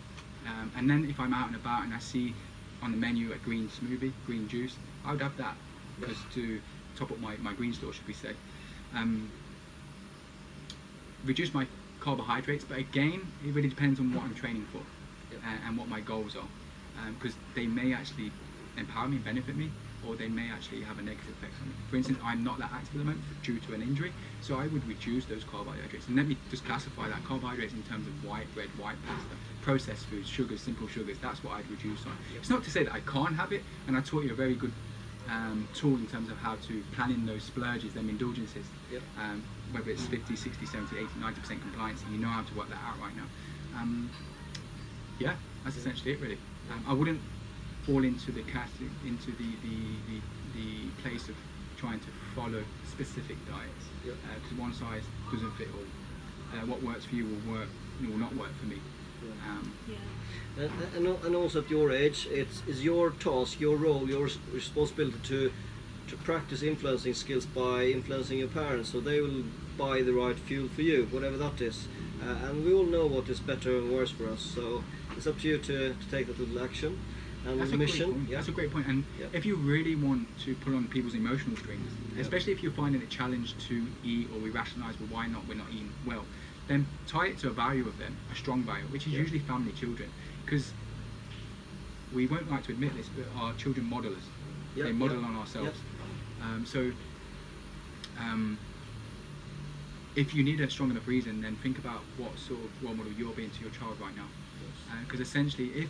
Um, 0.46 0.72
and 0.78 0.88
then 0.88 1.08
if 1.10 1.20
I'm 1.20 1.34
out 1.34 1.48
and 1.48 1.56
about 1.56 1.84
and 1.84 1.96
I 1.96 1.98
see 1.98 2.36
on 2.84 2.92
the 2.92 2.98
menu 2.98 3.34
a 3.34 3.38
green 3.38 3.68
smoothie, 3.68 4.14
green 4.28 4.48
juice, 4.48 4.78
I 5.04 5.12
would 5.14 5.22
have 5.22 5.36
that 5.38 5.56
because 6.00 6.18
to 6.36 6.62
top 6.96 7.10
up 7.12 7.20
my, 7.20 7.38
my 7.38 7.54
green 7.54 7.74
store, 7.74 7.92
should 7.92 8.06
we 8.06 8.14
say. 8.14 8.34
Um, 8.94 9.32
reduce 11.26 11.56
my 11.56 11.66
carbohydrates, 12.02 12.64
but 12.64 12.78
again, 12.78 13.20
it 13.44 13.52
really 13.52 13.70
depends 13.70 14.00
on 14.00 14.14
what 14.14 14.26
I'm 14.26 14.36
training 14.36 14.68
for 14.72 14.82
and, 15.34 15.60
and 15.68 15.76
what 15.76 15.88
my 15.88 16.02
goals 16.02 16.36
are, 16.36 16.48
because 17.18 17.36
they 17.56 17.66
may 17.66 17.94
actually 17.94 18.32
empower 18.78 19.08
me, 19.08 19.18
benefit 19.18 19.56
me, 19.56 19.72
or 20.08 20.16
they 20.16 20.28
may 20.28 20.50
actually 20.50 20.82
have 20.82 21.00
a 21.00 21.02
negative 21.02 21.30
effect 21.30 21.54
on 21.62 21.70
me. 21.70 21.76
For 21.90 21.96
instance, 21.96 22.20
I'm 22.24 22.44
not 22.44 22.58
that 22.60 22.72
active 22.72 22.96
at 22.96 23.00
the 23.00 23.06
moment 23.06 23.24
due 23.44 23.60
to 23.60 23.74
an 23.74 23.82
injury, 23.82 24.12
so 24.42 24.56
I 24.56 24.68
would 24.68 24.88
reduce 24.88 25.26
those 25.26 25.44
carbohydrates. 25.44 26.08
And 26.08 26.16
let 26.16 26.28
me 26.28 26.38
just 26.50 26.66
classify 26.66 27.08
that 27.10 27.24
carbohydrates 27.26 27.74
in 27.74 27.84
terms 27.84 28.08
of 28.08 28.14
white 28.24 28.52
bread, 28.54 28.70
white 28.78 28.98
pasta, 29.08 29.36
processed 29.62 30.06
foods, 30.06 30.28
sugars, 30.28 30.62
simple 30.62 30.88
sugars. 30.88 31.18
That's 31.22 31.44
what 31.44 31.54
I'd 31.54 31.70
reduce 31.70 32.06
on. 32.06 32.18
It's 32.36 32.50
not 32.50 32.64
to 32.64 32.72
say 32.72 32.84
that 32.84 32.94
I 32.94 33.02
can't 33.02 33.36
have 33.36 33.52
it, 33.52 33.64
and 33.88 33.98
I 33.98 34.02
taught 34.02 34.24
you 34.24 34.32
a 34.32 34.36
very 34.36 34.56
good 34.56 34.74
um, 35.30 35.68
tool 35.74 35.96
in 35.96 36.08
terms 36.08 36.30
of 36.30 36.38
how 36.38 36.56
to 36.68 36.84
plan 36.94 37.12
in 37.12 37.26
those 37.26 37.44
splurges, 37.44 37.94
them 37.94 38.10
indulgences. 38.10 38.66
Yep. 38.92 39.02
Um, 39.20 39.44
whether 39.72 39.90
it's 39.90 40.06
50, 40.06 40.36
60, 40.36 40.66
70, 40.66 40.98
80, 40.98 41.08
90% 41.20 41.62
compliance, 41.62 42.02
and 42.04 42.14
you 42.14 42.22
know 42.22 42.28
how 42.28 42.44
to 42.44 42.54
work 42.56 42.70
that 42.70 42.80
out 42.86 43.00
right 43.02 43.16
now. 43.16 43.26
Um, 43.76 44.10
yeah, 45.20 45.36
that's 45.64 45.78
essentially 45.78 46.14
it 46.14 46.22
really. 46.22 46.38
Um, 46.72 46.84
I 46.88 46.94
wouldn't 46.94 47.20
fall 47.86 48.04
into 48.04 48.32
the 48.32 48.42
cat 48.44 48.70
into 49.06 49.32
the, 49.32 49.50
the, 49.64 49.78
the, 50.08 50.22
the 50.56 51.02
place 51.04 51.30
of 51.30 51.36
trying 51.78 52.00
to 52.00 52.08
follow 52.36 52.64
specific 52.90 53.38
diets 53.48 53.86
Yep. 54.06 54.16
because 54.36 54.58
one 54.58 54.74
size 54.74 55.04
doesn't 55.32 55.52
fit 55.54 55.68
all. 55.74 56.58
Uh, 56.60 56.66
what 56.68 56.82
works 56.84 57.06
for 57.06 57.16
you 57.16 57.26
will 57.26 57.54
work 57.54 57.68
will 58.02 58.18
not 58.18 58.36
work 58.36 58.52
for 58.60 58.66
me. 58.68 58.78
Yeah. 59.24 59.52
Um, 59.52 59.74
Yeah. 59.88 60.64
And, 60.96 61.08
and, 61.08 61.26
and 61.26 61.36
also 61.36 61.62
at 61.62 61.70
your 61.70 61.92
age, 61.92 62.28
it's, 62.30 62.62
it's 62.68 62.82
your 62.82 63.10
task, 63.12 63.60
your 63.60 63.78
role, 63.78 64.08
your 64.08 64.30
responsibility 64.54 65.18
to 65.24 65.52
to 66.08 66.16
practice 66.18 66.62
influencing 66.62 67.16
skills 67.16 67.48
by 67.48 67.86
influencing 67.86 68.38
your 68.38 68.48
parents, 68.48 68.92
so 68.92 69.00
they 69.00 69.20
will 69.22 69.44
buy 69.76 70.04
the 70.04 70.14
right 70.14 70.38
fuel 70.38 70.68
for 70.68 70.84
you, 70.84 71.08
whatever 71.10 71.36
that 71.36 71.60
is. 71.60 71.88
Uh, 72.24 72.46
and 72.48 72.64
we 72.64 72.72
all 72.72 72.86
know 72.86 73.08
what 73.08 73.28
is 73.28 73.40
better 73.40 73.76
and 73.80 73.92
worse 73.92 74.12
for 74.12 74.30
us, 74.30 74.40
so 74.42 74.84
it's 75.18 75.26
up 75.26 75.40
to 75.40 75.48
you 75.48 75.58
to, 75.58 75.96
to 75.96 76.12
take 76.12 76.28
that 76.28 76.38
little 76.40 76.64
action 76.64 77.00
and 77.46 77.60
That's 77.62 77.72
a 77.72 77.78
mission. 77.78 78.06
great 78.06 78.16
point. 78.18 78.30
Yeah. 78.30 78.36
That's 78.38 78.48
a 78.48 78.52
great 78.52 78.72
point. 78.72 78.88
And 78.88 79.04
Yeah. 79.20 79.28
if 79.34 79.46
you 79.46 79.56
really 79.56 79.96
want 79.96 80.28
to 80.46 80.56
pull 80.56 80.76
on 80.76 80.88
people's 80.88 81.14
emotional 81.14 81.56
strings, 81.58 81.92
Yeah. 82.16 82.22
especially 82.22 82.54
if 82.54 82.64
you're 82.64 82.72
finding 82.72 83.02
it 83.02 83.10
challenge 83.10 83.56
to 83.68 83.88
eat 84.04 84.30
or 84.32 84.40
we 84.40 84.50
rationalise, 84.50 85.00
well, 85.00 85.10
why 85.10 85.28
not? 85.28 85.48
We're 85.48 85.56
not 85.56 85.70
eating 85.72 85.94
well. 86.06 86.26
Then 86.68 86.88
tie 87.08 87.28
it 87.28 87.38
to 87.40 87.50
a 87.50 87.54
value 87.54 87.88
of 87.88 87.98
them, 88.00 88.16
a 88.32 88.36
strong 88.36 88.64
value, 88.64 88.86
which 88.88 89.06
is 89.06 89.14
Yeah. 89.14 89.20
usually 89.20 89.40
family, 89.40 89.72
children, 89.74 90.10
because 90.46 90.74
we 92.14 92.26
won't 92.28 92.50
like 92.50 92.64
to 92.64 92.72
admit 92.72 92.96
this, 92.96 93.10
but 93.10 93.26
our 93.36 93.54
children 93.56 93.86
model 93.88 94.16
us. 94.16 94.24
They 94.76 94.92
model 94.92 95.24
on 95.24 95.36
ourselves. 95.36 95.80
Um, 96.42 96.66
so, 96.66 96.92
um, 98.20 98.58
if 100.16 100.34
you 100.34 100.44
need 100.44 100.62
a 100.62 100.70
strong 100.70 100.92
enough 100.92 101.08
reason, 101.08 101.42
then 101.42 101.56
think 101.58 101.78
about 101.78 102.02
what 102.18 102.38
sort 102.40 102.60
of 102.64 102.84
role 102.84 102.94
model 102.96 103.12
you're 103.14 103.34
being 103.34 103.50
to 103.52 103.62
your 103.62 103.70
child 103.72 104.00
right 104.00 104.16
now. 104.16 104.28
Because 105.04 105.20
essentially, 105.20 105.70
if 105.72 105.90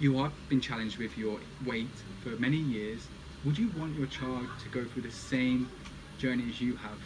you 0.00 0.16
have 0.18 0.32
been 0.48 0.60
challenged 0.60 0.98
with 0.98 1.16
your 1.16 1.40
weight 1.64 2.04
for 2.22 2.30
many 2.38 2.56
years, 2.56 3.10
would 3.44 3.58
you 3.58 3.68
want 3.70 3.94
your 3.94 4.06
child 4.06 4.46
to 4.62 4.68
go 4.68 4.84
through 4.86 5.02
the 5.02 5.10
same 5.10 5.70
journey 6.16 6.48
as 6.48 6.60
you 6.60 6.74
have? 6.76 7.00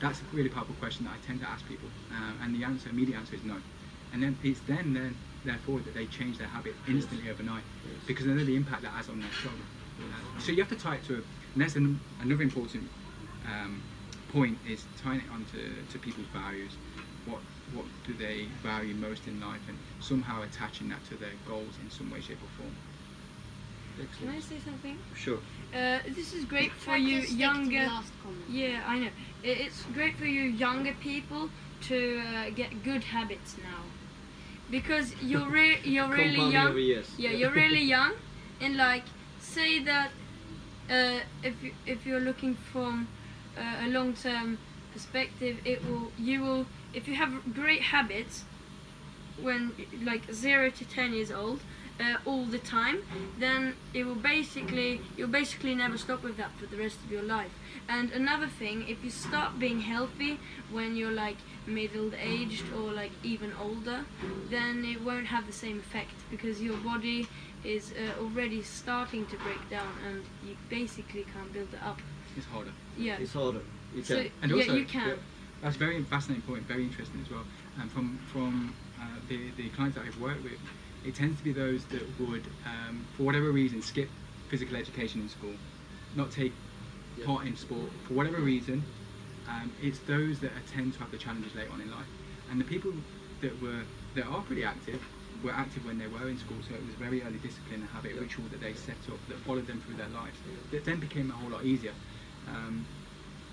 That's 0.00 0.20
a 0.22 0.24
really 0.32 0.48
powerful 0.48 0.74
question 0.74 1.04
that 1.04 1.12
I 1.12 1.18
tend 1.18 1.40
to 1.40 1.48
ask 1.48 1.64
people, 1.66 1.88
um, 2.10 2.38
and 2.42 2.54
the 2.54 2.64
answer, 2.64 2.88
immediate 2.88 3.16
answer, 3.18 3.36
is 3.36 3.44
no. 3.44 3.60
And 4.12 4.22
then 4.22 4.38
it's 4.42 4.60
then, 4.60 4.92
then, 4.94 5.18
therefore, 5.44 5.80
that 5.82 5.94
they 5.94 6.06
change 6.06 6.38
their 6.38 6.48
habit 6.48 6.74
instantly 6.86 7.30
overnight, 7.30 7.64
Yes. 7.84 7.94
because 8.06 8.26
they 8.26 8.32
know 8.32 8.44
the 8.44 8.56
impact 8.56 8.82
that 8.82 8.92
has 8.92 9.08
on 9.08 9.20
their 9.20 9.30
child. 9.30 9.60
Uh, 10.00 10.40
so 10.40 10.50
you 10.52 10.58
have 10.58 10.68
to 10.68 10.76
tie 10.76 10.96
it 10.96 11.04
to, 11.04 11.14
a, 11.14 11.16
and 11.18 11.62
that's 11.62 11.76
an, 11.76 12.00
another 12.20 12.42
important 12.42 12.90
um, 13.44 13.82
point 14.28 14.58
is 14.66 14.86
tying 14.96 15.20
it 15.20 15.30
onto 15.30 15.84
to 15.84 15.98
people's 15.98 16.26
values. 16.28 16.78
What 17.24 17.42
what 17.72 17.86
do 18.06 18.12
they 18.14 18.46
value 18.62 18.94
most 18.94 19.26
in 19.26 19.40
life, 19.40 19.60
and 19.68 19.78
somehow 20.00 20.42
attaching 20.42 20.88
that 20.90 21.04
to 21.08 21.16
their 21.16 21.32
goals 21.46 21.74
in 21.82 21.90
some 21.90 22.10
way, 22.10 22.20
shape, 22.20 22.38
or 22.42 22.62
form. 22.62 22.74
Can 24.18 24.28
I 24.28 24.40
say 24.40 24.56
something? 24.64 24.98
Sure. 25.14 25.38
Uh, 25.72 25.98
this 26.08 26.34
is 26.34 26.44
great 26.44 26.72
for 26.72 26.96
you 26.96 27.20
stick 27.20 27.28
to 27.30 27.34
the 27.34 27.40
younger. 27.40 27.86
last. 27.86 28.12
Yeah, 28.50 28.82
I 28.86 28.98
know. 28.98 29.08
It's 29.44 29.82
great 29.94 30.16
for 30.16 30.26
you 30.26 30.42
younger 30.42 30.94
people 31.00 31.48
to 31.82 32.22
uh, 32.26 32.50
get 32.50 32.82
good 32.82 33.04
habits 33.04 33.56
now, 33.58 33.82
because 34.70 35.14
you're 35.22 35.48
re- 35.48 35.78
you're 35.84 36.08
really 36.08 36.34
Compounding 36.34 36.52
young. 36.52 36.68
over 36.68 36.78
years. 36.78 37.10
Yeah, 37.16 37.30
you're 37.30 37.52
really 37.52 37.82
young, 37.96 38.12
and 38.60 38.76
like 38.76 39.04
say 39.38 39.78
that 39.84 40.10
uh, 40.90 41.20
if 41.42 41.62
you, 41.62 41.72
if 41.86 42.04
you're 42.04 42.20
looking 42.20 42.54
from 42.72 43.06
uh, 43.56 43.86
a 43.86 43.88
long-term 43.88 44.58
perspective, 44.92 45.58
it 45.64 45.84
will 45.88 46.10
you 46.18 46.40
will 46.42 46.66
if 46.94 47.08
you 47.08 47.14
have 47.14 47.54
great 47.54 47.82
habits 47.82 48.44
when 49.40 49.72
like 50.02 50.32
zero 50.32 50.70
to 50.70 50.84
ten 50.84 51.12
years 51.12 51.30
old 51.30 51.60
uh, 52.00 52.16
all 52.24 52.44
the 52.44 52.58
time, 52.58 53.02
then 53.38 53.74
it 53.92 54.04
will 54.04 54.14
basically 54.14 55.00
you'll 55.16 55.28
basically 55.28 55.74
never 55.74 55.98
stop 55.98 56.22
with 56.22 56.36
that 56.36 56.50
for 56.58 56.66
the 56.66 56.76
rest 56.76 56.98
of 57.04 57.10
your 57.10 57.22
life. 57.22 57.50
And 57.88 58.10
another 58.12 58.46
thing, 58.46 58.88
if 58.88 59.04
you 59.04 59.10
start 59.10 59.58
being 59.58 59.80
healthy 59.80 60.38
when 60.70 60.96
you're 60.96 61.12
like 61.12 61.36
middle 61.66 62.10
aged 62.18 62.64
or 62.76 62.92
like 62.92 63.12
even 63.22 63.52
older, 63.60 64.04
then 64.50 64.84
it 64.84 65.02
won't 65.02 65.26
have 65.26 65.46
the 65.46 65.52
same 65.52 65.78
effect 65.78 66.12
because 66.30 66.60
your 66.62 66.76
body 66.78 67.28
is 67.64 67.92
uh, 67.92 68.22
already 68.22 68.62
starting 68.62 69.26
to 69.26 69.36
break 69.38 69.70
down 69.70 69.88
and 70.06 70.22
you 70.46 70.56
basically 70.68 71.24
can't 71.32 71.52
build 71.52 71.72
it 71.72 71.82
up. 71.82 72.00
It's 72.36 72.46
harder. 72.46 72.72
Yeah. 72.96 73.16
It's 73.18 73.32
harder. 73.32 73.60
You 73.94 74.02
So 74.02 74.16
can. 74.16 74.30
And 74.42 74.50
yeah, 74.52 74.72
you 74.72 74.84
can. 74.84 75.08
Yeah. 75.08 75.14
That's 75.60 75.76
a 75.76 75.78
very 75.78 76.02
fascinating 76.04 76.42
point, 76.42 76.66
very 76.66 76.84
interesting 76.84 77.20
as 77.20 77.30
well. 77.30 77.44
And 77.76 77.90
from 77.90 78.18
from 78.18 78.74
uh, 79.00 79.20
the 79.26 79.50
the 79.52 79.70
clients 79.70 79.96
that 79.96 80.04
I've 80.06 80.18
worked 80.18 80.42
with, 80.44 80.60
it 81.02 81.14
tends 81.14 81.38
to 81.38 81.44
be 81.44 81.52
those 81.52 81.86
that 81.86 82.18
would, 82.18 82.48
um, 82.64 83.06
for 83.12 83.22
whatever 83.24 83.50
reason, 83.50 83.80
skip 83.82 84.10
physical 84.48 84.76
education 84.76 85.20
in 85.20 85.28
school, 85.28 85.56
not 86.14 86.30
take 86.30 86.54
Yeah. 87.16 87.24
part 87.26 87.46
in 87.46 87.56
sport 87.56 87.92
for 88.02 88.14
whatever 88.14 88.40
reason. 88.40 88.86
Um, 89.46 89.74
it's 89.80 90.00
those 90.00 90.40
that 90.40 90.52
tend 90.66 90.94
to 90.94 90.98
have 91.00 91.10
the 91.10 91.18
challenges 91.18 91.54
later 91.54 91.70
on 91.72 91.80
in 91.80 91.90
life, 91.90 92.08
and 92.48 92.60
the 92.60 92.64
people 92.64 92.92
that 93.40 93.60
were 93.60 93.84
that 94.14 94.26
are 94.26 94.42
pretty 94.42 94.64
active 94.64 95.02
were 95.42 95.52
active 95.52 95.84
when 95.84 95.98
they 95.98 96.06
were 96.06 96.28
in 96.28 96.38
school, 96.38 96.62
so 96.62 96.74
it 96.74 96.84
was 96.84 96.94
very 96.94 97.22
early 97.22 97.38
discipline 97.38 97.80
and 97.82 97.90
habit 97.90 98.14
ritual 98.16 98.48
that 98.48 98.60
they 98.60 98.74
set 98.74 99.08
up 99.10 99.18
that 99.28 99.38
followed 99.40 99.66
them 99.66 99.80
through 99.80 99.96
their 99.96 100.08
lives. 100.08 100.38
That 100.70 100.84
then 100.84 101.00
became 101.00 101.30
a 101.30 101.34
whole 101.34 101.50
lot 101.50 101.64
easier. 101.64 101.94
Um, 102.46 102.86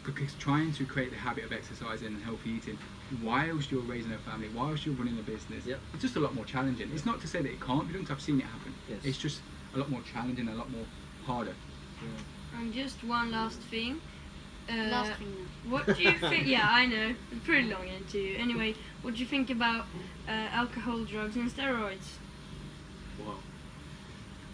because 0.03 0.33
trying 0.35 0.73
to 0.73 0.85
create 0.85 1.11
the 1.11 1.17
habit 1.17 1.43
of 1.43 1.51
exercising 1.51 2.07
and 2.07 2.23
healthy 2.23 2.51
eating 2.51 2.77
whilst 3.23 3.71
you're 3.71 3.81
raising 3.81 4.11
a 4.13 4.17
family, 4.19 4.49
whilst 4.55 4.85
you're 4.85 4.95
running 4.95 5.19
a 5.19 5.21
business, 5.21 5.65
Yep. 5.65 5.79
it's 5.93 6.01
just 6.01 6.15
a 6.15 6.19
lot 6.19 6.33
more 6.33 6.45
challenging. 6.45 6.89
It's 6.93 7.05
not 7.05 7.19
to 7.21 7.27
say 7.27 7.41
that 7.41 7.51
it 7.51 7.59
can't 7.61 7.87
be 7.87 7.93
done, 7.93 8.03
'cause 8.03 8.11
I've 8.11 8.21
seen 8.21 8.39
it 8.39 8.45
happen. 8.45 8.73
Yes. 8.89 8.99
It's 9.03 9.17
just 9.17 9.41
a 9.75 9.77
lot 9.77 9.89
more 9.89 10.01
challenging, 10.01 10.47
a 10.47 10.55
lot 10.55 10.69
more 10.71 10.85
harder. 11.25 11.53
And 12.57 12.73
just 12.73 13.03
one 13.03 13.31
last 13.31 13.59
thing. 13.59 14.01
Uh, 14.69 14.73
Last 14.89 15.13
thing. 15.19 15.47
What 15.69 15.85
do 15.85 16.01
you 16.01 16.13
think? 16.17 16.47
yeah, 16.47 16.67
I 16.69 16.85
know. 16.85 17.13
It's 17.31 17.45
pretty 17.45 17.67
long 17.69 17.87
interview. 17.87 18.37
Anyway, 18.37 18.75
what 19.01 19.15
do 19.15 19.19
you 19.19 19.25
think 19.25 19.49
about 19.49 19.85
uh, 20.27 20.31
alcohol, 20.31 21.03
drugs, 21.03 21.35
and 21.35 21.49
steroids? 21.51 22.17
Wow. 23.19 23.35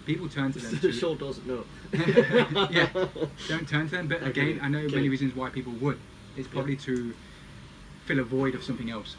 People 0.07 0.29
turn 0.29 0.53
to 0.53 0.59
them. 0.59 0.79
the 0.81 0.91
to- 1.01 1.15
doesn't 1.15 1.45
know. 1.45 1.65
yeah, 2.71 2.87
don't 3.49 3.67
turn 3.67 3.89
to 3.89 3.95
them. 3.97 4.07
But 4.07 4.23
Okay, 4.23 4.51
again, 4.53 4.59
I 4.63 4.69
know 4.69 4.79
okay. 4.79 4.95
many 4.95 5.09
reasons 5.09 5.35
why 5.35 5.49
people 5.49 5.73
would. 5.81 5.99
It's 6.37 6.47
probably 6.47 6.77
to 6.77 7.13
fill 8.05 8.19
a 8.19 8.23
void 8.23 8.55
of 8.55 8.63
something 8.63 8.89
else. 8.89 9.17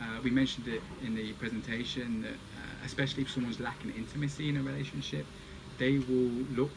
Uh, 0.00 0.06
we 0.24 0.30
mentioned 0.30 0.68
it 0.68 0.80
in 1.04 1.14
the 1.14 1.32
presentation 1.34 2.22
that, 2.22 2.30
uh, 2.32 2.84
especially 2.86 3.24
if 3.24 3.30
someone's 3.30 3.60
lacking 3.60 3.92
intimacy 3.94 4.48
in 4.48 4.56
a 4.56 4.62
relationship, 4.62 5.26
they 5.78 5.98
will 5.98 6.32
look 6.56 6.70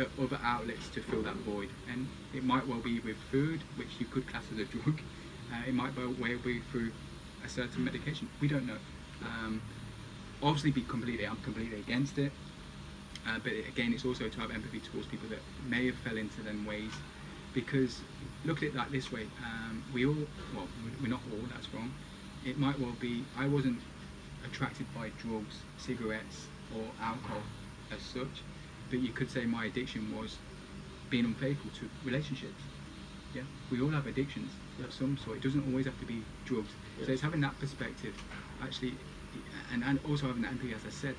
at 0.00 0.08
other 0.22 0.38
outlets 0.42 0.88
to 0.90 1.02
fill 1.02 1.20
that 1.22 1.36
void. 1.36 1.68
And 1.92 2.08
it 2.34 2.42
might 2.42 2.66
well 2.66 2.78
be 2.80 3.00
with 3.00 3.16
food, 3.30 3.60
which 3.76 3.88
you 3.98 4.06
could 4.06 4.26
class 4.28 4.44
as 4.54 4.58
a 4.60 4.64
drug. 4.64 4.98
Uh, 5.52 5.68
it 5.68 5.74
might 5.74 5.94
well 5.94 6.14
be 6.42 6.60
through 6.72 6.90
a 7.44 7.48
certain 7.50 7.84
medication. 7.84 8.30
We 8.40 8.48
don't 8.48 8.66
know. 8.66 8.78
Um, 9.22 9.60
obviously, 10.42 10.70
be 10.70 10.82
completely, 10.82 11.26
I'm 11.26 11.36
completely 11.42 11.80
against 11.80 12.16
it. 12.16 12.32
Uh, 13.28 13.38
but 13.44 13.52
again, 13.52 13.92
it's 13.92 14.04
also 14.04 14.28
to 14.28 14.40
have 14.40 14.50
empathy 14.50 14.80
towards 14.80 15.06
people 15.08 15.28
that 15.28 15.40
may 15.68 15.86
have 15.86 15.96
fell 15.96 16.16
into 16.16 16.40
them 16.42 16.64
ways, 16.64 16.92
because 17.52 18.00
look 18.44 18.58
at 18.58 18.64
it 18.64 18.74
like 18.74 18.90
this 18.90 19.12
way: 19.12 19.26
um, 19.44 19.84
we 19.92 20.06
all, 20.06 20.16
well, 20.54 20.66
we're 21.02 21.08
not 21.10 21.20
all. 21.30 21.46
That's 21.52 21.68
wrong. 21.74 21.92
It 22.46 22.58
might 22.58 22.78
well 22.78 22.94
be 23.00 23.24
I 23.36 23.46
wasn't 23.46 23.80
attracted 24.46 24.86
by 24.94 25.10
drugs, 25.18 25.56
cigarettes, 25.76 26.46
or 26.74 26.84
alcohol 27.02 27.42
as 27.94 28.00
such, 28.00 28.42
but 28.90 29.00
you 29.00 29.10
could 29.10 29.30
say 29.30 29.44
my 29.44 29.66
addiction 29.66 30.16
was 30.16 30.38
being 31.10 31.24
unfaithful 31.26 31.70
to 31.80 31.88
relationships. 32.04 32.62
Yeah, 33.34 33.42
we 33.70 33.82
all 33.82 33.90
have 33.90 34.06
addictions 34.06 34.50
of 34.82 34.92
some 34.92 35.18
sort. 35.18 35.36
It 35.38 35.42
doesn't 35.42 35.66
always 35.68 35.84
have 35.84 35.98
to 36.00 36.06
be 36.06 36.22
drugs. 36.46 36.70
Yes. 36.96 37.06
So 37.06 37.12
it's 37.12 37.22
having 37.22 37.42
that 37.42 37.58
perspective, 37.58 38.14
actually, 38.62 38.94
and, 39.72 39.84
and 39.84 40.00
also 40.08 40.28
having 40.28 40.42
that 40.42 40.52
empathy, 40.52 40.72
as 40.72 40.86
I 40.86 40.90
said, 40.90 41.14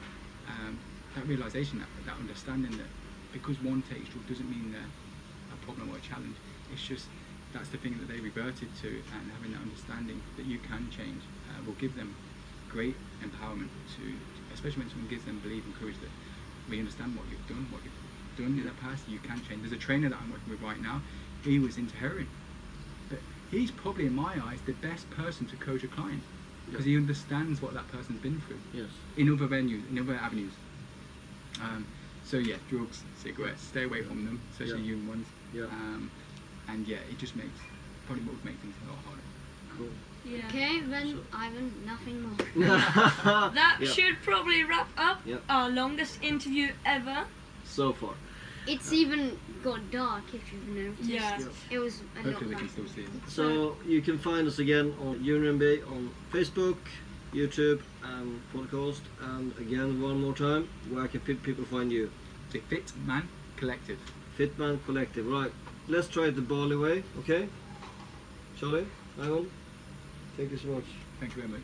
um, 0.48 0.80
that 1.16 1.26
realization, 1.28 1.80
that, 1.80 1.90
that 2.06 2.16
understanding 2.20 2.72
that 2.78 2.90
because 3.34 3.60
one 3.62 3.82
takes 3.84 4.10
drug 4.10 4.28
doesn't 4.28 4.50
mean 4.50 4.72
they're 4.72 4.92
a 5.54 5.58
problem 5.66 5.90
or 5.94 5.98
a 5.98 6.02
challenge. 6.02 6.36
It's 6.74 6.86
just 6.86 7.06
that's 7.54 7.70
the 7.70 7.78
thing 7.78 7.98
that 7.98 8.08
they 8.08 8.20
reverted 8.20 8.70
to, 8.82 8.90
and 8.90 9.24
having 9.34 9.52
that 9.54 9.62
understanding 9.62 10.22
that 10.38 10.46
you 10.46 10.60
can 10.60 10.90
change 10.94 11.22
uh, 11.50 11.62
will 11.66 11.78
give 11.82 11.96
them 11.96 12.14
great 12.70 12.96
empowerment 13.26 13.70
to, 13.98 14.04
especially 14.54 14.86
when 14.86 14.90
someone 14.90 15.10
gives 15.10 15.26
them 15.26 15.40
belief 15.42 15.66
and 15.66 15.74
courage 15.80 15.98
that 16.02 16.14
we 16.70 16.78
understand 16.78 17.16
what 17.18 17.26
you've 17.32 17.48
done, 17.50 17.66
what 17.72 17.82
you've 17.82 18.38
done 18.38 18.60
in 18.60 18.66
the 18.66 18.78
past, 18.82 19.02
you 19.10 19.18
can 19.20 19.42
change. 19.50 19.62
There's 19.62 19.74
a 19.74 19.82
trainer 19.82 20.10
that 20.10 20.18
I'm 20.22 20.32
working 20.32 20.52
with 20.54 20.62
right 20.62 20.80
now. 20.82 21.02
He 21.44 21.58
was 21.58 21.78
into 21.78 21.96
heroin, 21.98 22.30
but 23.10 23.18
he's 23.50 23.72
probably 23.72 24.06
in 24.06 24.14
my 24.14 24.38
eyes 24.46 24.60
the 24.66 24.74
best 24.74 25.10
person 25.10 25.48
to 25.48 25.56
coach 25.56 25.84
a 25.84 25.88
client 25.88 26.22
because 26.70 26.86
he 26.86 26.96
understands 26.96 27.62
what 27.62 27.74
that 27.74 27.88
person's 27.88 28.22
been 28.22 28.40
through 28.42 28.60
Yes. 28.74 28.90
in 29.18 29.32
other 29.34 29.48
venues, 29.48 29.90
in 29.90 29.98
other 29.98 30.14
avenues. 30.14 30.54
Um, 31.62 31.86
so 32.26 32.38
yeah, 32.38 32.56
drugs, 32.70 33.04
cigarettes, 33.22 33.62
stay 33.64 33.84
away 33.84 34.02
from 34.04 34.26
them, 34.26 34.40
especially 34.52 34.82
Yeah. 34.84 34.92
young 34.96 35.08
ones. 35.08 35.28
Yeah. 35.54 35.64
Um, 35.66 36.12
and 36.68 36.88
yeah, 36.88 36.98
it 37.10 37.18
just 37.18 37.36
makes 37.36 37.50
probably 38.06 38.24
would 38.26 38.44
make 38.46 38.56
things 38.58 38.76
a 38.86 38.90
lot 38.92 39.00
harder. 39.06 39.22
Cool. 39.78 39.88
Yeah. 40.26 40.46
Okay, 40.48 40.82
then 40.82 41.20
Ivan, 41.34 41.74
nothing 41.86 42.22
more. 42.22 42.36
That 43.54 43.78
Yeah. 43.82 43.90
should 43.90 44.16
probably 44.24 44.64
wrap 44.64 44.90
up 44.98 45.22
Yep. 45.26 45.44
our 45.50 45.70
longest 45.70 46.20
interview 46.22 46.72
ever. 46.86 47.26
So 47.66 47.94
far. 47.94 48.14
It's 48.68 48.92
even 48.94 49.38
got 49.64 49.90
dark 49.92 50.24
if 50.34 50.42
you've 50.52 50.68
noticed. 50.68 51.10
Yeah. 51.10 51.40
It 51.72 51.80
was 51.80 52.02
a 52.18 52.24
Hopefully 52.24 52.50
we 52.52 52.56
can 52.56 52.70
still 52.70 52.88
see 52.88 53.02
it. 53.02 53.10
So 53.28 53.78
you 53.88 54.02
can 54.02 54.18
find 54.18 54.48
us 54.48 54.60
again 54.60 54.94
on 55.02 55.24
Union 55.24 55.58
Bay 55.58 55.82
on 55.84 56.12
Facebook, 56.32 56.78
YouTube, 57.34 57.82
and 58.04 58.42
podcast. 58.54 59.02
And 59.22 59.54
again, 59.60 60.02
one 60.02 60.22
more 60.22 60.34
time, 60.34 60.70
where 60.90 61.08
can 61.08 61.20
fit 61.22 61.44
people 61.44 61.66
find 61.66 61.92
you? 61.92 62.12
The 62.52 62.60
Fit 62.60 62.92
Man 63.06 63.28
Collective. 63.58 64.00
Fitman 64.38 64.80
Collective. 64.86 65.28
Right. 65.28 65.52
Let's 65.88 66.08
try 66.08 66.28
it 66.28 66.36
the 66.36 66.42
Bali 66.42 66.76
way. 66.76 67.04
Okay. 67.20 67.48
Charlie, 68.58 68.86
Ivan, 69.22 69.50
thank 70.38 70.52
you 70.52 70.58
so 70.58 70.68
much. 70.68 70.86
Thank 71.20 71.36
you 71.36 71.42
very 71.42 71.54
much. 71.54 71.62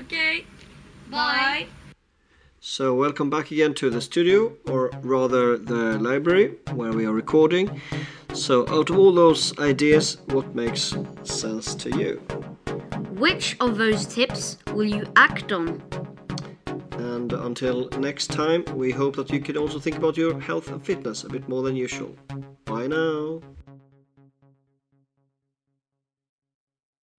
Okay. 0.00 0.44
Bye. 1.10 1.66
So, 2.60 2.94
welcome 2.94 3.30
back 3.30 3.50
again 3.52 3.74
to 3.74 3.88
the 3.88 4.00
studio, 4.00 4.56
or 4.66 4.90
rather 5.02 5.56
the 5.56 5.98
library, 5.98 6.56
where 6.72 6.92
we 6.92 7.06
are 7.06 7.12
recording. 7.12 7.80
So, 8.32 8.68
out 8.68 8.90
of 8.90 8.98
all 8.98 9.12
those 9.12 9.56
ideas, 9.58 10.18
what 10.26 10.54
makes 10.54 10.94
sense 11.22 11.74
to 11.76 11.90
you? 11.96 12.20
Which 13.18 13.56
of 13.58 13.78
those 13.78 14.06
tips 14.06 14.58
will 14.72 14.84
you 14.84 15.04
act 15.16 15.50
on? 15.50 15.82
And 16.92 17.32
until 17.32 17.88
next 17.98 18.28
time, 18.28 18.64
we 18.76 18.92
hope 18.92 19.16
that 19.16 19.30
you 19.30 19.40
can 19.40 19.56
also 19.56 19.80
think 19.80 19.96
about 19.96 20.16
your 20.16 20.38
health 20.40 20.68
and 20.68 20.80
fitness 20.84 21.24
a 21.24 21.28
bit 21.28 21.48
more 21.48 21.64
than 21.64 21.74
usual. 21.74 22.14
Bye 22.64 22.86
now. 22.86 23.40